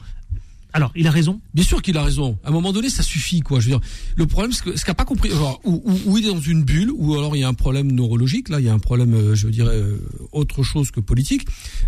Alors, 0.71 0.91
il 0.95 1.07
a 1.07 1.11
raison. 1.11 1.41
Bien 1.55 1.63
sûr 1.63 1.81
qu'il 1.81 1.97
a 1.97 2.03
raison. 2.03 2.37
À 2.43 2.49
un 2.49 2.51
moment 2.51 2.71
donné, 2.71 2.89
ça 2.89 3.01
suffit, 3.01 3.39
quoi. 3.41 3.59
Je 3.59 3.65
veux 3.69 3.71
dire, 3.79 3.81
le 4.15 4.27
problème, 4.27 4.51
c'est 4.51 4.63
que 4.63 4.77
ce 4.77 4.85
qu'a 4.85 4.93
pas 4.93 5.03
compris, 5.05 5.29
genre, 5.31 5.59
ou, 5.63 5.81
ou- 5.83 5.99
ou 6.11 6.17
il 6.19 6.25
est 6.25 6.29
dans 6.29 6.39
une 6.39 6.63
bulle, 6.63 6.91
ou 6.95 7.15
alors 7.15 7.35
il 7.35 7.39
y 7.39 7.43
a 7.43 7.47
un 7.47 7.55
problème 7.55 7.91
neurologique. 7.91 8.49
Là, 8.49 8.59
il 8.59 8.65
y 8.67 8.69
a 8.69 8.73
un 8.73 8.79
problème, 8.79 9.13
euh, 9.15 9.33
je 9.35 9.47
dirais, 9.47 9.75
euh, 9.75 9.97
autre 10.31 10.61
chose 10.61 10.91
que 10.91 10.99
politique. 10.99 11.47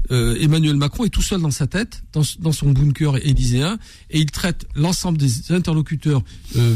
Euh, 0.10 0.36
Emmanuel 0.42 0.78
Macron 0.78 1.06
est 1.06 1.10
tout 1.10 1.22
seul 1.22 1.42
dans 1.42 1.52
sa 1.52 1.68
tête, 1.68 2.02
dans, 2.14 2.24
dans 2.40 2.52
son 2.52 2.72
bunker 2.72 3.18
élyséen, 3.24 3.78
et 4.10 4.20
il 4.20 4.32
traite 4.32 4.66
l'ensemble 4.76 5.18
des 5.20 5.52
interlocuteurs 5.52 6.24
euh, 6.56 6.76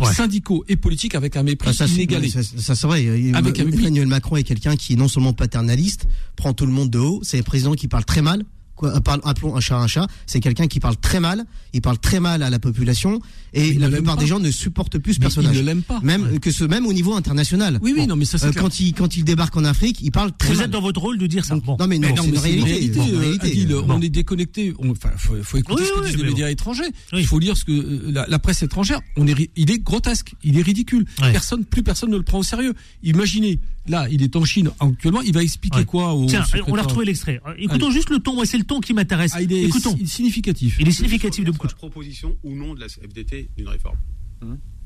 Ouais. 0.00 0.14
syndicaux 0.14 0.64
et 0.68 0.76
politiques 0.76 1.16
avec 1.16 1.34
un 1.34 1.42
mépris 1.42 1.70
Ah, 1.70 1.72
ça, 1.72 1.86
inégalé. 1.86 2.28
ça, 2.28 2.40
ça, 2.44 2.76
c'est 2.76 2.86
vrai. 2.86 3.04
Avec. 3.34 3.58
Emmanuel 3.58 4.06
Macron 4.06 4.36
est 4.36 4.44
quelqu'un 4.44 4.76
qui 4.76 4.92
est 4.92 4.96
non 4.96 5.08
seulement 5.08 5.32
paternaliste, 5.32 6.06
prend 6.36 6.52
tout 6.52 6.66
le 6.66 6.70
monde 6.72 6.88
de 6.90 7.00
haut. 7.00 7.18
C'est 7.24 7.36
un 7.40 7.42
président 7.42 7.72
qui 7.74 7.88
parle 7.88 8.04
très 8.04 8.22
mal. 8.22 8.44
Quoi, 8.78 8.94
euh, 8.96 9.00
parle- 9.00 9.20
appelons 9.24 9.56
un 9.56 9.60
chat 9.60 9.76
un 9.76 9.88
chat. 9.88 10.06
C'est 10.26 10.38
quelqu'un 10.40 10.68
qui 10.68 10.78
parle 10.80 10.96
très 10.96 11.18
mal. 11.20 11.44
Il 11.74 11.82
parle 11.82 11.98
très 11.98 12.20
mal 12.20 12.42
à 12.44 12.48
la 12.48 12.58
population. 12.60 13.20
Et 13.52 13.70
Il 13.70 13.80
la 13.80 13.88
plupart 13.90 14.16
des 14.16 14.26
gens 14.26 14.38
ne 14.38 14.50
supportent 14.52 14.98
plus 14.98 15.14
ce 15.14 15.18
Mais 15.18 15.24
personnage. 15.24 15.56
il 15.56 15.60
ne 15.62 15.66
l'aime 15.66 15.82
pas. 15.82 15.98
Même 16.02 16.38
que 16.38 16.50
ce 16.52 16.62
même 16.64 16.86
au 16.86 16.92
niveau 16.92 17.14
international. 17.14 17.78
Oui, 17.82 17.92
oui, 17.96 18.06
non, 18.06 18.14
mais 18.14 18.24
ça, 18.24 18.38
c'est 18.38 18.46
Euh, 18.46 18.52
quand 18.52 18.78
il 18.78 18.94
quand 18.94 19.16
il 19.16 19.24
débarque 19.24 19.56
en 19.56 19.64
Afrique, 19.64 19.98
il 20.00 20.12
parle 20.12 20.30
très 20.38 20.50
Vous 20.50 20.54
mal. 20.56 20.64
êtes 20.66 20.70
dans 20.70 20.80
votre 20.80 21.00
rôle 21.00 21.18
de 21.18 21.26
dire 21.26 21.44
ça. 21.44 21.56
Bon. 21.56 21.76
Non 21.80 21.86
mais 21.88 21.98
non, 21.98 22.08
Mais 22.30 22.38
c'est 22.38 22.52
une 22.54 22.62
réalité. 22.64 23.00
euh. 23.00 23.36
Adil, 23.40 23.68
Bon. 23.68 23.84
on 23.88 24.00
est 24.00 24.08
déconnecté. 24.10 24.74
On, 24.78 24.90
enfin, 24.90 25.10
faut, 25.16 25.34
faut 25.42 25.56
écouter 25.58 25.82
Oui, 25.82 25.88
ce 25.88 25.92
que 25.94 26.00
oui, 26.00 26.06
disent 26.06 26.16
les 26.16 26.22
bon. 26.24 26.28
médias 26.30 26.50
étrangers. 26.50 26.84
Oui. 27.12 27.20
Il 27.20 27.26
faut 27.26 27.38
lire 27.40 27.56
ce 27.56 27.64
que 27.64 27.72
euh, 27.72 28.10
la, 28.12 28.26
la 28.28 28.38
presse 28.38 28.62
étrangère. 28.62 29.00
On 29.16 29.26
est, 29.26 29.50
il 29.56 29.70
est 29.72 29.78
grotesque, 29.82 30.34
il 30.44 30.56
est 30.58 30.62
ridicule. 30.62 31.04
Ouais. 31.20 31.32
Personne, 31.32 31.64
plus 31.64 31.82
personne 31.82 32.10
ne 32.10 32.16
le 32.16 32.22
prend 32.22 32.38
au 32.38 32.42
sérieux. 32.44 32.74
Imaginez, 33.02 33.58
là, 33.88 34.06
il 34.10 34.22
est 34.22 34.36
en 34.36 34.44
Chine 34.44 34.70
actuellement. 34.80 35.22
Il 35.22 35.32
va 35.34 35.42
expliquer 35.42 35.78
Ouais. 35.78 35.84
quoi 35.84 36.12
au 36.14 36.26
Tiens, 36.26 36.44
on 36.66 36.76
a 36.76 36.82
retrouvé 36.82 37.06
l'extrait. 37.06 37.40
Écoutons 37.58 37.90
juste 37.90 38.10
le 38.10 38.18
ton. 38.18 38.34
Moi, 38.34 38.44
c'est 38.46 38.58
le 38.58 38.64
ton 38.68 38.80
qui 38.80 38.94
m'intéresse. 38.94 39.32
Ah, 39.34 39.42
il 39.42 39.52
est 39.52 39.62
Écoutons. 39.64 39.98
significatif. 40.06 40.76
Il 40.78 40.86
est 40.86 40.92
significatif 40.92 41.44
de 41.44 41.50
beaucoup 41.50 41.66
de 41.66 41.72
proposition 41.72 42.38
ou 42.44 42.54
non 42.54 42.74
de 42.74 42.80
la 42.80 42.86
CFDT 42.86 43.48
d'une 43.56 43.68
réforme. 43.68 43.98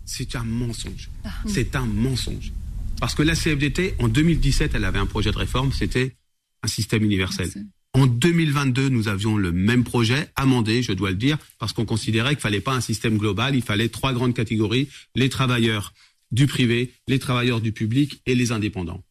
C'est 0.07 0.35
un 0.37 0.45
mensonge. 0.45 1.11
C'est 1.47 1.77
un 1.77 1.85
mensonge. 1.87 2.53
Parce 3.01 3.14
que 3.14 3.23
la 3.23 3.35
CFDT, 3.35 3.95
en 3.99 4.09
2017, 4.09 4.73
elle 4.75 4.85
avait 4.85 4.99
un 4.99 5.07
projet 5.07 5.31
de 5.33 5.37
réforme, 5.37 5.73
c'était 5.73 6.16
un 6.62 6.68
système 6.68 7.05
universel. 7.05 7.51
En 7.95 8.07
2022, 8.07 8.88
nous 8.88 9.09
avions 9.09 9.37
le 9.37 9.53
même 9.53 9.85
projet, 9.85 10.31
amendé, 10.37 10.83
je 10.83 10.92
dois 10.92 11.11
le 11.11 11.16
dire, 11.16 11.37
parce 11.59 11.73
qu'on 11.75 11.85
considérait 11.85 12.31
qu'il 12.31 12.40
fallait 12.40 12.61
pas 12.61 12.75
un 12.75 12.81
système 12.81 13.18
global, 13.18 13.55
il 13.55 13.62
fallait 13.62 13.90
trois 13.90 14.14
grandes 14.14 14.35
catégories, 14.35 14.88
les 15.14 15.29
travailleurs 15.29 15.92
du 16.31 16.47
privé, 16.47 16.92
les 17.07 17.18
travailleurs 17.18 17.61
du 17.61 17.73
public 17.73 18.23
et 18.25 18.35
les 18.35 18.51
indépendants. 18.51 19.03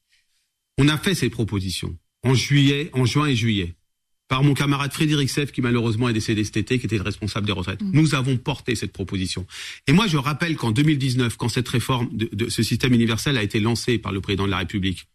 On 0.79 0.87
a 0.87 0.97
fait 0.97 1.13
ces 1.13 1.29
propositions 1.29 1.95
en 2.23 2.33
juillet, 2.33 2.89
en 2.93 3.05
juin 3.05 3.27
et 3.27 3.35
juillet 3.35 3.75
par 4.31 4.43
mon 4.43 4.53
camarade 4.53 4.93
Frédéric 4.93 5.29
Seff, 5.29 5.51
qui 5.51 5.59
malheureusement 5.61 6.07
est 6.07 6.13
décédé 6.13 6.45
cet 6.45 6.55
été, 6.55 6.79
qui 6.79 6.85
était 6.85 6.95
le 6.95 7.01
responsable 7.03 7.45
des 7.45 7.51
retraites. 7.51 7.81
Nous 7.81 8.15
avons 8.15 8.37
porté 8.37 8.75
cette 8.75 8.93
proposition. 8.93 9.45
Et 9.87 9.91
moi, 9.91 10.07
je 10.07 10.15
rappelle 10.15 10.55
qu'en 10.55 10.71
2019, 10.71 11.35
quand 11.35 11.49
cette 11.49 11.67
réforme 11.67 12.07
de, 12.13 12.29
de 12.31 12.47
ce 12.49 12.63
système 12.63 12.93
universel 12.93 13.35
a 13.37 13.43
été 13.43 13.59
lancée 13.59 13.97
par 13.97 14.13
le 14.13 14.21
président 14.21 14.45
de 14.45 14.51
la 14.51 14.59
République, 14.59 15.07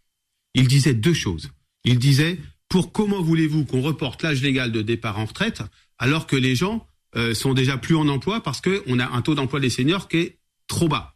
il 0.52 0.68
disait 0.68 0.92
deux 0.92 1.14
choses. 1.14 1.50
Il 1.84 1.98
disait, 1.98 2.38
pour 2.68 2.92
comment 2.92 3.22
voulez-vous 3.22 3.64
qu'on 3.64 3.80
reporte 3.80 4.22
l'âge 4.22 4.42
légal 4.42 4.70
de 4.70 4.82
départ 4.82 5.18
en 5.18 5.24
retraite, 5.24 5.62
alors 5.96 6.26
que 6.26 6.36
les 6.36 6.54
gens 6.54 6.86
euh, 7.16 7.32
sont 7.32 7.54
déjà 7.54 7.78
plus 7.78 7.96
en 7.96 8.08
emploi 8.08 8.42
parce 8.42 8.60
qu'on 8.60 8.98
a 8.98 9.06
un 9.16 9.22
taux 9.22 9.34
d'emploi 9.34 9.60
des 9.60 9.70
seniors 9.70 10.08
qui 10.08 10.18
est 10.18 10.36
trop 10.68 10.88
bas. 10.88 11.14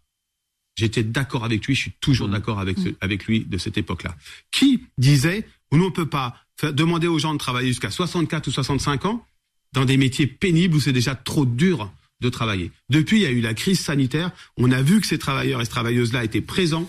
J'étais 0.77 1.03
d'accord 1.03 1.45
avec 1.45 1.67
lui, 1.67 1.75
je 1.75 1.83
suis 1.83 1.93
toujours 2.01 2.29
d'accord 2.31 2.61
avec, 2.61 2.79
ce- 2.79 2.95
avec 3.03 3.27
lui 3.27 3.41
de 3.45 3.59
cette 3.59 3.77
époque-là. 3.77 4.17
Qui 4.51 4.85
disait, 4.97 5.47
nous 5.73 5.85
on 5.85 5.91
peut 5.91 6.09
pas 6.09 6.35
demander 6.67 7.07
aux 7.07 7.19
gens 7.19 7.33
de 7.33 7.39
travailler 7.39 7.69
jusqu'à 7.69 7.91
64 7.91 8.47
ou 8.47 8.51
65 8.51 9.05
ans 9.07 9.25
dans 9.73 9.85
des 9.85 9.97
métiers 9.97 10.27
pénibles 10.27 10.77
où 10.77 10.81
c'est 10.81 10.93
déjà 10.93 11.15
trop 11.15 11.47
dur 11.47 11.93
de 12.21 12.29
travailler. 12.29 12.71
Depuis, 12.91 13.19
il 13.19 13.23
y 13.23 13.27
a 13.27 13.31
eu 13.31 13.41
la 13.41 13.55
crise 13.55 13.81
sanitaire, 13.81 14.31
on 14.57 14.71
a 14.71 14.83
vu 14.83 15.01
que 15.01 15.07
ces 15.07 15.19
travailleurs 15.19 15.61
et 15.61 15.65
ces 15.65 15.71
travailleuses-là 15.71 16.25
étaient 16.25 16.41
présents 16.41 16.89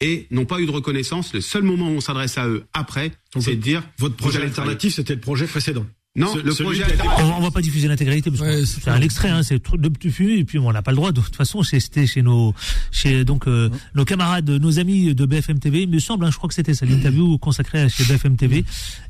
et 0.00 0.26
n'ont 0.30 0.44
pas 0.44 0.60
eu 0.60 0.66
de 0.66 0.70
reconnaissance. 0.70 1.32
Le 1.32 1.40
seul 1.40 1.62
moment 1.62 1.88
où 1.88 1.92
on 1.92 2.00
s'adresse 2.00 2.36
à 2.36 2.48
eux 2.48 2.64
après, 2.72 3.12
c'est 3.38 3.56
de 3.56 3.60
dire 3.60 3.82
Votre 3.98 4.16
projet 4.16 4.42
alternatif, 4.42 4.94
c'était 4.94 5.14
le 5.14 5.20
projet 5.20 5.46
précédent. 5.46 5.86
Non, 6.16 6.32
Ce- 6.32 6.38
le 6.38 6.54
projet 6.54 6.84
On, 7.04 7.06
va- 7.26 7.36
on 7.36 7.40
va 7.42 7.50
pas 7.50 7.60
diffuser 7.60 7.88
l'intégralité 7.88 8.30
parce 8.30 8.42
que 8.42 8.46
Ouais, 8.46 8.64
c'est 8.64 8.80
c'est 8.82 8.90
un 8.90 9.00
extrait, 9.02 9.28
hein, 9.28 9.42
c'est 9.42 9.62
trop 9.62 9.76
de 9.76 10.10
fumer 10.10 10.38
et 10.38 10.44
puis 10.44 10.58
on 10.58 10.72
n'a 10.72 10.82
pas 10.82 10.90
le 10.92 10.96
droit. 10.96 11.12
De 11.12 11.20
toute 11.20 11.36
façon, 11.36 11.62
c'était 11.62 12.06
chez 12.06 12.22
nos, 12.22 12.54
chez 12.90 13.24
donc 13.24 13.46
euh, 13.46 13.68
nos 13.94 14.04
camarades, 14.04 14.48
nos 14.48 14.78
amis 14.78 15.14
de 15.14 15.26
BFM 15.26 15.58
TV. 15.58 15.82
Il 15.82 15.90
me 15.90 15.98
semble, 15.98 16.24
hein, 16.24 16.30
je 16.30 16.36
crois 16.38 16.48
que 16.48 16.54
c'était 16.54 16.74
ça 16.74 16.86
l'interview 16.86 17.36
consacrée 17.38 17.82
à 17.82 17.88
chez 17.88 18.04
BFM 18.04 18.36
TV. 18.36 18.64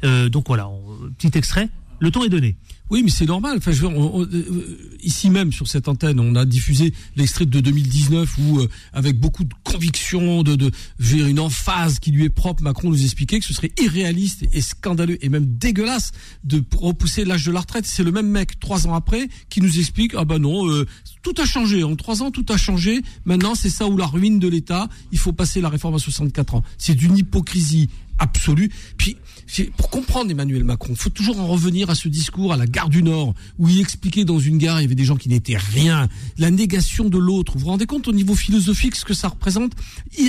Euh, 0.05 0.29
donc 0.29 0.49
voilà, 0.49 0.69
on- 0.69 0.83
petit 1.19 1.37
extrait. 1.39 1.69
Le 2.01 2.11
ton 2.11 2.25
est 2.25 2.29
donné. 2.29 2.57
Oui, 2.89 3.03
mais 3.03 3.11
c'est 3.11 3.27
normal. 3.27 3.59
On- 3.85 4.23
euh, 4.23 4.79
ici 5.03 5.29
même 5.29 5.53
sur 5.53 5.67
cette 5.67 5.89
antenne, 5.89 6.21
on 6.21 6.37
a 6.37 6.45
diffusé 6.45 6.93
l'extrait 7.17 7.45
de 7.47 7.59
2019 7.61 8.39
où, 8.39 8.61
euh, 8.61 8.69
avec 8.93 9.19
beaucoup 9.19 9.43
de 9.43 9.53
conviction, 9.65 10.43
de, 10.45 10.55
de 10.55 10.71
une 11.13 11.41
emphase 11.41 11.99
qui 11.99 12.13
lui 12.13 12.25
est 12.25 12.29
propre, 12.31 12.63
Macron 12.63 12.89
nous 12.91 13.03
expliquait 13.03 13.41
que 13.41 13.45
ce 13.45 13.55
serait 13.55 13.73
irréaliste 13.83 14.45
et 14.53 14.61
scandaleux 14.61 15.19
et 15.25 15.29
même 15.29 15.47
dégueulasse 15.59 16.13
de 16.45 16.63
repousser 16.77 17.25
l'âge 17.25 17.45
de 17.45 17.51
la 17.53 17.61
retraite. 17.61 17.87
C'est 17.87 18.05
le 18.05 18.13
même 18.13 18.29
mec 18.29 18.61
trois 18.61 18.87
ans 18.87 18.95
après 18.95 19.29
qui 19.49 19.61
nous 19.61 19.79
explique 19.81 20.15
ah 20.17 20.25
ben 20.25 20.39
non, 20.39 20.69
euh, 20.71 20.87
tout 21.23 21.35
a 21.39 21.45
changé. 21.45 21.83
En 21.83 21.97
trois 21.97 22.23
ans, 22.23 22.31
tout 22.31 22.47
a 22.51 22.57
changé. 22.57 23.03
Maintenant, 23.25 23.55
c'est 23.57 23.71
ça 23.71 23.89
ou 23.89 23.97
la 23.97 24.07
ruine 24.07 24.39
de 24.39 24.47
l'État. 24.49 24.89
Il 25.11 25.19
faut 25.19 25.33
passer 25.33 25.61
la 25.61 25.69
réforme 25.69 25.97
à 25.97 25.99
64 25.99 26.55
ans. 26.55 26.63
C'est 26.79 26.95
d'une 26.95 27.19
hypocrisie 27.19 27.89
absolue. 28.19 28.71
Puis, 28.97 29.17
pour 29.77 29.91
comprendre 29.91 30.31
Emmanuel 30.31 30.65
Macron, 30.65 30.95
faut 30.95 31.11
toujours 31.11 31.39
en 31.41 31.47
revenir 31.47 31.91
à 31.91 31.95
ce 31.95 32.09
discours 32.09 32.53
à 32.53 32.57
la 32.57 32.67
gare 32.67 32.89
du 32.89 33.03
Nord, 33.03 33.35
où 33.59 33.69
il 33.69 33.81
expliquait 33.81 34.25
dans 34.25 34.39
une 34.39 34.59
gare, 34.59 34.81
il 34.81 34.85
y 34.85 34.87
avait 34.87 34.95
des 34.95 35.05
gens 35.05 35.17
qui 35.17 35.29
n'étaient 35.29 35.57
rien, 35.57 36.09
la 36.39 36.51
négation 36.51 37.09
de 37.09 37.19
l'autre. 37.19 37.53
Vous 37.55 37.61
vous 37.61 37.67
rendez 37.67 37.87
compte 37.87 38.09
au 38.09 38.13
niveau 38.13 38.35
philosophique 38.35 38.97
ce 38.97 39.05
que 39.05 39.15
ça 39.15 39.29
représente? 39.29 39.73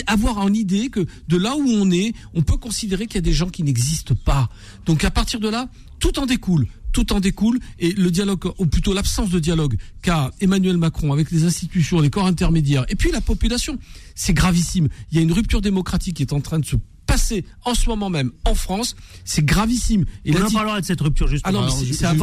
Avoir 0.06 0.38
en 0.38 0.54
idée 0.54 0.90
que 0.90 1.06
de 1.28 1.38
là 1.38 1.56
où 1.56 1.68
on 1.68 1.92
est, 1.92 2.14
on 2.34 2.42
peut 2.42 2.58
considérer 2.58 3.08
qu'il 3.08 3.16
y 3.16 3.20
a 3.20 3.22
des 3.22 3.34
gens 3.34 3.50
qui 3.50 3.64
n'existent 3.64 4.16
pas. 4.16 4.50
Donc 4.86 5.04
à 5.04 5.12
partir 5.12 5.40
de 5.40 5.50
là, 5.50 5.68
tout 6.00 6.20
en 6.20 6.26
découle 6.26 6.68
tout 6.94 7.14
en 7.14 7.20
découle 7.20 7.60
et 7.78 7.92
le 7.92 8.10
dialogue, 8.10 8.46
ou 8.58 8.66
plutôt 8.66 8.92
l'absence 8.92 9.30
de 9.30 9.38
dialogue 9.38 9.78
qu'a 10.02 10.32
Emmanuel 10.42 10.78
Macron 10.78 11.14
avec 11.14 11.30
les 11.30 11.44
institutions, 11.44 12.00
les 12.00 12.10
corps 12.10 12.26
intermédiaires 12.26 12.86
et 12.90 12.96
puis 12.96 13.12
la 13.12 13.22
population, 13.22 13.78
c'est 14.16 14.34
gravissime. 14.34 14.88
Il 15.12 15.18
y 15.18 15.20
a 15.20 15.22
une 15.22 15.32
rupture 15.32 15.62
démocratique 15.62 16.16
qui 16.16 16.24
est 16.24 16.34
en 16.34 16.42
train 16.42 16.58
de 16.58 16.66
se 16.66 16.76
passer 17.08 17.46
en 17.66 17.74
ce 17.74 17.90
moment 17.90 18.10
même 18.12 18.32
en 18.46 18.54
France, 18.54 18.96
c'est 19.26 19.44
gravissime. 19.44 20.06
Et 20.26 20.36
on 20.36 20.44
en 20.44 20.48
dit- 20.48 20.54
parlera 20.54 20.82
de 20.82 20.86
cette 20.86 21.02
rupture 21.02 21.28
justement. 21.28 21.60
Ah 21.64 21.66
non, 21.68 21.70
c'est- 21.72 22.06
un 22.06 22.16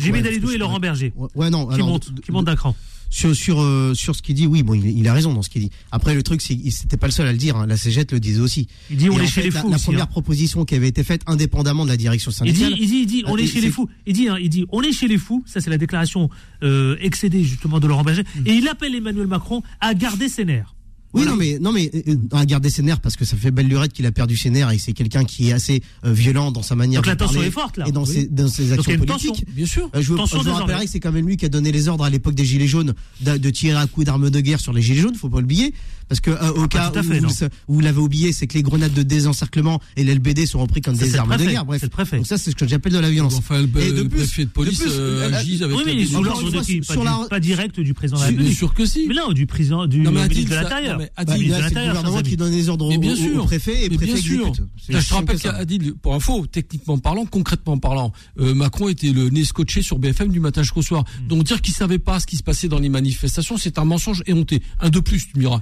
Jimmy 0.00 0.22
Dalidou 0.22 0.50
et 0.50 0.56
Laurent 0.58 0.78
Berger. 0.78 1.12
Ouais, 1.16 1.28
ouais, 1.34 1.50
non. 1.50 1.66
Qui 1.66 1.74
alors, 1.74 1.88
monte, 1.88 2.12
de- 2.14 2.20
qui 2.20 2.32
monte 2.32 2.46
d'un 2.46 2.56
cran. 2.56 2.74
sur 3.10 3.34
sur 3.34 3.60
euh, 3.62 3.94
sur 3.94 4.14
ce 4.14 4.20
qu'il 4.22 4.34
dit, 4.34 4.46
oui, 4.46 4.62
bon, 4.62 4.74
il, 4.74 4.86
il 4.98 5.08
a 5.08 5.12
raison 5.14 5.32
dans 5.32 5.42
ce 5.42 5.48
qu'il 5.48 5.62
dit. 5.62 5.70
Après, 5.92 6.14
le 6.14 6.22
truc, 6.22 6.40
c'est 6.42 6.54
qu'il 6.56 6.70
c'était 6.72 6.96
pas 6.98 7.06
le 7.06 7.12
seul 7.12 7.26
à 7.26 7.32
le 7.32 7.38
dire. 7.38 7.56
hein. 7.56 7.66
La 7.66 7.76
CGT 7.76 8.14
le 8.14 8.20
disait 8.20 8.40
aussi. 8.40 8.68
Il 8.90 8.96
dit 8.98 9.08
on 9.10 9.18
est 9.18 9.26
chez 9.26 9.40
fait, 9.40 9.42
les 9.44 9.50
la, 9.50 9.60
fous 9.62 9.70
la 9.70 9.76
aussi, 9.76 9.84
première 9.86 10.02
hein. 10.02 10.06
proposition 10.06 10.64
qui 10.64 10.74
avait 10.74 10.88
été 10.88 11.02
faite 11.04 11.22
indépendamment 11.26 11.84
de 11.84 11.90
la 11.90 11.96
direction 11.96 12.30
Il 12.44 12.52
dit, 12.52 12.60
syndicale. 12.60 12.78
il 12.80 12.86
dit, 12.88 12.96
il 13.00 13.06
dit, 13.06 13.22
on 13.26 13.34
Euh, 13.36 13.40
est 13.40 13.46
chez 13.46 13.60
les 13.60 13.70
fous. 13.70 13.88
Il 14.06 14.12
dit, 14.12 14.28
hein, 14.28 14.36
il 14.40 14.50
dit, 14.50 14.66
on 14.70 14.82
est 14.82 14.92
chez 14.92 15.08
les 15.08 15.18
fous. 15.18 15.42
Ça, 15.46 15.60
c'est 15.60 15.70
la 15.70 15.78
déclaration 15.78 16.28
euh, 16.62 16.96
excédée 17.00 17.42
justement 17.44 17.80
de 17.80 17.86
Laurent 17.86 18.04
Berger. 18.04 18.24
Mm. 18.36 18.46
Et 18.46 18.52
il 18.54 18.68
appelle 18.68 18.94
Emmanuel 18.94 19.26
Macron 19.26 19.62
à 19.80 19.94
garder 19.94 20.28
ses 20.28 20.44
nerfs. 20.44 20.74
Oui, 21.14 21.24
non, 21.24 21.36
mais 21.36 21.58
non, 21.58 21.72
mais 21.72 21.90
euh, 22.06 22.16
à 22.32 22.44
garder 22.44 22.68
ses 22.68 22.82
nerfs 22.82 23.00
parce 23.00 23.16
que 23.16 23.24
ça 23.24 23.36
fait 23.36 23.50
belle 23.50 23.66
lurette 23.66 23.92
qu'il 23.94 24.04
a 24.04 24.12
perdu 24.12 24.36
ses 24.36 24.50
nerfs 24.50 24.70
et 24.72 24.78
c'est 24.78 24.92
quelqu'un 24.92 25.24
qui 25.24 25.48
est 25.48 25.52
assez 25.52 25.82
euh, 26.04 26.12
violent 26.12 26.50
dans 26.52 26.62
sa 26.62 26.74
manière 26.74 27.00
Donc 27.00 27.06
de 27.06 27.10
la 27.10 27.16
tension 27.16 27.34
parler 27.36 27.48
est 27.48 27.50
forte, 27.50 27.78
là. 27.78 27.88
et 27.88 27.92
dans 27.92 28.04
Oui. 28.04 28.12
ses 28.12 28.26
dans 28.26 28.46
ses 28.48 28.72
actions 28.72 28.96
politiques. 28.98 29.30
tension. 29.30 29.44
bien 29.54 29.66
sûr. 29.66 29.90
Euh, 29.94 30.02
je 30.02 30.12
vous, 30.12 30.16
je 30.18 30.22
vous 30.22 30.38
désormais. 30.38 30.50
rappellerai 30.60 30.84
que 30.84 30.90
c'est 30.90 31.00
quand 31.00 31.12
même 31.12 31.26
lui 31.26 31.36
qui 31.38 31.46
a 31.46 31.48
donné 31.48 31.72
les 31.72 31.88
ordres 31.88 32.04
à 32.04 32.10
l'époque 32.10 32.34
des 32.34 32.44
Gilets 32.44 32.66
jaunes 32.66 32.92
de, 33.22 33.36
de 33.38 33.50
tirer 33.50 33.78
à 33.78 33.86
coups 33.86 34.04
d'armes 34.06 34.28
de 34.28 34.40
guerre 34.40 34.60
sur 34.60 34.72
les 34.74 34.82
Gilets 34.82 35.00
jaunes, 35.00 35.14
faut 35.14 35.30
pas 35.30 35.40
l'oublier. 35.40 35.72
Parce 36.08 36.20
que 36.20 36.30
euh, 36.30 36.52
au 36.52 36.62
Ah, 36.64 36.68
cas 36.68 36.90
où, 36.90 37.02
fait, 37.02 37.50
vous, 37.68 37.80
l'avez 37.80 37.98
oublié, 38.00 38.32
c'est 38.32 38.46
que 38.46 38.54
les 38.54 38.62
grenades 38.62 38.92
de 38.94 39.02
désencerclement 39.02 39.80
et 39.96 40.04
l'LBD 40.04 40.46
sont 40.46 40.58
repris 40.60 40.80
comme 40.80 40.96
Ça, 40.96 41.04
des 41.04 41.16
armes 41.16 41.36
de 41.36 41.44
guerre. 41.44 41.64
Bref, 41.64 41.80
c'est 41.80 41.86
le 41.86 41.90
préfet. 41.90 42.16
donc 42.16 42.26
ça 42.26 42.38
c'est 42.38 42.50
ce 42.50 42.56
que 42.56 42.66
j'appelle 42.66 42.92
de 42.92 42.98
la 42.98 43.10
violence. 43.10 43.34
Enfin, 43.36 43.60
le, 43.60 43.68
Et 43.80 43.92
de 43.92 44.02
le 44.02 44.08
plus- 44.08 44.18
préfet 44.20 44.44
de 44.44 44.50
police 44.50 44.78
de 44.80 44.84
plus, 44.84 44.92
euh, 44.94 45.32
agit 45.34 45.62
avec 45.62 45.76
Oui, 45.76 45.82
mais 45.86 46.04
sous 46.06 46.22
l'ordre 46.22 46.50
pas, 46.50 46.62
sur 46.62 47.00
du- 47.00 47.04
la- 47.04 47.26
pas 47.28 47.40
direct 47.40 47.80
du 47.80 47.94
président 47.94 48.16
de 48.18 48.22
la 48.22 48.26
République. 48.28 48.48
Bien 48.50 48.56
sûr 48.58 48.74
que 48.74 48.86
si. 48.86 49.06
Mais 49.08 49.14
non, 49.14 49.32
du 49.32 49.46
président, 49.46 49.86
du 49.86 49.98
Non, 50.00 50.10
mais 50.12 50.22
ministre 50.28 50.34
Adil, 50.38 50.48
de 50.48 50.54
l'Intérieur. 50.54 50.98
Bah, 50.98 51.04
Adil, 51.16 51.34
c'est 51.34 51.56
le 51.56 51.62
l'Intérieur, 51.62 51.94
gouvernement 51.96 52.22
qui 52.22 52.36
donne 52.36 52.52
les 52.52 52.68
ordres 52.68 52.86
au, 52.94 52.98
bien 52.98 53.12
au- 53.12 53.16
sûr. 53.16 53.42
au 53.42 53.46
préfet 53.46 53.84
et 53.84 53.88
préfet 53.90 54.04
bien 54.12 54.16
sûr. 54.16 54.46
exécute. 54.48 54.66
Je 54.88 54.98
te 55.08 55.14
rappelle 55.14 55.38
qu'Adil, 55.38 55.94
pour 56.00 56.14
info, 56.14 56.46
techniquement 56.50 56.98
parlant, 56.98 57.26
concrètement 57.26 57.78
parlant, 57.78 58.12
euh, 58.40 58.54
Macron 58.54 58.88
était 58.88 59.12
le 59.12 59.28
nez 59.28 59.44
scotché 59.44 59.82
sur 59.82 59.98
BFM 59.98 60.28
du 60.30 60.40
matin 60.40 60.62
jusqu'au 60.62 60.82
soir. 60.82 61.04
Hmm. 61.24 61.28
Donc 61.28 61.44
dire 61.44 61.60
qu'il 61.60 61.74
savait 61.74 61.98
pas 61.98 62.18
ce 62.20 62.26
qui 62.26 62.36
se 62.36 62.42
passait 62.42 62.68
dans 62.68 62.78
les 62.78 62.88
manifestations, 62.88 63.56
c'est 63.58 63.78
un 63.78 63.84
mensonge 63.84 64.22
éhonté. 64.26 64.62
Un 64.80 64.88
de 64.90 65.00
plus, 65.00 65.26
tu 65.28 65.32
me 65.36 65.40
diras. 65.42 65.60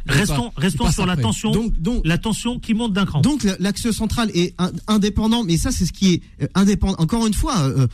Restons, 0.57 0.91
sur 0.93 1.07
la 1.07 1.17
tension, 1.17 1.51
Donc- 1.53 1.81
donc- 1.81 2.03
la 2.07 2.19
tension 2.19 2.59
qui 2.61 2.75
monte 2.75 2.93
d'un 2.93 3.07
cran. 3.07 3.21
Donc 3.21 3.43
la- 3.45 3.57
l'axe 3.59 3.91
central 3.91 4.31
est 4.35 4.55
in- 4.59 4.73
indépendant, 4.89 5.45
mais 5.45 5.57
ça 5.57 5.71
c'est 5.73 5.87
ce 5.87 5.93
qui 5.93 6.15
est 6.15 6.23
euh, 6.43 6.47
indépendant. 6.55 6.97
Encore 6.99 7.27
une 7.27 7.35
fois, 7.35 7.59
euh, 7.61 7.87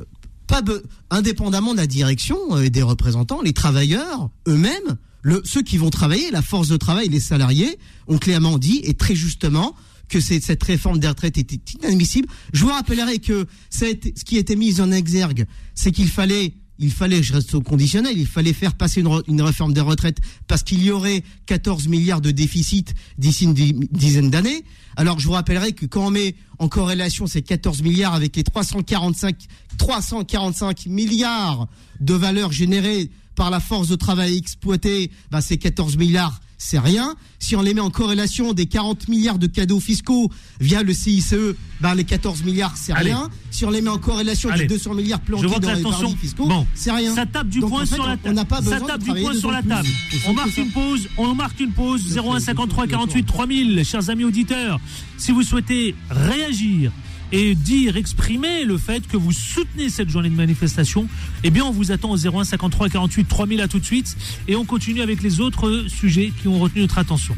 euh, 0.00 0.04
pas 0.46 0.62
indépendamment 1.10 1.72
de 1.72 1.78
la 1.78 1.86
direction 1.86 2.36
euh, 2.52 2.62
et 2.62 2.70
des 2.70 2.82
représentants, 2.82 3.42
les 3.42 3.52
travailleurs 3.52 4.30
eux-mêmes, 4.48 4.96
le, 5.22 5.40
ceux 5.44 5.62
qui 5.62 5.76
vont 5.78 5.90
travailler, 5.90 6.30
la 6.30 6.42
force 6.42 6.68
de 6.68 6.76
travail, 6.76 7.08
les 7.08 7.20
salariés, 7.20 7.78
ont 8.08 8.18
clairement 8.18 8.58
dit 8.58 8.80
et 8.84 8.94
très 8.94 9.14
justement 9.14 9.74
que 10.08 10.20
cette 10.20 10.62
réforme 10.64 10.98
des 10.98 11.08
retraites 11.08 11.38
était 11.38 11.60
inadmissible. 11.80 12.28
Je 12.52 12.64
vous 12.64 12.70
rappellerai 12.70 13.18
que 13.18 13.46
ça 13.70 13.86
a 13.86 13.88
été- 13.88 14.12
ce 14.16 14.24
qui 14.24 14.36
été 14.36 14.56
mis 14.56 14.80
en 14.80 14.90
exergue, 14.92 15.46
c'est 15.74 15.90
qu'il 15.92 16.08
fallait 16.08 16.54
il 16.82 16.90
fallait, 16.90 17.22
je 17.22 17.32
reste 17.32 17.54
au 17.54 17.60
conditionnel, 17.62 18.14
il 18.16 18.26
fallait 18.26 18.52
faire 18.52 18.74
passer 18.74 19.00
une, 19.00 19.40
réforme 19.40 19.72
des 19.72 19.80
retraites 19.80 20.18
parce 20.48 20.62
qu'il 20.62 20.82
y 20.82 20.90
aurait 20.90 21.22
14 21.46 21.88
milliards 21.88 22.20
de 22.20 22.32
déficit 22.32 22.92
d'ici 23.18 23.44
une 23.44 23.54
di- 23.54 23.74
dizaine 23.92 24.30
d'années. 24.30 24.64
Alors 24.96 25.18
je 25.20 25.26
vous 25.26 25.32
rappellerai 25.32 25.72
que 25.72 25.86
quand 25.86 26.06
on 26.06 26.10
met 26.10 26.34
en 26.58 26.68
corrélation 26.68 27.26
ces 27.26 27.40
14 27.40 27.82
milliards 27.82 28.14
avec 28.14 28.36
les 28.36 28.42
345, 28.42 29.36
345 29.78 30.86
milliards 30.86 31.68
de 32.00 32.14
valeur 32.14 32.52
générée 32.52 33.10
par 33.36 33.50
la 33.50 33.60
force 33.60 33.88
de 33.88 33.96
travail 33.96 34.36
exploitée, 34.36 35.10
bah 35.30 35.40
ces 35.40 35.56
14 35.56 35.96
milliards, 35.96 36.40
c'est 36.62 36.78
rien. 36.78 37.16
Si 37.40 37.56
on 37.56 37.60
les 37.60 37.74
met 37.74 37.80
en 37.80 37.90
corrélation 37.90 38.52
des 38.52 38.66
40 38.66 39.08
milliards 39.08 39.40
de 39.40 39.48
cadeaux 39.48 39.80
fiscaux 39.80 40.30
via 40.60 40.84
le 40.84 40.94
CICE, 40.94 41.34
bah 41.80 41.92
les 41.96 42.04
14 42.04 42.44
milliards, 42.44 42.76
c'est 42.76 42.92
rien. 42.92 43.28
Si 43.50 43.64
on 43.64 43.70
les 43.70 43.82
met 43.82 43.90
en 43.90 43.98
corrélation 43.98 44.48
des 44.54 44.66
200 44.66 44.94
milliards 44.94 45.20
planqués 45.20 45.58
dans 45.58 45.74
les 45.74 45.82
paradis 45.82 46.16
fiscaux, 46.16 46.46
bon, 46.46 46.64
c'est 46.74 46.92
rien. 46.92 47.12
ça 47.14 47.26
tape 47.26 47.48
du 47.48 47.58
Donc, 47.58 47.70
poing 47.70 47.82
en 47.82 47.86
fait, 47.86 47.96
sur 47.96 48.06
la 48.06 48.16
table. 48.16 48.28
On 48.28 48.32
n'a 48.32 48.44
pas 48.44 48.62
ça 48.62 48.80
tape 48.80 49.00
de 49.00 49.12
du 49.12 49.22
poing 49.22 49.34
sur 49.34 49.50
la 49.50 49.62
table. 49.62 49.88
On 50.28 50.34
marque 50.34 50.56
une 50.56 50.70
pause. 50.70 51.08
On 51.18 51.34
marque 51.34 51.58
une 51.58 51.72
pause. 51.72 52.16
01 52.16 52.38
53 52.38 52.86
48 52.86 53.24
3000. 53.24 53.84
Chers 53.84 54.08
amis 54.08 54.24
auditeurs, 54.24 54.78
si 55.18 55.32
vous 55.32 55.42
souhaitez 55.42 55.96
réagir 56.10 56.92
et 57.32 57.54
dire, 57.54 57.96
exprimer 57.96 58.64
le 58.64 58.78
fait 58.78 59.06
que 59.06 59.16
vous 59.16 59.32
soutenez 59.32 59.88
cette 59.88 60.10
journée 60.10 60.30
de 60.30 60.36
manifestation, 60.36 61.08
eh 61.42 61.50
bien, 61.50 61.64
on 61.64 61.70
vous 61.70 61.90
attend 61.90 62.10
au 62.10 62.16
01 62.16 62.44
53 62.44 62.88
48 62.90 63.24
3000 63.24 63.60
à 63.60 63.68
tout 63.68 63.78
de 63.78 63.84
suite. 63.84 64.16
Et 64.48 64.56
on 64.56 64.64
continue 64.64 65.00
avec 65.00 65.22
les 65.22 65.40
autres 65.40 65.86
sujets 65.88 66.32
qui 66.40 66.48
ont 66.48 66.58
retenu 66.58 66.82
notre 66.82 66.98
attention. 66.98 67.36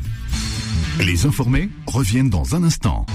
Les 1.00 1.26
informés 1.26 1.70
reviennent 1.86 2.30
dans 2.30 2.54
un 2.54 2.62
instant. 2.64 3.06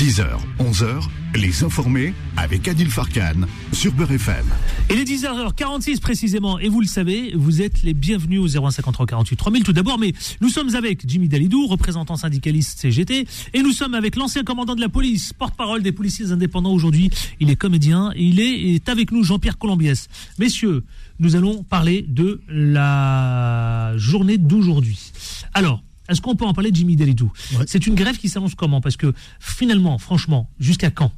10h, 0.00 0.24
11h, 0.58 1.02
les 1.34 1.62
informés 1.62 2.14
avec 2.38 2.66
Adil 2.68 2.88
Farkan 2.88 3.42
sur 3.70 3.92
Beurre 3.92 4.12
FM. 4.12 4.46
Il 4.88 4.98
est 4.98 5.04
10h46 5.04 6.00
précisément, 6.00 6.58
et 6.58 6.70
vous 6.70 6.80
le 6.80 6.86
savez, 6.86 7.34
vous 7.36 7.60
êtes 7.60 7.82
les 7.82 7.92
bienvenus 7.92 8.40
au 8.40 8.48
0153 8.48 9.04
48 9.04 9.36
3000 9.36 9.62
tout 9.62 9.74
d'abord, 9.74 9.98
mais 9.98 10.14
nous 10.40 10.48
sommes 10.48 10.74
avec 10.74 11.06
Jimmy 11.06 11.28
Dalidou, 11.28 11.66
représentant 11.66 12.16
syndicaliste 12.16 12.78
CGT, 12.78 13.26
et 13.52 13.62
nous 13.62 13.72
sommes 13.72 13.92
avec 13.92 14.16
l'ancien 14.16 14.42
commandant 14.42 14.74
de 14.74 14.80
la 14.80 14.88
police, 14.88 15.34
porte-parole 15.34 15.82
des 15.82 15.92
policiers 15.92 16.32
indépendants 16.32 16.72
aujourd'hui. 16.72 17.10
Il 17.38 17.50
est 17.50 17.56
comédien, 17.56 18.10
et 18.16 18.24
il 18.24 18.40
est 18.40 18.88
avec 18.88 19.12
nous 19.12 19.22
Jean-Pierre 19.22 19.58
Colombiès. 19.58 20.08
Messieurs, 20.38 20.82
nous 21.18 21.36
allons 21.36 21.62
parler 21.62 22.06
de 22.08 22.40
la 22.48 23.92
journée 23.98 24.38
d'aujourd'hui. 24.38 25.12
Alors, 25.52 25.82
est-ce 26.10 26.20
qu'on 26.20 26.36
peut 26.36 26.44
en 26.44 26.52
parler 26.52 26.70
de 26.70 26.76
Jimmy 26.76 26.96
Dalidou 26.96 27.30
Ouais. 27.58 27.64
C'est 27.66 27.86
une 27.86 27.94
grève 27.94 28.16
qui 28.18 28.28
s'annonce 28.28 28.54
comment 28.54 28.80
Parce 28.80 28.96
que 28.96 29.12
finalement, 29.38 29.98
franchement, 29.98 30.50
jusqu'à 30.58 30.90
quand 30.90 31.12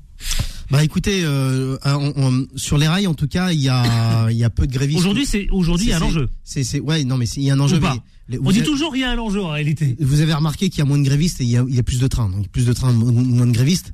Bah 0.71 0.85
écoutez, 0.85 1.23
euh, 1.25 1.77
on- 1.85 2.13
on- 2.17 2.47
sur 2.57 2.79
les 2.79 2.87
rails 2.89 3.07
en 3.07 3.15
tout 3.15 3.27
cas, 3.29 3.51
il 3.53 3.61
y 3.61 3.69
a, 3.69 4.29
il 4.31 4.37
y 4.37 4.45
a 4.45 4.51
peu 4.51 4.67
de 4.67 4.73
grévistes. 4.73 4.99
Aujourd'hui, 5.01 5.27
c'est 5.27 5.49
aujourd'hui 5.51 5.87
il 5.87 5.91
y 5.91 5.93
a 5.93 5.99
un 5.99 6.03
enjeu. 6.03 6.29
C'est, 6.45 6.63
c'est, 6.65 6.81
ouais, 6.81 7.05
non 7.05 7.17
mais 7.17 7.27
c'est- 7.27 7.41
il 7.41 7.45
y 7.47 7.51
a 7.51 7.55
un 7.55 7.61
enjeu. 7.61 7.81
Les- 8.29 8.39
On 8.39 8.51
dit 8.53 8.59
avez- 8.61 8.67
toujours 8.67 8.93
qu'il 8.93 9.01
y 9.01 9.05
a 9.05 9.11
un 9.11 9.19
enjeu 9.19 9.43
en 9.43 9.49
réalité. 9.51 9.97
Vous 10.01 10.21
avez 10.21 10.33
remarqué 10.33 10.71
qu'il 10.71 10.79
y 10.79 10.83
a 10.83 10.85
moins 10.85 10.99
de 10.99 11.03
grévistes 11.05 11.41
et 11.41 11.45
il 11.45 11.51
y 11.51 11.57
a, 11.57 11.65
il 11.69 11.75
y 11.75 11.79
a 11.79 11.83
plus 11.83 11.99
de 11.99 12.07
trains. 12.07 12.31
Donc 12.31 12.49
plus 12.49 12.65
de 12.65 12.73
trains, 12.73 12.93
mo- 12.93 13.11
moins 13.11 13.47
de 13.47 13.53
grévistes. 13.53 13.93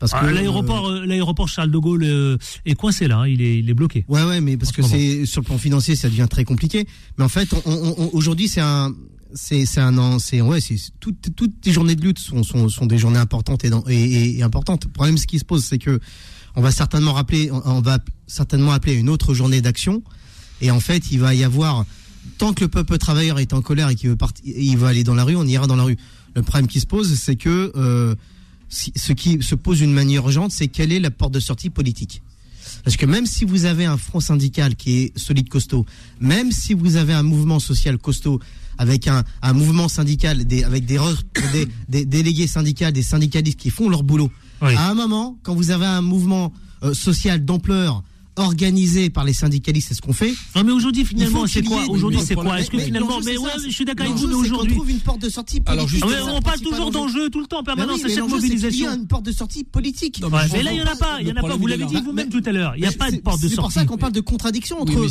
Parce 0.00 0.12
Ah, 0.14 0.20
que 0.20 0.26
l'aéroport, 0.32 0.88
euh, 0.88 1.04
l'aéroport 1.06 1.46
Charles 1.46 1.70
de 1.70 1.78
Gaulle 1.78 2.02
euh, 2.04 2.36
est 2.66 2.74
coincé 2.74 3.06
là, 3.06 3.18
hein, 3.18 3.28
il 3.28 3.40
est, 3.42 3.58
il 3.60 3.70
est 3.70 3.74
bloqué. 3.74 4.04
Ouais, 4.08 4.24
ouais, 4.24 4.40
mais 4.40 4.56
parce 4.56 4.72
que 4.72 4.82
ce 4.82 4.88
c'est 4.88 5.26
sur 5.26 5.42
le 5.42 5.46
plan 5.46 5.58
financier, 5.58 5.94
ça 5.94 6.08
devient 6.08 6.26
très 6.28 6.44
compliqué. 6.44 6.86
Mais 7.18 7.24
en 7.24 7.28
fait, 7.28 7.52
on- 7.52 7.60
on- 7.70 7.94
on- 7.98 8.10
aujourd'hui, 8.14 8.48
c'est 8.48 8.62
un, 8.62 8.92
c'est, 9.34 9.66
c'est 9.66 9.80
un 9.80 9.96
an, 9.98 10.18
c'est 10.18 10.40
ouais, 10.40 10.60
c'est 10.60 10.76
toutes, 10.98 11.36
toutes 11.36 11.52
les 11.64 11.72
journées 11.72 11.94
de 11.94 12.02
lutte 12.02 12.18
sont, 12.18 12.42
sont, 12.42 12.68
sont 12.68 12.86
des 12.86 12.98
journées 12.98 13.18
importantes 13.18 13.62
et, 13.64 14.42
importantes. 14.42 14.86
Le 14.86 14.90
problème, 14.90 15.18
ce 15.18 15.26
qui 15.26 15.38
se 15.38 15.44
pose, 15.44 15.64
c'est 15.64 15.78
que 15.78 16.00
on 16.56 16.62
va 16.62 16.70
certainement 16.72 17.12
rappeler, 17.12 17.50
on, 17.52 17.62
on 17.64 17.80
va 17.80 17.98
certainement 18.26 18.72
appeler 18.72 18.94
une 18.94 19.08
autre 19.10 19.34
journée 19.34 19.60
d'action. 19.60 20.02
Et 20.62 20.70
en 20.70 20.80
fait, 20.80 21.10
il 21.12 21.20
va 21.20 21.34
y 21.34 21.44
avoir 21.44 21.84
tant 22.38 22.54
que 22.54 22.64
le 22.64 22.68
peuple 22.68 22.96
travailleur 22.98 23.38
est 23.38 23.52
en 23.52 23.60
colère 23.62 23.88
et 23.90 23.94
qu'il 23.94 24.08
veut 24.08 24.16
partir, 24.16 24.42
il 24.46 24.76
va 24.78 24.88
aller 24.88 25.04
dans 25.04 25.14
la 25.14 25.24
rue, 25.24 25.36
on 25.36 25.44
ira 25.46 25.66
dans 25.66 25.76
la 25.76 25.84
rue. 25.84 25.96
Le 26.34 26.42
problème 26.42 26.66
qui 26.68 26.80
se 26.80 26.86
pose, 26.86 27.14
c'est 27.14 27.36
que 27.36 27.70
euh, 27.76 28.14
ce 28.70 29.12
qui 29.12 29.42
se 29.42 29.54
pose 29.54 29.78
d'une 29.78 29.92
manière 29.92 30.24
urgente, 30.24 30.52
c'est 30.52 30.68
quelle 30.68 30.92
est 30.92 31.00
la 31.00 31.10
porte 31.10 31.34
de 31.34 31.40
sortie 31.40 31.70
politique. 31.70 32.22
Parce 32.84 32.96
que 32.96 33.04
même 33.04 33.26
si 33.26 33.44
vous 33.44 33.64
avez 33.64 33.84
un 33.84 33.96
front 33.96 34.20
syndical 34.20 34.74
qui 34.76 34.98
est 35.02 35.18
solide, 35.18 35.48
costaud, 35.48 35.84
même 36.20 36.52
si 36.52 36.72
vous 36.72 36.96
avez 36.96 37.12
un 37.12 37.22
mouvement 37.24 37.58
social 37.58 37.98
costaud, 37.98 38.40
avec 38.78 39.08
un, 39.08 39.24
un 39.42 39.52
mouvement 39.52 39.88
syndical, 39.88 40.44
des, 40.46 40.64
avec 40.64 40.86
des, 40.86 40.96
re- 40.96 41.18
des, 41.52 41.68
des 41.88 42.04
délégués 42.06 42.46
syndicaux, 42.46 42.90
des 42.90 43.02
syndicalistes 43.02 43.58
qui 43.58 43.70
font 43.70 43.88
leur 43.90 44.02
boulot, 44.02 44.30
Oui. 44.62 44.74
à 44.76 44.88
un 44.88 44.94
moment, 44.94 45.36
quand 45.42 45.54
vous 45.54 45.70
avez 45.70 45.84
un 45.86 46.00
mouvement 46.00 46.52
euh, 46.82 46.94
social 46.94 47.44
d'ampleur 47.44 48.02
organisé 48.40 49.10
par 49.10 49.24
les 49.24 49.32
syndicalistes, 49.32 49.88
c'est 49.88 49.94
ce 49.94 50.02
qu'on 50.02 50.12
fait. 50.12 50.32
Non 50.56 50.64
mais 50.64 50.72
aujourd'hui 50.72 51.04
finalement 51.04 51.44
Il 51.46 51.50
c'est 51.50 51.62
quoi 51.62 51.84
Aujourd'hui 51.88 52.20
c'est 52.24 52.34
quoi 52.34 52.58
Est-ce 52.60 52.70
que 52.70 52.78
finalement 52.78 53.20
Mais 53.24 53.36
ouais, 53.38 53.50
je 53.64 53.70
suis 53.70 53.84
d'accord 53.84 54.06
avec 54.06 54.18
vous, 54.18 54.26
mais 54.28 54.34
aujourd'hui. 54.34 54.74
trouve 54.74 54.90
une 54.90 55.00
porte 55.00 55.20
de 55.20 55.28
sortie 55.28 55.60
politique. 55.60 56.04
On 56.04 56.08
le 56.08 56.40
parle 56.40 56.60
toujours 56.60 56.86
enjeu. 56.86 56.92
d'enjeux 56.92 57.30
tout 57.30 57.40
le 57.40 57.46
temps 57.46 57.60
en 57.60 57.62
permanence, 57.64 57.96
oui, 57.96 58.02
c'est 58.02 58.08
cette 58.14 58.18
c'est 58.18 58.22
qu'il 58.30 58.32
y 58.32 58.42
mobilisation. 58.42 58.90
a 58.90 58.94
une 58.94 59.06
porte 59.06 59.24
de 59.24 59.32
sortie 59.32 59.64
politique. 59.64 60.20
Mais 60.52 60.62
là 60.62 60.72
il 60.72 60.78
y 60.78 60.82
en 60.82 60.86
a 60.86 60.96
pas, 60.96 61.18
il 61.20 61.28
y 61.28 61.32
en 61.32 61.36
a 61.36 61.42
pas. 61.42 61.56
Vous 61.56 61.68
il 61.68 61.70
l'avez 61.70 61.84
dit 61.86 62.00
vous-même 62.02 62.28
tout 62.28 62.42
à 62.44 62.52
l'heure. 62.52 62.74
Il 62.76 62.80
n'y 62.82 62.86
a 62.86 62.92
pas 62.92 63.10
de 63.10 63.16
c'est- 63.16 63.22
porte 63.22 63.40
de 63.40 63.48
C'est 63.48 63.54
pour 63.56 63.64
sortie. 63.64 63.78
ça 63.80 63.84
qu'on 63.84 63.96
parle 63.98 64.12
de 64.12 64.20
contradiction 64.20 64.80
entre 64.80 65.06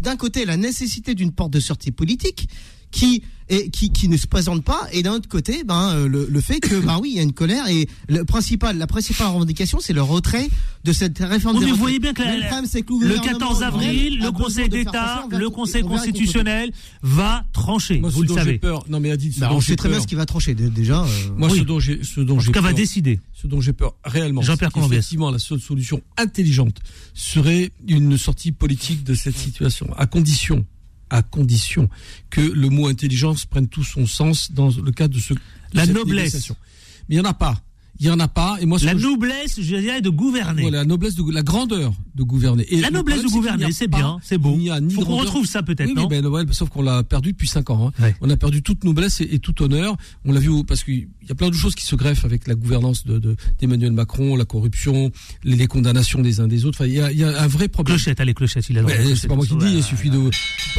d'un 0.00 0.16
côté 0.16 0.44
la 0.44 0.56
nécessité 0.56 1.14
d'une 1.14 1.32
porte 1.32 1.52
de 1.52 1.60
sortie 1.60 1.90
politique 1.92 2.48
qui 2.94 3.22
et 3.50 3.68
qui, 3.68 3.90
qui 3.90 4.08
ne 4.08 4.16
se 4.16 4.26
présente 4.26 4.64
pas 4.64 4.88
et 4.90 5.02
d'un 5.02 5.12
autre 5.12 5.28
côté 5.28 5.64
ben 5.64 5.90
euh, 5.92 6.08
le, 6.08 6.26
le 6.30 6.40
fait 6.40 6.60
que 6.60 6.76
ben 6.80 6.98
oui 7.02 7.10
il 7.12 7.16
y 7.16 7.20
a 7.20 7.22
une 7.22 7.34
colère 7.34 7.68
et 7.68 7.86
le 8.08 8.24
principal 8.24 8.78
la 8.78 8.86
principale 8.86 9.26
revendication 9.26 9.80
c'est 9.82 9.92
le 9.92 10.00
retrait 10.00 10.48
de 10.84 10.92
cette 10.94 11.18
réforme 11.18 11.56
Oui, 11.56 11.60
des 11.60 11.66
mais 11.66 11.72
vous 11.72 11.76
voyez 11.78 11.98
bien 11.98 12.14
que 12.14 12.22
la- 12.22 12.36
le 12.36 12.40
problème, 12.46 12.64
c'est 12.66 12.80
que 12.80 12.92
Le 12.94 12.98
gouvernement 13.16 13.38
14 13.38 13.62
avril, 13.62 14.18
a 14.22 14.24
le 14.24 14.32
Conseil 14.32 14.68
d'État, 14.70 15.26
le 15.30 15.46
on 15.46 15.50
Conseil 15.50 15.82
constitutionnel 15.82 16.70
va 17.02 17.44
trancher. 17.52 17.98
Moi, 18.00 18.08
Vous 18.08 18.22
le 18.22 18.28
savez. 18.32 18.58
peur, 18.58 18.84
non 18.88 18.98
mais 18.98 19.10
Adil, 19.10 19.32
ce 19.34 19.40
Bah, 19.40 19.50
on 19.52 19.60
j'ai 19.60 19.72
sait 19.72 19.76
très 19.76 19.90
bien 19.90 20.00
ce 20.00 20.06
qui 20.06 20.14
va 20.14 20.24
trancher 20.24 20.54
dé- 20.54 20.70
déjà 20.70 21.02
euh, 21.04 21.06
Moi, 21.36 21.50
Oui. 21.52 21.58
ce 21.58 21.64
dont 21.64 21.80
j'ai, 21.80 22.00
ce 22.02 22.20
dont 22.20 22.36
En 22.36 22.40
j'ai 22.40 22.46
tout 22.46 22.52
cas, 22.52 22.60
va 22.62 22.72
décider. 22.72 23.20
ce 23.34 23.46
dont 23.46 23.60
j'ai 23.60 23.74
peur 23.74 23.94
réellement, 24.06 24.40
Jean-Pierre 24.40 24.70
c'est 24.70 24.74
Colombiès. 24.74 24.98
qu'effectivement, 25.00 25.30
la 25.30 25.38
seule 25.38 25.60
solution 25.60 26.00
intelligente 26.16 26.78
serait 27.14 27.70
une 27.88 28.16
sortie 28.16 28.52
politique 28.52 29.04
de 29.04 29.14
cette 29.14 29.36
situation, 29.36 29.88
à 29.98 30.06
condition, 30.06 30.64
à 31.10 31.22
condition 31.22 31.88
que 32.30 32.40
le 32.40 32.68
mot 32.68 32.88
intelligence 32.88 33.44
prenne 33.46 33.68
tout 33.68 33.84
son 33.84 34.06
sens 34.06 34.52
dans 34.52 34.70
le 34.70 34.92
cadre 34.92 35.14
de 35.14 35.20
ce. 35.20 35.34
de 35.34 35.40
La 35.72 35.84
cette 35.86 35.94
noblesse. 35.94 36.24
négociation. 36.34 36.56
Mais 37.08 37.16
il 37.16 37.18
y 37.18 37.20
en 37.20 37.24
a 37.24 37.34
pas. 37.34 37.60
Il 38.00 38.06
y 38.06 38.10
en 38.10 38.18
a 38.18 38.26
pas. 38.28 38.56
Et 38.60 38.66
moi, 38.66 38.78
La 38.82 38.92
je- 38.96 39.02
noblesse, 39.06 39.60
je 39.60 39.76
dirais, 39.76 40.00
de 40.00 40.10
gouverner. 40.10 40.62
voilà, 40.62 40.78
la 40.78 40.84
noblesse 40.84 41.14
de 41.14 41.22
la 41.32 41.42
grandeur 41.42 41.92
de 42.16 42.22
gouverner. 42.24 42.64
Et 42.68 42.80
La 42.80 42.88
le 42.90 42.94
noblesse 42.94 43.22
de 43.22 43.28
problème, 43.28 43.42
qu'il 43.42 43.52
gouverner, 43.52 43.72
c'est 43.72 43.88
bien, 43.88 44.18
c'est 44.22 44.38
beau. 44.38 44.54
Il 44.56 44.62
n'y 44.62 44.70
a 44.70 44.80
ni 44.80 44.92
Faut 44.94 45.02
qu'on 45.04 45.16
retrouve 45.16 45.46
ça 45.46 45.62
peut-être, 45.62 45.88
oui, 45.88 45.94
non 45.94 46.02
oui, 46.10 46.20
ben, 46.20 46.26
ouais, 46.26 46.42
sauf 46.50 46.68
qu'on 46.68 46.82
l'a 46.82 47.02
perdu 47.04 47.32
depuis 47.32 47.48
cinq 47.48 47.70
ans. 47.70 47.88
hein. 47.96 48.02
Ouais. 48.02 48.14
On 48.20 48.28
a 48.30 48.36
perdu 48.36 48.62
toute 48.62 48.82
noblesse 48.84 49.20
et, 49.20 49.28
et 49.34 49.38
tout 49.38 49.62
honneur. 49.62 49.96
On 50.24 50.32
l'a 50.32 50.40
vu 50.40 50.50
parce 50.66 50.82
qu'il 50.84 51.08
y 51.28 51.32
a 51.32 51.34
plein 51.34 51.50
de 51.50 51.54
choses 51.54 51.74
qui 51.74 51.84
se 51.86 51.94
greffent 51.96 52.24
avec 52.24 52.46
la 52.48 52.54
gouvernance 52.54 53.04
de- 53.04 53.18
de- 53.18 53.36
d'Emmanuel 53.60 53.92
Macron, 53.92 54.36
la 54.36 54.44
corruption, 54.44 55.10
les, 55.44 55.56
les 55.56 55.66
condamnations 55.66 56.20
des 56.20 56.40
uns 56.40 56.48
des 56.48 56.64
autres. 56.64 56.78
Enfin, 56.80 56.88
il 56.88 56.94
y 56.94 57.00
a, 57.00 57.12
il 57.12 57.18
y 57.18 57.24
a 57.24 57.42
un 57.42 57.46
vrai 57.46 57.68
problème. 57.68 57.96
Clochette, 57.96 58.20
allez, 58.20 58.34
clochette, 58.34 58.68
il 58.70 58.78
a 58.78 58.82
c'est 59.16 59.28
pas 59.28 59.36
moi 59.36 59.46
qui 59.46 59.56
dis, 59.56 59.72
il 59.76 59.82
suffit 59.84 60.10
de 60.10 60.18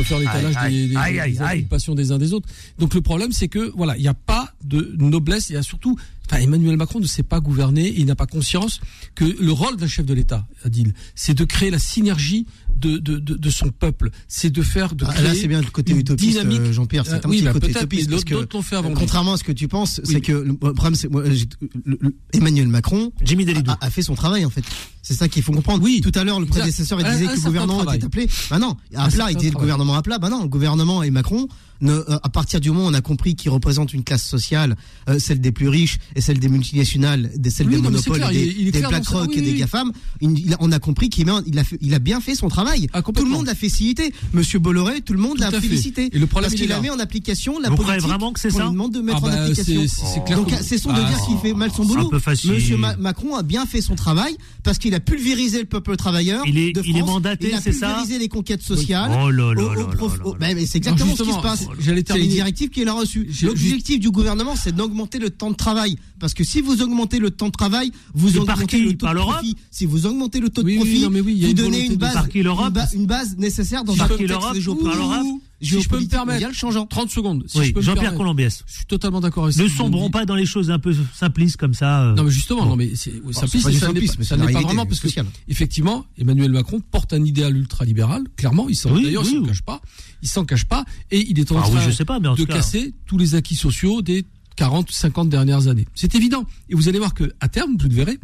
faire 0.03 0.19
l'étalage 0.19 0.55
des, 0.69 0.87
des, 0.87 0.95
des 0.95 1.95
des 1.95 2.11
uns 2.11 2.17
des 2.17 2.33
autres. 2.33 2.47
Donc 2.77 2.93
le 2.93 3.01
problème 3.01 3.31
c'est 3.31 3.47
que 3.47 3.71
voilà, 3.75 3.97
il 3.97 4.01
n'y 4.01 4.07
a 4.07 4.13
pas 4.13 4.53
de 4.63 4.95
noblesse, 4.97 5.49
il 5.49 5.53
y 5.53 5.57
a 5.57 5.63
surtout 5.63 5.97
enfin 6.29 6.41
Emmanuel 6.41 6.77
Macron 6.77 6.99
ne 6.99 7.05
sait 7.07 7.23
pas 7.23 7.39
gouverner, 7.39 7.93
il 7.97 8.05
n'a 8.05 8.15
pas 8.15 8.25
conscience 8.25 8.79
que 9.15 9.25
le 9.25 9.51
rôle 9.51 9.77
d'un 9.77 9.87
chef 9.87 10.05
de 10.05 10.13
l'État, 10.13 10.45
Adil, 10.63 10.93
c'est 11.15 11.33
de 11.33 11.43
créer 11.45 11.69
la 11.71 11.79
synergie 11.79 12.45
de, 12.79 12.97
de, 12.97 13.19
de, 13.19 13.35
de 13.35 13.49
son 13.49 13.69
peuple, 13.69 14.09
c'est 14.27 14.49
de 14.49 14.61
faire 14.61 14.95
de 14.95 15.05
Ah, 15.07 15.13
créer 15.13 15.23
là, 15.27 15.33
c'est 15.33 15.47
bien 15.47 15.61
le 15.61 15.67
côté 15.69 15.93
une 15.93 15.99
utopiste, 15.99 16.31
dynamique. 16.39 16.59
euh, 16.59 16.73
Jean-Pierre. 16.73 17.05
C'est 17.05 17.13
Euh, 17.13 17.19
un 17.23 17.29
oui, 17.29 17.37
petit 17.37 17.45
bah, 17.45 17.53
côté 17.53 17.69
utopiste. 17.71 18.09
parce 18.09 18.23
que, 18.25 18.33
d'autres 18.33 18.55
l'ont 18.57 18.61
fait 18.61 18.75
avant 18.75 18.89
lui. 18.89 18.95
Contrairement 18.95 19.33
à 19.33 19.37
ce 19.37 19.43
que 19.45 19.51
tu 19.53 19.67
penses, 19.67 20.01
Oui. 20.03 20.11
c'est 20.13 20.21
que 20.21 20.33
le 20.33 20.53
problème, 20.55 20.95
c'est 20.95 21.09
moi, 21.09 21.23
j'ai- 21.31 21.45
le- 21.85 21.97
le- 22.01 22.15
Emmanuel 22.33 22.67
Macron 22.67 23.11
Jimmy 23.23 23.45
a, 23.49 23.77
a 23.79 23.89
fait 23.89 24.01
son 24.01 24.15
travail 24.15 24.43
en 24.45 24.49
fait. 24.49 24.63
C'est 25.01 25.13
ça 25.13 25.27
qu'il 25.29 25.43
faut 25.43 25.53
comprendre. 25.53 25.83
Oui. 25.83 26.01
Tout 26.01 26.11
à 26.15 26.23
l'heure, 26.23 26.39
le 26.39 26.47
prédécesseur 26.47 26.99
il 26.99 27.05
disait 27.05 27.25
un 27.27 27.29
que 27.29 27.35
le 27.35 27.41
gouvernement 27.41 27.93
était 27.93 28.05
appelé. 28.05 28.27
Bah 28.49 28.59
non, 28.59 28.75
à 28.95 29.07
plat, 29.09 29.27
il 29.31 29.37
disait 29.37 29.51
le 29.51 29.57
gouvernement 29.59 29.95
à 29.95 30.01
plat. 30.01 30.17
Bah 30.17 30.29
non, 30.29 30.41
le 30.41 30.49
gouvernement 30.49 31.03
et 31.03 31.11
Macron 31.11 31.47
ne- 31.85 31.91
euh, 31.93 32.17
à 32.23 32.29
partir 32.29 32.59
du 32.59 32.69
moment 32.71 32.85
où 32.85 32.89
on 32.89 32.93
a 32.93 33.01
compris 33.01 33.35
qu'il 33.35 33.51
représente 33.51 33.93
une 33.93 34.03
classe 34.03 34.23
sociale, 34.23 34.75
euh, 35.09 35.19
celle 35.19 35.39
des 35.39 35.51
plus 35.51 35.69
riches 35.69 35.97
et 36.15 36.21
celle 36.21 36.39
des 36.39 36.49
multinationales, 36.49 37.31
des, 37.35 37.49
celle 37.49 37.67
Oui, 37.67 37.73
des 37.75 37.77
c'est 37.77 37.83
monopoles, 37.83 38.15
clair, 38.17 38.29
et 38.31 38.35
il 38.35 38.41
est- 38.41 38.55
il 38.59 38.71
des, 38.71 38.79
BlackRock 38.81 39.05
ça, 39.05 39.31
et 39.31 39.39
oui, 39.39 39.41
des 39.45 39.51
oui. 39.53 39.59
GAFAM, 39.59 39.91
il- 40.21 40.55
on 40.59 40.71
a 40.71 40.79
compris 40.79 41.09
qu'il 41.09 41.25
il 41.47 41.59
a, 41.59 41.63
fait- 41.63 41.77
il 41.81 41.93
a 41.93 41.99
bien 41.99 42.19
fait 42.21 42.35
son 42.35 42.49
travail. 42.49 42.87
Ah, 42.93 43.01
tout 43.01 43.13
le 43.23 43.29
monde 43.29 43.45
l'a 43.45 43.55
félicité. 43.55 44.13
Monsieur 44.33 44.59
Bolloré, 44.59 45.01
tout 45.01 45.13
le 45.13 45.19
monde 45.19 45.39
l'a 45.39 45.51
félicité. 45.51 46.09
Et 46.13 46.19
le 46.19 46.27
problème, 46.27 46.49
parce 46.51 46.59
qu'il 46.61 46.71
a 46.71 46.79
mis 46.79 46.89
en 46.89 46.99
application 46.99 47.59
la 47.59 47.69
Vous 47.69 47.75
politique 47.77 48.01
vraiment 48.01 48.31
que 48.33 48.39
c'est 48.39 48.49
ça 48.51 48.63
lui 48.65 48.71
demande 48.71 48.93
de 48.93 49.01
mettre 49.01 49.19
Ah 49.23 49.25
en 49.25 49.29
bah, 49.29 49.41
application. 49.43 49.81
c'est- 49.81 49.87
c'est- 49.87 50.05
c'est 50.15 50.23
clair 50.23 50.37
Donc 50.37 50.51
c'est 50.61 50.75
de 50.85 50.91
Ah, 50.93 51.09
dire 51.09 51.25
qu'il 51.25 51.37
fait 51.39 51.53
mal 51.53 51.69
son 51.71 51.77
c'est 51.77 51.81
un 51.91 51.95
boulot. 51.95 52.09
peu 52.09 52.19
facile. 52.19 52.51
Monsieur 52.51 52.77
Ma- 52.77 52.95
Macron 52.97 53.35
a 53.35 53.43
bien 53.43 53.65
fait 53.65 53.81
son 53.81 53.95
travail 53.95 54.35
parce 54.63 54.77
qu'il 54.77 54.93
a 54.93 54.99
pulvérisé 54.99 55.59
le 55.59 55.65
peuple 55.65 55.95
travailleur. 55.95 56.43
Il 56.47 56.57
est- 56.57 56.73
de 56.73 56.81
il 56.85 56.95
est 56.95 56.99
France. 56.99 57.09
mandaté, 57.09 57.49
il 57.49 57.53
a 57.55 57.61
c'est 57.61 57.71
ça 57.71 57.87
pulvérisé 57.87 58.19
les 58.19 58.27
conquêtes 58.29 58.61
sociales. 58.61 59.11
Oh 59.13 59.29
là 59.29 59.53
là 59.53 59.61
là 59.61 59.61
là 59.61 59.75
là 59.75 60.23
au- 60.23 60.35
là. 60.35 60.53
mais 60.55 60.65
c'est 60.65 60.77
exactement 60.77 61.15
ce 61.15 61.23
qui 61.23 61.31
se 61.33 61.39
passe. 61.41 61.65
J'allais 61.79 61.87
C'est 61.87 61.95
les 61.95 62.03
terminer. 62.03 62.33
directives 62.33 62.69
qu'il 62.69 62.87
a 62.87 62.93
reçues. 62.93 63.27
J'ai- 63.29 63.47
L'objectif 63.47 63.99
du 63.99 64.09
gouvernement, 64.11 64.55
c'est 64.55 64.75
d'augmenter 64.75 65.19
le 65.19 65.29
temps 65.29 65.51
de 65.51 65.55
travail. 65.55 65.97
Parce 66.25 66.33
que 66.33 66.43
si 66.43 66.59
vous 66.59 66.81
augmentez 66.81 67.19
le 67.19 67.29
temps 67.29 67.49
de 67.49 67.51
travail, 67.51 67.91
vous 68.15 68.39
augmentez 68.39 68.79
le 68.81 68.97
taux 68.97 69.05
de 69.05 69.13
profit. 69.13 69.55
Si 69.69 69.85
vous 69.85 70.07
augmentez 70.07 70.39
le 70.39 70.49
taux 70.49 70.63
de 70.63 70.73
profit, 70.75 71.03
vous 71.05 71.53
donnez 71.53 71.85
une 71.85 71.91
de- 71.91 72.69
base, 72.71 72.93
une, 72.95 73.07
nécessaire 73.37 73.83
dans 73.83 73.93
un 73.93 74.07
contexte 74.07 74.27
l'Europe 74.27 74.57
géopolitique, 74.57 75.41
Si 75.61 75.81
je 75.81 75.87
peux 75.87 75.99
me 75.99 76.07
permettre, 76.07 76.51
changeant. 76.51 76.87
30 76.87 77.11
secondes. 77.11 77.43
Si 77.47 77.59
Oui, 77.59 77.65
je 77.67 77.73
peux 77.73 77.79
me 77.81 77.85
Jean-Pierre. 77.85 78.15
Colombiès. 78.15 78.63
Je 78.65 78.73
suis 78.73 78.85
totalement 78.85 79.21
d'accord 79.21 79.43
avec 79.43 79.55
ce 79.55 79.61
Ne 79.61 79.67
sombrons 79.67 80.09
pas 80.09 80.25
dans 80.25 80.33
les 80.33 80.47
choses 80.47 80.71
un 80.71 80.79
peu 80.79 80.95
simplistes 81.13 81.57
comme 81.57 81.75
ça. 81.75 82.05
euh. 82.05 82.15
Non 82.15 82.23
mais 82.23 82.31
justement, 82.31 82.65
non 82.65 82.75
mais 82.75 82.85
oui, 82.87 82.95
c'est 82.95 83.11
simpliste, 83.33 83.69
ça 83.79 83.93
n'est 83.93 84.01
pas, 84.07 84.23
ça 84.23 84.35
pas 84.37 84.61
vraiment 84.61 84.87
parce 84.87 84.99
que 84.99 85.07
sociale. 85.07 85.27
effectivement, 85.47 86.05
Emmanuel 86.17 86.51
Macron 86.51 86.81
porte 86.91 87.13
un 87.13 87.23
idéal 87.23 87.55
ultralibéral. 87.55 88.23
Clairement, 88.35 88.67
il 88.67 88.75
s'en 88.75 88.95
Oui, 88.95 89.03
d'ailleurs, 89.03 89.23
il 89.25 89.33
oui, 89.37 89.41
s'en 89.41 89.45
cache 89.47 89.61
pas. 89.61 89.81
Il 90.23 90.27
s'en 90.27 90.43
cache 90.45 90.65
pas 90.65 90.85
et 91.11 91.19
il 91.29 91.39
est 91.39 91.51
en 91.51 91.59
Ah 91.59 91.69
train 91.69 91.81
je 91.85 91.91
sais 91.91 92.05
pas, 92.05 92.19
mais 92.19 92.27
en 92.29 92.33
de 92.35 92.43
cas- 92.45 92.55
casser 92.55 92.95
tous 93.05 93.19
les 93.19 93.35
acquis 93.35 93.55
sociaux 93.55 94.01
des 94.01 94.25
40, 94.55 94.91
50 94.91 95.29
dernières 95.29 95.67
années. 95.67 95.85
C'est 95.95 96.15
évident. 96.15 96.45
Et 96.69 96.75
vous 96.75 96.87
allez 96.89 96.99
voir 96.99 97.13
que 97.13 97.33
à 97.39 97.49
terme, 97.49 97.75
vous 97.79 97.87
le 97.87 97.93
verrez, 97.95 98.17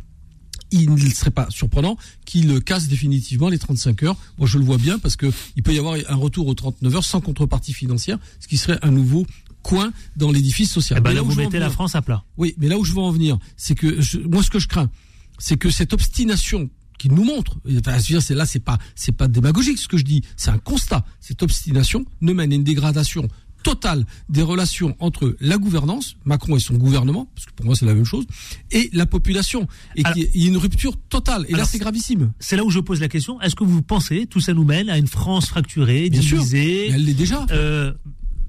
il 0.71 0.89
ne 0.93 1.09
serait 1.09 1.31
pas 1.31 1.47
surprenant 1.49 1.97
qu'il 2.25 2.61
casse 2.63 2.87
définitivement 2.87 3.49
les 3.49 3.59
35 3.59 4.03
heures. 4.03 4.15
Moi, 4.37 4.47
je 4.47 4.57
le 4.57 4.63
vois 4.63 4.77
bien 4.77 4.99
parce 4.99 5.17
que 5.17 5.31
il 5.57 5.63
peut 5.63 5.73
y 5.73 5.79
avoir 5.79 5.97
un 6.07 6.15
retour 6.15 6.47
aux 6.47 6.53
39 6.53 6.95
heures 6.95 7.03
sans 7.05 7.19
contrepartie 7.19 7.73
financière, 7.73 8.17
ce 8.39 8.47
qui 8.47 8.57
serait 8.57 8.79
un 8.81 8.91
nouveau 8.91 9.25
coin 9.63 9.91
dans 10.15 10.31
l'édifice 10.31 10.71
social. 10.71 10.99
Eh 10.99 11.01
ben 11.03 11.13
là, 11.13 11.23
où 11.23 11.25
vous 11.27 11.35
mettez 11.35 11.59
la 11.59 11.69
France 11.69 11.95
à 11.95 12.01
plat. 12.01 12.23
oui, 12.37 12.55
mais 12.57 12.67
là 12.69 12.77
où 12.77 12.85
je 12.85 12.93
veux 12.93 12.99
en 13.01 13.11
venir, 13.11 13.37
c'est 13.57 13.75
que 13.75 14.01
je- 14.01 14.19
moi, 14.19 14.41
ce 14.43 14.49
que 14.49 14.59
je 14.59 14.67
crains, 14.67 14.89
c'est 15.37 15.57
que 15.57 15.69
cette 15.69 15.91
obstination 15.93 16.69
qu'il 16.97 17.13
nous 17.13 17.23
montre, 17.25 17.57
enfin, 17.79 17.97
c'est 17.99 18.33
là, 18.35 18.45
c'est 18.45 18.59
pas, 18.59 18.77
c'est 18.95 19.11
pas 19.11 19.27
démagogique 19.27 19.77
ce 19.77 19.87
que 19.87 19.97
je 19.97 20.03
dis, 20.03 20.21
c'est 20.37 20.51
un 20.51 20.57
constat. 20.59 21.03
Cette 21.19 21.43
obstination 21.43 22.05
ne 22.21 22.31
mène 22.31 22.51
à 22.51 22.55
une 22.55 22.63
dégradation 22.63 23.27
totale 23.63 24.05
des 24.29 24.41
relations 24.41 24.95
entre 24.99 25.35
la 25.39 25.57
gouvernance, 25.57 26.15
Macron 26.25 26.55
et 26.55 26.59
son 26.59 26.75
gouvernement, 26.75 27.27
parce 27.35 27.45
que 27.45 27.51
pour 27.53 27.65
moi 27.65 27.75
c'est 27.75 27.85
la 27.85 27.93
même 27.93 28.05
chose, 28.05 28.25
et 28.71 28.89
la 28.93 29.05
population, 29.05 29.67
et 29.95 30.03
qu'il 30.03 30.17
y 30.17 30.21
ait- 30.25 30.31
il 30.33 30.41
y 30.41 30.45
ait 30.45 30.49
une 30.49 30.57
rupture 30.57 30.97
totale. 31.09 31.45
Et 31.49 31.53
là, 31.53 31.65
c'est 31.65 31.77
gravissime. 31.79 32.31
C'est 32.39 32.55
là 32.55 32.63
où 32.63 32.69
je 32.69 32.79
pose 32.79 32.99
la 32.99 33.07
question. 33.07 33.39
Est-ce 33.41 33.55
que 33.55 33.63
vous 33.63 33.81
pensez 33.81 34.25
tout 34.27 34.39
ça 34.39 34.53
nous 34.53 34.63
mène 34.65 34.89
à 34.89 34.97
une 34.97 35.07
France 35.07 35.47
fracturée, 35.47 36.09
Bien 36.09 36.19
divisée 36.21 36.89
elle 36.89 37.03
l'est 37.05 37.13
déjà. 37.13 37.45
euh, 37.51 37.93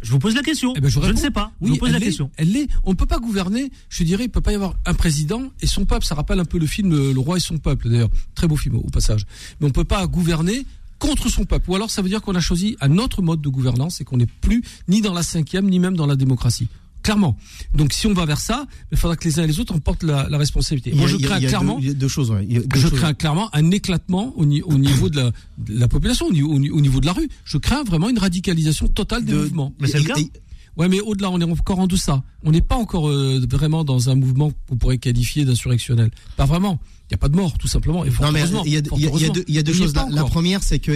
Je 0.05 0.11
vous 0.11 0.19
pose 0.19 0.35
la 0.35 0.43
question. 0.43 0.73
Eh 0.77 0.81
ben, 0.81 0.89
je, 0.91 1.01
je 1.01 1.13
ne 1.13 1.17
sais 1.17 1.31
pas. 1.31 1.53
je 1.61 1.65
Oui, 1.67 1.71
vous 1.73 1.77
pose 1.77 1.89
elle 1.89 1.93
la 1.95 1.99
l'est, 2.01 2.07
question. 2.07 2.31
Elle 2.37 2.51
l'est. 2.51 2.67
On 2.83 2.91
ne 2.91 2.97
peut 2.97 3.07
pas 3.07 3.19
gouverner. 3.21 3.71
Je 3.89 4.03
dirais, 4.03 4.25
il 4.25 4.31
peut 4.31 4.41
pas 4.41 4.51
y 4.51 4.57
avoir 4.57 4.75
un 4.85 4.95
président 4.95 5.45
et 5.61 5.67
son 5.69 5.85
peuple. 5.85 6.05
Ça 6.05 6.17
rappelle 6.17 6.41
un 6.41 6.45
peu 6.45 6.59
le 6.59 6.67
film 6.67 6.91
Le, 6.91 7.13
Le 7.13 7.21
roi 7.21 7.37
et 7.37 7.41
son 7.41 7.59
peuple. 7.59 7.89
D'ailleurs, 7.89 8.11
très 8.35 8.49
beau 8.49 8.57
film 8.57 8.75
au 8.77 8.91
passage. 8.91 9.25
Mais 9.61 9.67
on 9.69 9.71
peut 9.71 9.85
pas 9.85 10.05
gouverner 10.09 10.67
contre 11.03 11.29
son 11.29 11.45
peuple. 11.45 11.71
Ou 11.71 11.75
alors, 11.75 11.91
ça 11.91 12.01
veut 12.03 12.09
dire 12.09 12.23
qu'on 12.23 12.35
a 12.35 12.41
choisi 12.41 12.77
un 12.81 12.97
autre 12.99 13.21
mode 13.23 13.41
de 13.41 13.49
gouvernance 13.49 14.01
et 14.01 14.05
qu'on 14.05 14.17
n'est 14.19 14.27
plus 14.47 14.63
ni 14.89 15.01
dans 15.01 15.13
la 15.13 15.23
cinquième 15.23 15.67
ni 15.69 15.79
même 15.79 15.97
dans 15.97 16.07
la 16.07 16.17
démocratie. 16.17 16.69
Clairement. 17.03 17.37
Donc, 17.75 17.93
si 17.93 18.07
on 18.07 18.15
va 18.15 18.25
vers 18.27 18.39
ça, 18.39 18.67
il 18.93 18.97
faudra 18.99 19.17
que 19.17 19.25
les 19.25 19.41
uns 19.41 19.43
et 19.43 19.49
les 19.49 19.59
autres 19.59 19.75
en 19.75 19.81
portent 19.81 20.05
la, 20.05 20.29
la 20.29 20.39
responsabilité. 20.39 20.93
A- 20.93 20.95
Moi, 20.95 21.09
je 21.09 21.17
crains 21.17 21.41
clairement. 21.41 21.81
deux, 21.81 22.07
choses. 22.09 22.31
ouais. 22.31 22.45
Deux 22.47 22.65
Je 22.77 22.81
choses. 22.89 22.93
crains 23.01 23.13
clairement 23.13 23.51
un 23.53 23.73
éclatement 23.73 24.33
au, 24.37 24.45
ni- 24.47 24.63
au 24.63 24.75
niveau 24.79 25.09
de 25.11 25.17
la, 25.17 25.33
de 25.59 25.79
la 25.81 25.89
population, 25.89 26.27
au, 26.29 26.33
ni- 26.33 26.43
au 26.45 26.59
ni- 26.61 26.71
au 26.71 26.81
niveau 26.81 27.01
de 27.01 27.07
la 27.07 27.13
rue. 27.13 27.29
Je 27.45 27.59
crains 27.59 27.83
vraiment 27.83 28.09
une 28.09 28.21
radicalisation 28.21 28.87
totale 28.87 29.25
des 29.25 29.33
De- 29.33 29.39
mouvements. 29.39 29.75
Mais 29.81 29.89
c'est 29.89 29.99
le 29.99 30.05
cas. 30.05 30.15
Ouais, 30.77 30.89
mais 30.89 31.01
au-delà, 31.01 31.31
on 31.31 31.39
est 31.41 31.45
encore 31.45 31.79
en 31.81 31.87
deçà. 31.87 32.23
On 32.45 32.51
n'est 32.51 32.63
pas 32.63 32.77
encore 32.77 33.09
euh, 33.09 33.45
vraiment 33.49 33.85
dans 33.85 34.09
un 34.09 34.15
mouvement 34.15 34.53
qu'on 34.69 34.77
pourrait 34.77 34.99
qualifier 34.99 35.45
d'insurrectionnel. 35.45 36.11
Pas 36.37 36.47
vraiment. 36.47 36.81
Il 37.11 37.13
n'y 37.13 37.17
a 37.17 37.19
pas 37.19 37.29
de 37.29 37.37
mort, 37.37 37.59
tout 37.59 37.69
simplement. 37.69 38.07
Et 38.07 38.09
Non 38.23 38.33
mais 38.33 38.41
il 38.65 38.73
y 38.73 38.77
a, 38.77 38.81
y 38.97 39.05
y 39.21 39.27
deux, 39.31 39.45
y 39.47 39.59
a 39.59 39.63
choses. 39.75 39.95
La, 39.95 40.07
la 40.09 40.25
première, 40.25 40.63
c'est 40.63 40.79
que 40.79 40.93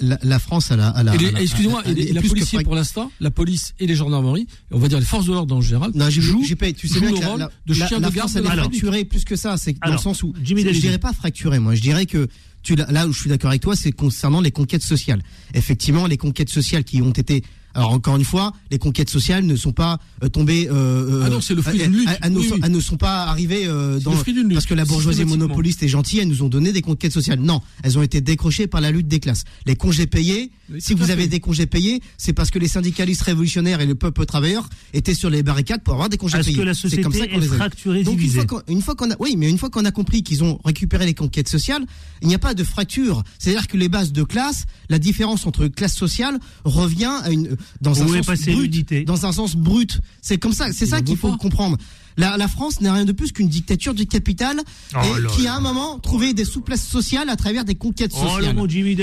la, 0.00 0.18
la 0.22 0.38
France, 0.38 0.70
elle 0.70 0.80
a, 0.80 0.88
a- 1.10 1.40
Excusez-moi, 1.42 1.82
la 1.84 2.22
que 2.22 2.28
frac- 2.60 2.64
pour 2.64 2.74
l'instant, 2.74 3.12
la 3.20 3.30
police 3.30 3.74
et 3.78 3.86
les 3.86 3.94
gendarmeries, 3.94 4.46
on 4.70 4.78
va 4.78 4.88
dire 4.88 4.98
les 4.98 5.04
forces 5.04 5.26
de 5.26 5.32
l'ordre 5.32 5.54
en 5.54 5.60
général, 5.60 5.90
Non, 5.94 6.08
jouent. 6.22 6.40
Tu 6.72 6.88
sais 6.88 6.94
jouent 6.94 7.00
bien 7.00 7.10
le 7.10 7.26
rôle 7.26 7.38
la, 7.40 7.50
de 7.66 7.74
la- 7.78 7.88
chien 7.88 8.00
la 8.00 8.08
de 8.08 8.14
garde 8.14 8.30
elle 8.36 8.46
est 8.46 8.48
fracturée 8.70 9.04
plus 9.04 9.24
que 9.24 9.36
ça. 9.36 9.58
C'est 9.58 9.76
dans 9.84 9.92
le 9.92 9.98
sens 9.98 10.22
où 10.22 10.32
Jimmy 10.42 10.62
je 10.62 10.80
dirais 10.80 10.98
pas 10.98 11.12
fracturée. 11.12 11.58
Moi, 11.58 11.74
je 11.74 11.82
dirais 11.82 12.06
que 12.06 12.26
tu 12.62 12.74
là 12.74 13.06
où 13.06 13.12
je 13.12 13.20
suis 13.20 13.28
d'accord 13.28 13.50
avec 13.50 13.60
toi, 13.60 13.76
c'est 13.76 13.92
concernant 13.92 14.40
les 14.40 14.52
conquêtes 14.52 14.82
sociales. 14.82 15.22
Effectivement, 15.52 16.06
les 16.06 16.16
conquêtes 16.16 16.50
sociales 16.50 16.84
qui 16.84 17.02
ont 17.02 17.10
été 17.12 17.42
alors 17.74 17.92
encore 17.92 18.16
une 18.16 18.24
fois, 18.24 18.52
les 18.70 18.78
conquêtes 18.78 19.10
sociales 19.10 19.44
ne 19.44 19.56
sont 19.56 19.72
pas 19.72 19.98
euh, 20.24 20.28
tombées. 20.28 20.68
euh, 20.70 21.22
Ah 21.24 21.30
non, 21.30 21.40
c'est 21.40 21.54
le 21.54 21.62
fruit 21.62 21.80
euh, 21.80 21.84
d'une 21.86 21.96
lutte. 21.98 22.08
Elles, 22.08 22.18
elles 22.22 22.32
ne 22.32 22.38
Oui, 22.38 22.48
sont- 22.48 22.54
oui. 22.54 22.60
elles 22.64 22.72
ne 22.72 22.80
sont 22.80 22.96
pas 22.96 23.24
arrivées 23.24 23.66
euh, 23.66 23.98
dans 24.00 24.10
le 24.12 24.16
fruit 24.16 24.32
d'une 24.34 24.44
lutte, 24.44 24.54
parce 24.54 24.66
que 24.66 24.74
la 24.74 24.84
bourgeoisie 24.84 25.24
monopoliste 25.24 25.82
est 25.82 25.88
gentille. 25.88 26.18
Elles 26.20 26.28
nous 26.28 26.42
ont 26.42 26.48
donné 26.48 26.72
des 26.72 26.82
conquêtes 26.82 27.12
sociales. 27.12 27.40
Non, 27.40 27.60
elles 27.82 27.98
ont 27.98 28.02
été 28.02 28.20
décrochées 28.20 28.66
par 28.66 28.80
la 28.80 28.90
lutte 28.90 29.08
des 29.08 29.20
classes. 29.20 29.44
Les 29.66 29.76
congés 29.76 30.06
payés. 30.06 30.50
Oui, 30.72 30.80
si 30.80 30.94
vous 30.94 31.10
avez 31.10 31.26
des 31.26 31.40
congés 31.40 31.66
payés, 31.66 32.00
c'est 32.16 32.32
parce 32.32 32.50
que 32.50 32.58
les 32.58 32.68
syndicalistes 32.68 33.22
révolutionnaires 33.22 33.80
et 33.80 33.86
le 33.86 33.94
peuple 33.96 34.24
travailleur 34.26 34.68
étaient 34.94 35.14
sur 35.14 35.28
les 35.30 35.42
barricades 35.42 35.82
pour 35.82 35.94
avoir 35.94 36.08
des 36.08 36.16
congés 36.16 36.38
payés. 36.38 36.56
que 36.56 36.62
la 36.62 36.74
C'est 36.74 37.00
comme 37.02 37.12
ça 37.12 37.18
société 37.18 37.34
qu'on 37.34 37.38
est 37.38 37.40
les 37.40 37.46
fracturée, 37.48 38.02
Donc 38.04 38.14
une 38.14 38.18
divisée 38.20 38.36
fois 38.46 38.46
qu'on 38.46 38.72
une 38.72 38.82
fois 38.82 38.94
qu'on 38.94 39.10
a 39.10 39.16
oui, 39.18 39.34
mais 39.36 39.50
une 39.50 39.58
fois 39.58 39.68
qu'on 39.70 39.84
a 39.84 39.90
compris 39.90 40.22
qu'ils 40.22 40.44
ont 40.44 40.58
récupéré 40.64 41.06
les 41.06 41.14
conquêtes 41.14 41.48
sociales, 41.48 41.84
il 42.22 42.28
n'y 42.28 42.34
a 42.34 42.38
pas 42.38 42.54
de 42.54 42.62
fracture. 42.64 43.22
C'est-à-dire 43.38 43.66
que 43.66 43.76
les 43.76 43.88
bases 43.88 44.12
de 44.12 44.22
classe, 44.22 44.64
la 44.88 44.98
différence 44.98 45.46
entre 45.46 45.66
classe 45.66 45.94
sociale 45.96 46.38
revient 46.64 47.10
à 47.24 47.30
une 47.30 47.56
dans 47.80 48.00
un 48.02 48.06
sens 48.22 48.26
brut, 48.46 49.04
dans 49.06 49.26
un 49.26 49.32
sens 49.32 49.56
brut. 49.56 50.00
C'est 50.22 50.38
comme 50.38 50.52
ça, 50.52 50.72
c'est 50.72 50.86
ça 50.86 51.00
qu'il 51.02 51.16
faut 51.16 51.30
pas. 51.32 51.36
comprendre. 51.38 51.76
La, 52.16 52.36
la 52.36 52.48
France 52.48 52.80
n'est 52.80 52.90
rien 52.90 53.04
de 53.04 53.12
plus 53.12 53.32
qu'une 53.32 53.48
dictature 53.48 53.94
du 53.94 54.06
capital 54.06 54.60
Oh 54.94 54.98
et 55.02 55.26
qui 55.36 55.46
à 55.46 55.54
un 55.54 55.60
moment 55.60 55.98
trouvé 56.00 56.34
des 56.34 56.44
souplesses 56.44 56.84
sociales 56.86 57.28
à 57.30 57.36
travers 57.36 57.64
des 57.64 57.76
conquêtes 57.76 58.12
Oh 58.14 58.26
sociales. 58.28 58.54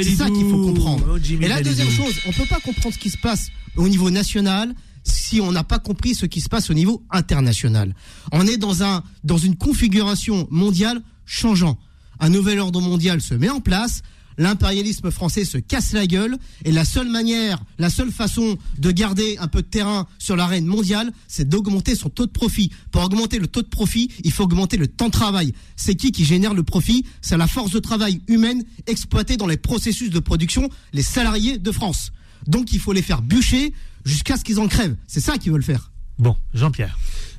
c'est 0.03 0.15
ça 0.15 0.29
qu'il 0.29 0.47
faut 0.49 0.61
comprendre. 0.63 1.05
Oh, 1.13 1.17
et 1.17 1.47
la 1.47 1.61
deuxième 1.61 1.89
chose, 1.89 2.13
on 2.27 2.31
peut 2.31 2.45
pas 2.49 2.59
comprendre 2.59 2.93
ce 2.93 2.99
qui 2.99 3.09
se 3.09 3.17
passe 3.17 3.47
au 3.75 3.87
niveau 3.87 4.09
national 4.11 4.73
si 5.03 5.39
on 5.39 5.53
n'a 5.53 5.63
pas 5.63 5.79
compris 5.79 6.15
ce 6.15 6.25
qui 6.25 6.41
se 6.41 6.49
passe 6.49 6.69
au 6.69 6.73
niveau 6.73 7.01
international. 7.11 7.95
On 8.33 8.45
est 8.45 8.57
dans 8.57 8.83
un 8.83 9.03
dans 9.23 9.37
une 9.37 9.55
configuration 9.55 10.47
mondiale 10.51 11.01
changeant. 11.25 11.77
Un 12.19 12.29
nouvel 12.29 12.59
ordre 12.59 12.81
mondial 12.81 13.21
se 13.21 13.33
met 13.33 13.49
en 13.49 13.61
place. 13.61 14.01
L'impérialisme 14.37 15.09
français 15.09 15.45
se 15.45 15.57
casse 15.57 15.93
la 15.93 16.05
gueule 16.05 16.37
et 16.63 16.71
la 16.71 16.85
seule 16.85 17.09
manière, 17.09 17.59
la 17.79 17.89
seule 17.89 18.11
façon 18.11 18.57
de 18.77 18.91
garder 18.91 19.37
un 19.39 19.47
peu 19.47 19.61
de 19.61 19.67
terrain 19.67 20.07
sur 20.19 20.35
l'arène 20.35 20.65
mondiale, 20.65 21.11
c'est 21.27 21.49
d'augmenter 21.49 21.95
son 21.95 22.09
taux 22.09 22.27
de 22.27 22.31
profit. 22.31 22.71
Pour 22.91 23.03
augmenter 23.03 23.39
le 23.39 23.47
taux 23.47 23.63
de 23.63 23.67
profit, 23.67 24.11
il 24.23 24.31
faut 24.31 24.43
augmenter 24.43 24.77
le 24.77 24.87
temps 24.87 25.07
de 25.07 25.11
travail. 25.11 25.53
C'est 25.75 25.95
qui 25.95 26.11
qui 26.11 26.23
génère 26.23 26.53
le 26.53 26.63
profit? 26.63 27.05
C'est 27.21 27.37
la 27.37 27.47
force 27.47 27.71
de 27.71 27.79
travail 27.79 28.21
humaine 28.27 28.63
exploitée 28.85 29.37
dans 29.37 29.47
les 29.47 29.57
processus 29.57 30.09
de 30.11 30.19
production, 30.19 30.69
les 30.93 31.03
salariés 31.03 31.57
de 31.57 31.71
France. 31.71 32.11
Donc 32.45 32.73
il 32.73 32.79
faut 32.79 32.93
les 32.93 33.01
faire 33.01 33.21
bûcher 33.21 33.73
jusqu'à 34.05 34.37
ce 34.37 34.43
qu'ils 34.43 34.59
en 34.59 34.67
crèvent. 34.67 34.95
C'est 35.07 35.19
ça 35.19 35.37
qu'ils 35.37 35.51
veulent 35.51 35.63
faire. 35.63 35.91
Bon, 36.19 36.35
Jean-Pierre. 36.53 36.97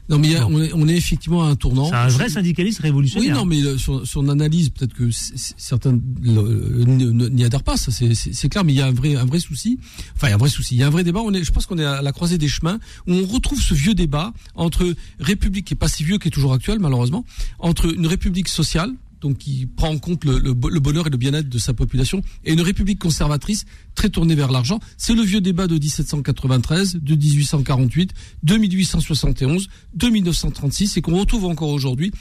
Non, 0.08 0.18
mais 0.18 0.34
a- 0.36 0.46
on, 0.46 0.60
est, 0.62 0.72
on 0.72 0.88
est 0.88 0.96
effectivement 0.96 1.44
à 1.44 1.48
un 1.48 1.56
tournant. 1.56 1.88
C'est 1.88 1.94
un 1.94 2.08
vrai 2.08 2.28
syndicaliste 2.28 2.80
révolutionnaire. 2.80 3.28
Oui, 3.28 3.38
non, 3.38 3.44
mais 3.44 3.60
son, 3.78 4.04
son 4.04 4.28
analyse, 4.28 4.70
peut-être 4.70 4.94
que 4.94 5.10
certains 5.10 5.98
n'y 6.22 7.44
adhèrent 7.44 7.62
pas, 7.62 7.76
ça 7.76 7.90
c'est 7.92 8.48
clair, 8.48 8.64
mais 8.64 8.72
il 8.72 8.76
y 8.76 8.82
a 8.82 8.86
un 8.86 8.92
vrai, 8.92 9.16
un 9.16 9.24
vrai 9.24 9.38
souci. 9.40 9.78
Enfin, 10.16 10.28
il 10.28 10.30
y 10.30 10.32
a 10.32 10.36
un 10.36 10.38
vrai 10.38 10.48
souci. 10.48 10.74
Il 10.74 10.78
y 10.78 10.82
a 10.82 10.86
un 10.86 10.90
vrai 10.90 11.04
débat. 11.04 11.20
On 11.20 11.32
est, 11.32 11.44
je 11.44 11.52
pense 11.52 11.66
qu'on 11.66 11.78
est 11.78 11.84
à 11.84 12.02
la 12.02 12.12
croisée 12.12 12.38
des 12.38 12.48
chemins 12.48 12.78
où 13.06 13.12
on 13.14 13.26
retrouve 13.26 13.60
ce 13.60 13.74
vieux 13.74 13.94
débat 13.94 14.32
entre 14.54 14.94
République, 15.20 15.66
qui 15.66 15.74
est 15.74 15.76
pas 15.76 15.88
si 15.88 16.04
vieux, 16.04 16.18
qui 16.18 16.28
est 16.28 16.30
toujours 16.32 16.52
actuel 16.52 16.78
malheureusement, 16.80 17.24
entre 17.58 17.92
une 17.94 18.06
République 18.06 18.48
sociale 18.48 18.92
donc 19.20 19.38
qui 19.38 19.66
prend 19.66 19.88
en 19.88 19.98
compte 19.98 20.24
le, 20.24 20.38
le 20.38 20.54
bo- 20.54 20.68
le 20.68 20.80
bonheur 20.80 21.06
et 21.06 21.10
le 21.10 21.16
bien-être 21.16 21.48
de 21.48 21.58
sa 21.58 21.74
population, 21.74 22.22
et 22.44 22.52
une 22.52 22.60
république 22.60 22.98
conservatrice 22.98 23.64
très 23.94 24.08
tournée 24.10 24.34
vers 24.34 24.50
l'argent. 24.52 24.78
C'est 24.96 25.14
le 25.14 25.22
vieux 25.22 25.40
débat 25.40 25.66
de 25.66 25.74
1793, 25.74 26.96
de 27.02 27.14
1848, 27.14 28.12
de 28.42 28.56
1871, 28.56 29.68
de 29.94 30.08
1936, 30.08 30.96
et 30.96 31.00
qu'on 31.02 31.18
retrouve 31.18 31.44
encore 31.46 31.70
aujourd'hui. 31.70 32.12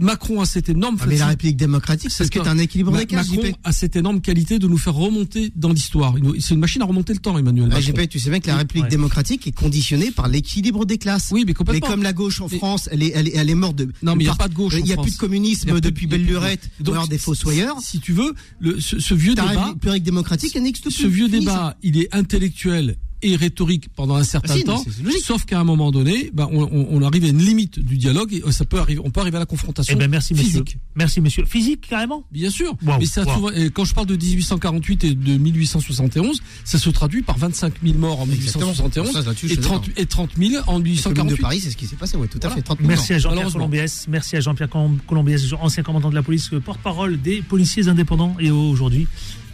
Macron 0.00 0.40
a 0.40 0.46
cette 0.46 0.68
énorme 0.68 0.96
Ah, 1.00 1.06
mais 1.08 1.16
la 1.18 1.26
République 1.28 1.56
démocratique, 1.56 2.10
c'est 2.10 2.24
ce 2.24 2.30
qui 2.30 2.38
est 2.38 2.42
pas- 2.42 2.50
un 2.50 2.58
équilibre 2.58 2.90
Ma- 2.92 2.98
des 3.00 3.06
classes, 3.06 3.28
Macron 3.30 3.48
JP. 3.48 3.56
a 3.64 3.72
cette 3.72 3.96
énorme 3.96 4.20
qualité 4.20 4.58
de 4.58 4.66
nous 4.66 4.78
faire 4.78 4.94
remonter 4.94 5.52
dans 5.56 5.70
l'histoire. 5.72 6.14
C'est 6.40 6.54
une 6.54 6.60
machine 6.60 6.82
à 6.82 6.84
remonter 6.84 7.12
le 7.12 7.18
temps, 7.20 7.36
Emmanuel 7.38 7.68
Ah, 7.70 7.74
Macron. 7.76 7.92
JP, 8.02 8.08
tu 8.08 8.18
sais 8.18 8.30
bien 8.30 8.40
que 8.40 8.46
la 8.48 8.54
Oui, 8.54 8.58
République 8.60 8.84
ouais. 8.84 8.90
démocratique 8.90 9.46
est 9.46 9.52
conditionnée 9.52 10.10
par 10.10 10.28
l'équilibre 10.28 10.84
des 10.84 10.98
classes. 10.98 11.30
Oui, 11.32 11.40
mais 11.40 11.46
Mais 11.48 11.54
complètement. 11.54 11.88
comme 11.88 12.02
la 12.02 12.12
gauche 12.12 12.40
en 12.40 12.48
Mais- 12.50 12.58
France, 12.58 12.88
elle 12.92 13.02
est, 13.02 13.12
elle 13.14 13.28
est, 13.28 13.36
elle 13.36 13.50
est 13.50 13.54
morte 13.54 13.76
de. 13.76 13.88
Non, 14.02 14.16
mais 14.16 14.24
il 14.24 14.26
y 14.26 14.30
a 14.30 14.34
pas 14.34 14.48
de 14.48 14.54
gauche 14.54 14.74
en 14.74 14.78
Il 14.78 14.84
n'y 14.84 14.92
a 14.92 14.96
plus 14.96 15.12
de 15.12 15.16
communisme 15.18 15.70
plus 15.70 15.80
depuis 15.80 16.06
belle 16.06 16.24
lurette, 16.24 16.70
Donc, 16.80 17.08
des 17.08 17.18
si- 17.18 17.24
fossoyeurs. 17.24 17.76
Si 17.80 18.00
tu 18.00 18.12
veux, 18.12 18.34
le, 18.58 18.80
ce, 18.80 18.98
ce 18.98 19.14
vieux 19.14 19.34
débat, 19.34 19.66
République 19.68 20.02
démocratique, 20.02 20.52
elle 20.56 20.62
n'existe 20.64 20.84
plus. 20.84 20.92
ce 20.92 21.06
vieux 21.06 21.28
débat, 21.28 21.76
il 21.82 21.98
est 21.98 22.08
intellectuel 22.14 22.96
et 23.24 23.36
rhétorique 23.36 23.88
pendant 23.96 24.14
un 24.16 24.24
certain 24.24 24.54
Ah 24.54 24.58
si, 24.58 24.64
temps. 24.64 24.84
Sauf 25.22 25.44
qu'à 25.44 25.58
un 25.60 25.64
moment 25.64 25.90
donné, 25.90 26.30
ben, 26.34 26.48
on, 26.52 27.02
arrive 27.02 27.24
à 27.24 27.28
une 27.28 27.38
limite 27.42 27.78
du 27.78 27.96
dialogue 27.96 28.32
et 28.34 28.42
euh, 28.46 28.50
ça 28.52 28.64
peut 28.64 28.78
arriver, 28.78 29.00
on 29.04 29.10
peut 29.10 29.20
arriver 29.20 29.36
à 29.36 29.40
la 29.40 29.46
confrontation 29.46 29.94
Eh 29.96 29.98
ben 29.98 30.10
merci 30.10 30.34
monsieur. 30.34 30.48
physique. 30.64 30.78
Merci 30.94 31.20
monsieur. 31.20 31.44
Physique 31.46 31.86
carrément 31.88 32.24
Bien 32.32 32.50
sûr. 32.50 32.76
Wow, 32.84 32.94
mais 32.98 33.06
ça 33.06 33.22
a 33.22 33.24
wow. 33.24 33.34
souvent- 33.34 33.50
et 33.50 33.70
quand 33.70 33.84
je 33.84 33.94
parle 33.94 34.06
de 34.06 34.16
1848 34.16 35.04
et 35.04 35.14
de 35.14 35.36
1871, 35.36 36.40
ça 36.64 36.78
se 36.78 36.90
traduit 36.90 37.22
par 37.22 37.38
25 37.38 37.74
000 37.82 37.98
morts 37.98 38.20
en 38.20 38.24
Exactement. 38.30 38.66
1871 38.72 39.12
Ça, 39.12 39.22
là-dessus, 39.22 39.48
je 39.48 39.52
et 39.52 39.56
suis 39.56 39.62
30, 39.64 39.90
et 39.96 40.06
30 40.06 40.30
000 40.36 40.50
en 40.54 40.56
La 40.56 40.64
commune 40.64 40.82
de 40.82 40.88
1848. 40.90 41.40
Paris, 41.42 41.60
c'est 41.60 41.70
ce 41.70 41.76
qui 41.76 41.86
s'est 41.86 41.96
passé, 41.96 42.16
ouais, 42.16 42.28
tout 42.28 42.38
à 42.38 42.48
Voilà. 42.48 42.56
fait. 42.56 42.62
30 42.62 42.78
000 42.78 42.88
Merci 42.88 43.14
à 43.14 43.18
Jean-Pierre. 43.18 43.52
Colombiès, 43.52 44.06
merci 44.08 44.36
à 44.36 44.40
Jean-Pierre 44.40 44.68
Colom- 44.68 44.98
Colombiès, 45.06 45.42
ancien 45.60 45.82
commandant 45.82 46.10
de 46.10 46.14
la 46.14 46.22
police, 46.22 46.50
porte-parole 46.64 47.20
des 47.20 47.42
policiers 47.42 47.88
indépendants 47.88 48.36
et 48.40 48.50
aujourd'hui 48.50 49.06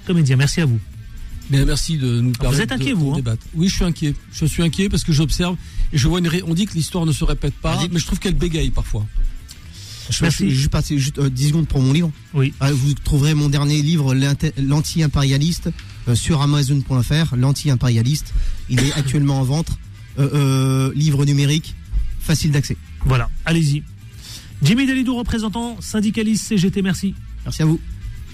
comédien. 0.06 0.36
Merci 0.36 0.60
à 0.60 0.66
vous. 0.66 0.78
Mais 1.50 1.64
merci 1.64 1.98
de 1.98 2.20
nous 2.20 2.32
permettre 2.32 2.62
êtes 2.62 2.72
inquiet, 2.72 2.90
de, 2.90 2.94
vous, 2.94 3.08
de 3.08 3.12
hein 3.12 3.16
débattre. 3.16 3.42
Oui, 3.54 3.68
je 3.68 3.74
suis 3.74 3.84
inquiet. 3.84 4.14
Je 4.32 4.44
suis 4.46 4.62
inquiet 4.62 4.88
parce 4.88 5.02
que 5.04 5.12
j'observe 5.12 5.56
et 5.92 5.98
je 5.98 6.06
vois 6.08 6.20
une. 6.20 6.28
ré- 6.28 6.42
On 6.46 6.54
dit 6.54 6.66
que 6.66 6.74
l'histoire 6.74 7.06
ne 7.06 7.12
se 7.12 7.24
répète 7.24 7.54
pas, 7.54 7.76
Vas-y. 7.76 7.88
mais 7.90 7.98
je 7.98 8.06
trouve 8.06 8.18
qu'elle 8.20 8.34
bégaye 8.36 8.70
parfois. 8.70 9.04
Je 10.10 10.22
Merci. 10.22 10.44
vais 10.44 10.50
juste 10.50 10.70
passer 10.70 10.98
juste, 10.98 11.18
euh, 11.18 11.30
10 11.30 11.48
secondes 11.48 11.68
pour 11.68 11.80
mon 11.80 11.92
livre. 11.92 12.10
Oui. 12.34 12.52
Ah, 12.60 12.72
Vous 12.72 12.94
trouverez 12.94 13.34
mon 13.34 13.48
dernier 13.48 13.80
livre, 13.82 14.12
L'anti-impérialiste, 14.58 15.70
euh, 16.08 16.14
sur 16.14 16.40
Amazon.fr, 16.42 17.36
L'anti-impérialiste. 17.36 18.32
Il 18.68 18.80
est 18.80 18.92
actuellement 18.96 19.40
en 19.40 19.44
vente. 19.44 19.68
Euh, 20.18 20.28
euh, 20.34 20.92
livre 20.96 21.24
numérique, 21.24 21.74
facile 22.18 22.50
d'accès. 22.50 22.76
Voilà, 23.04 23.30
allez-y. 23.44 23.82
Jimmy 24.62 24.84
Delidou, 24.86 25.16
représentant 25.16 25.76
syndicaliste 25.80 26.46
CGT, 26.48 26.82
merci. 26.82 27.14
Merci 27.44 27.62
à 27.62 27.66
vous. 27.66 27.80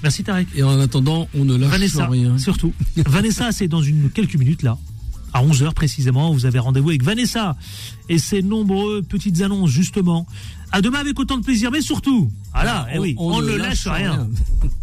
Merci 0.07 0.23
Tarek. 0.23 0.47
Et 0.55 0.63
en 0.63 0.79
attendant, 0.79 1.29
on 1.35 1.45
ne 1.45 1.57
lâche 1.57 1.69
Vanessa, 1.69 2.07
rien. 2.07 2.39
surtout. 2.39 2.73
Vanessa, 2.97 3.51
c'est 3.51 3.67
dans 3.67 3.83
une 3.83 4.09
quelques 4.09 4.37
minutes 4.37 4.63
là. 4.63 4.79
À 5.33 5.45
11h 5.45 5.75
précisément, 5.75 6.33
vous 6.33 6.47
avez 6.47 6.61
rendez-vous 6.61 6.91
avec 6.91 7.03
Vanessa 7.03 7.57
et 8.09 8.19
ses 8.21 8.41
nombreuses 8.41 9.05
petites 9.09 9.43
annonces 9.43 9.71
justement. 9.71 10.25
À 10.71 10.81
demain 10.81 11.01
avec 11.01 11.19
autant 11.19 11.39
de 11.39 11.45
plaisir, 11.45 11.73
mais 11.73 11.81
surtout, 11.81 12.31
voilà, 12.55 12.87
eh 12.95 13.01
oui, 13.01 13.17
on, 13.19 13.43
ne 13.43 13.57
lâche 13.57 13.89
rien. 13.89 14.29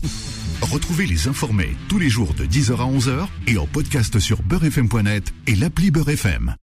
Retrouvez 0.61 1.05
les 1.05 1.29
informés 1.29 1.73
tous 1.87 1.99
les 1.99 2.09
jours 2.09 2.33
de 2.33 2.43
10h 2.43 2.73
à 2.73 2.85
11h 2.85 3.27
et 3.47 3.57
en 3.57 3.65
podcast 3.65 4.19
sur 4.19 4.43
beurrefm.net 4.43 5.33
et 5.47 5.55
l'appli 5.55 5.89
Beurrefm. 5.89 6.53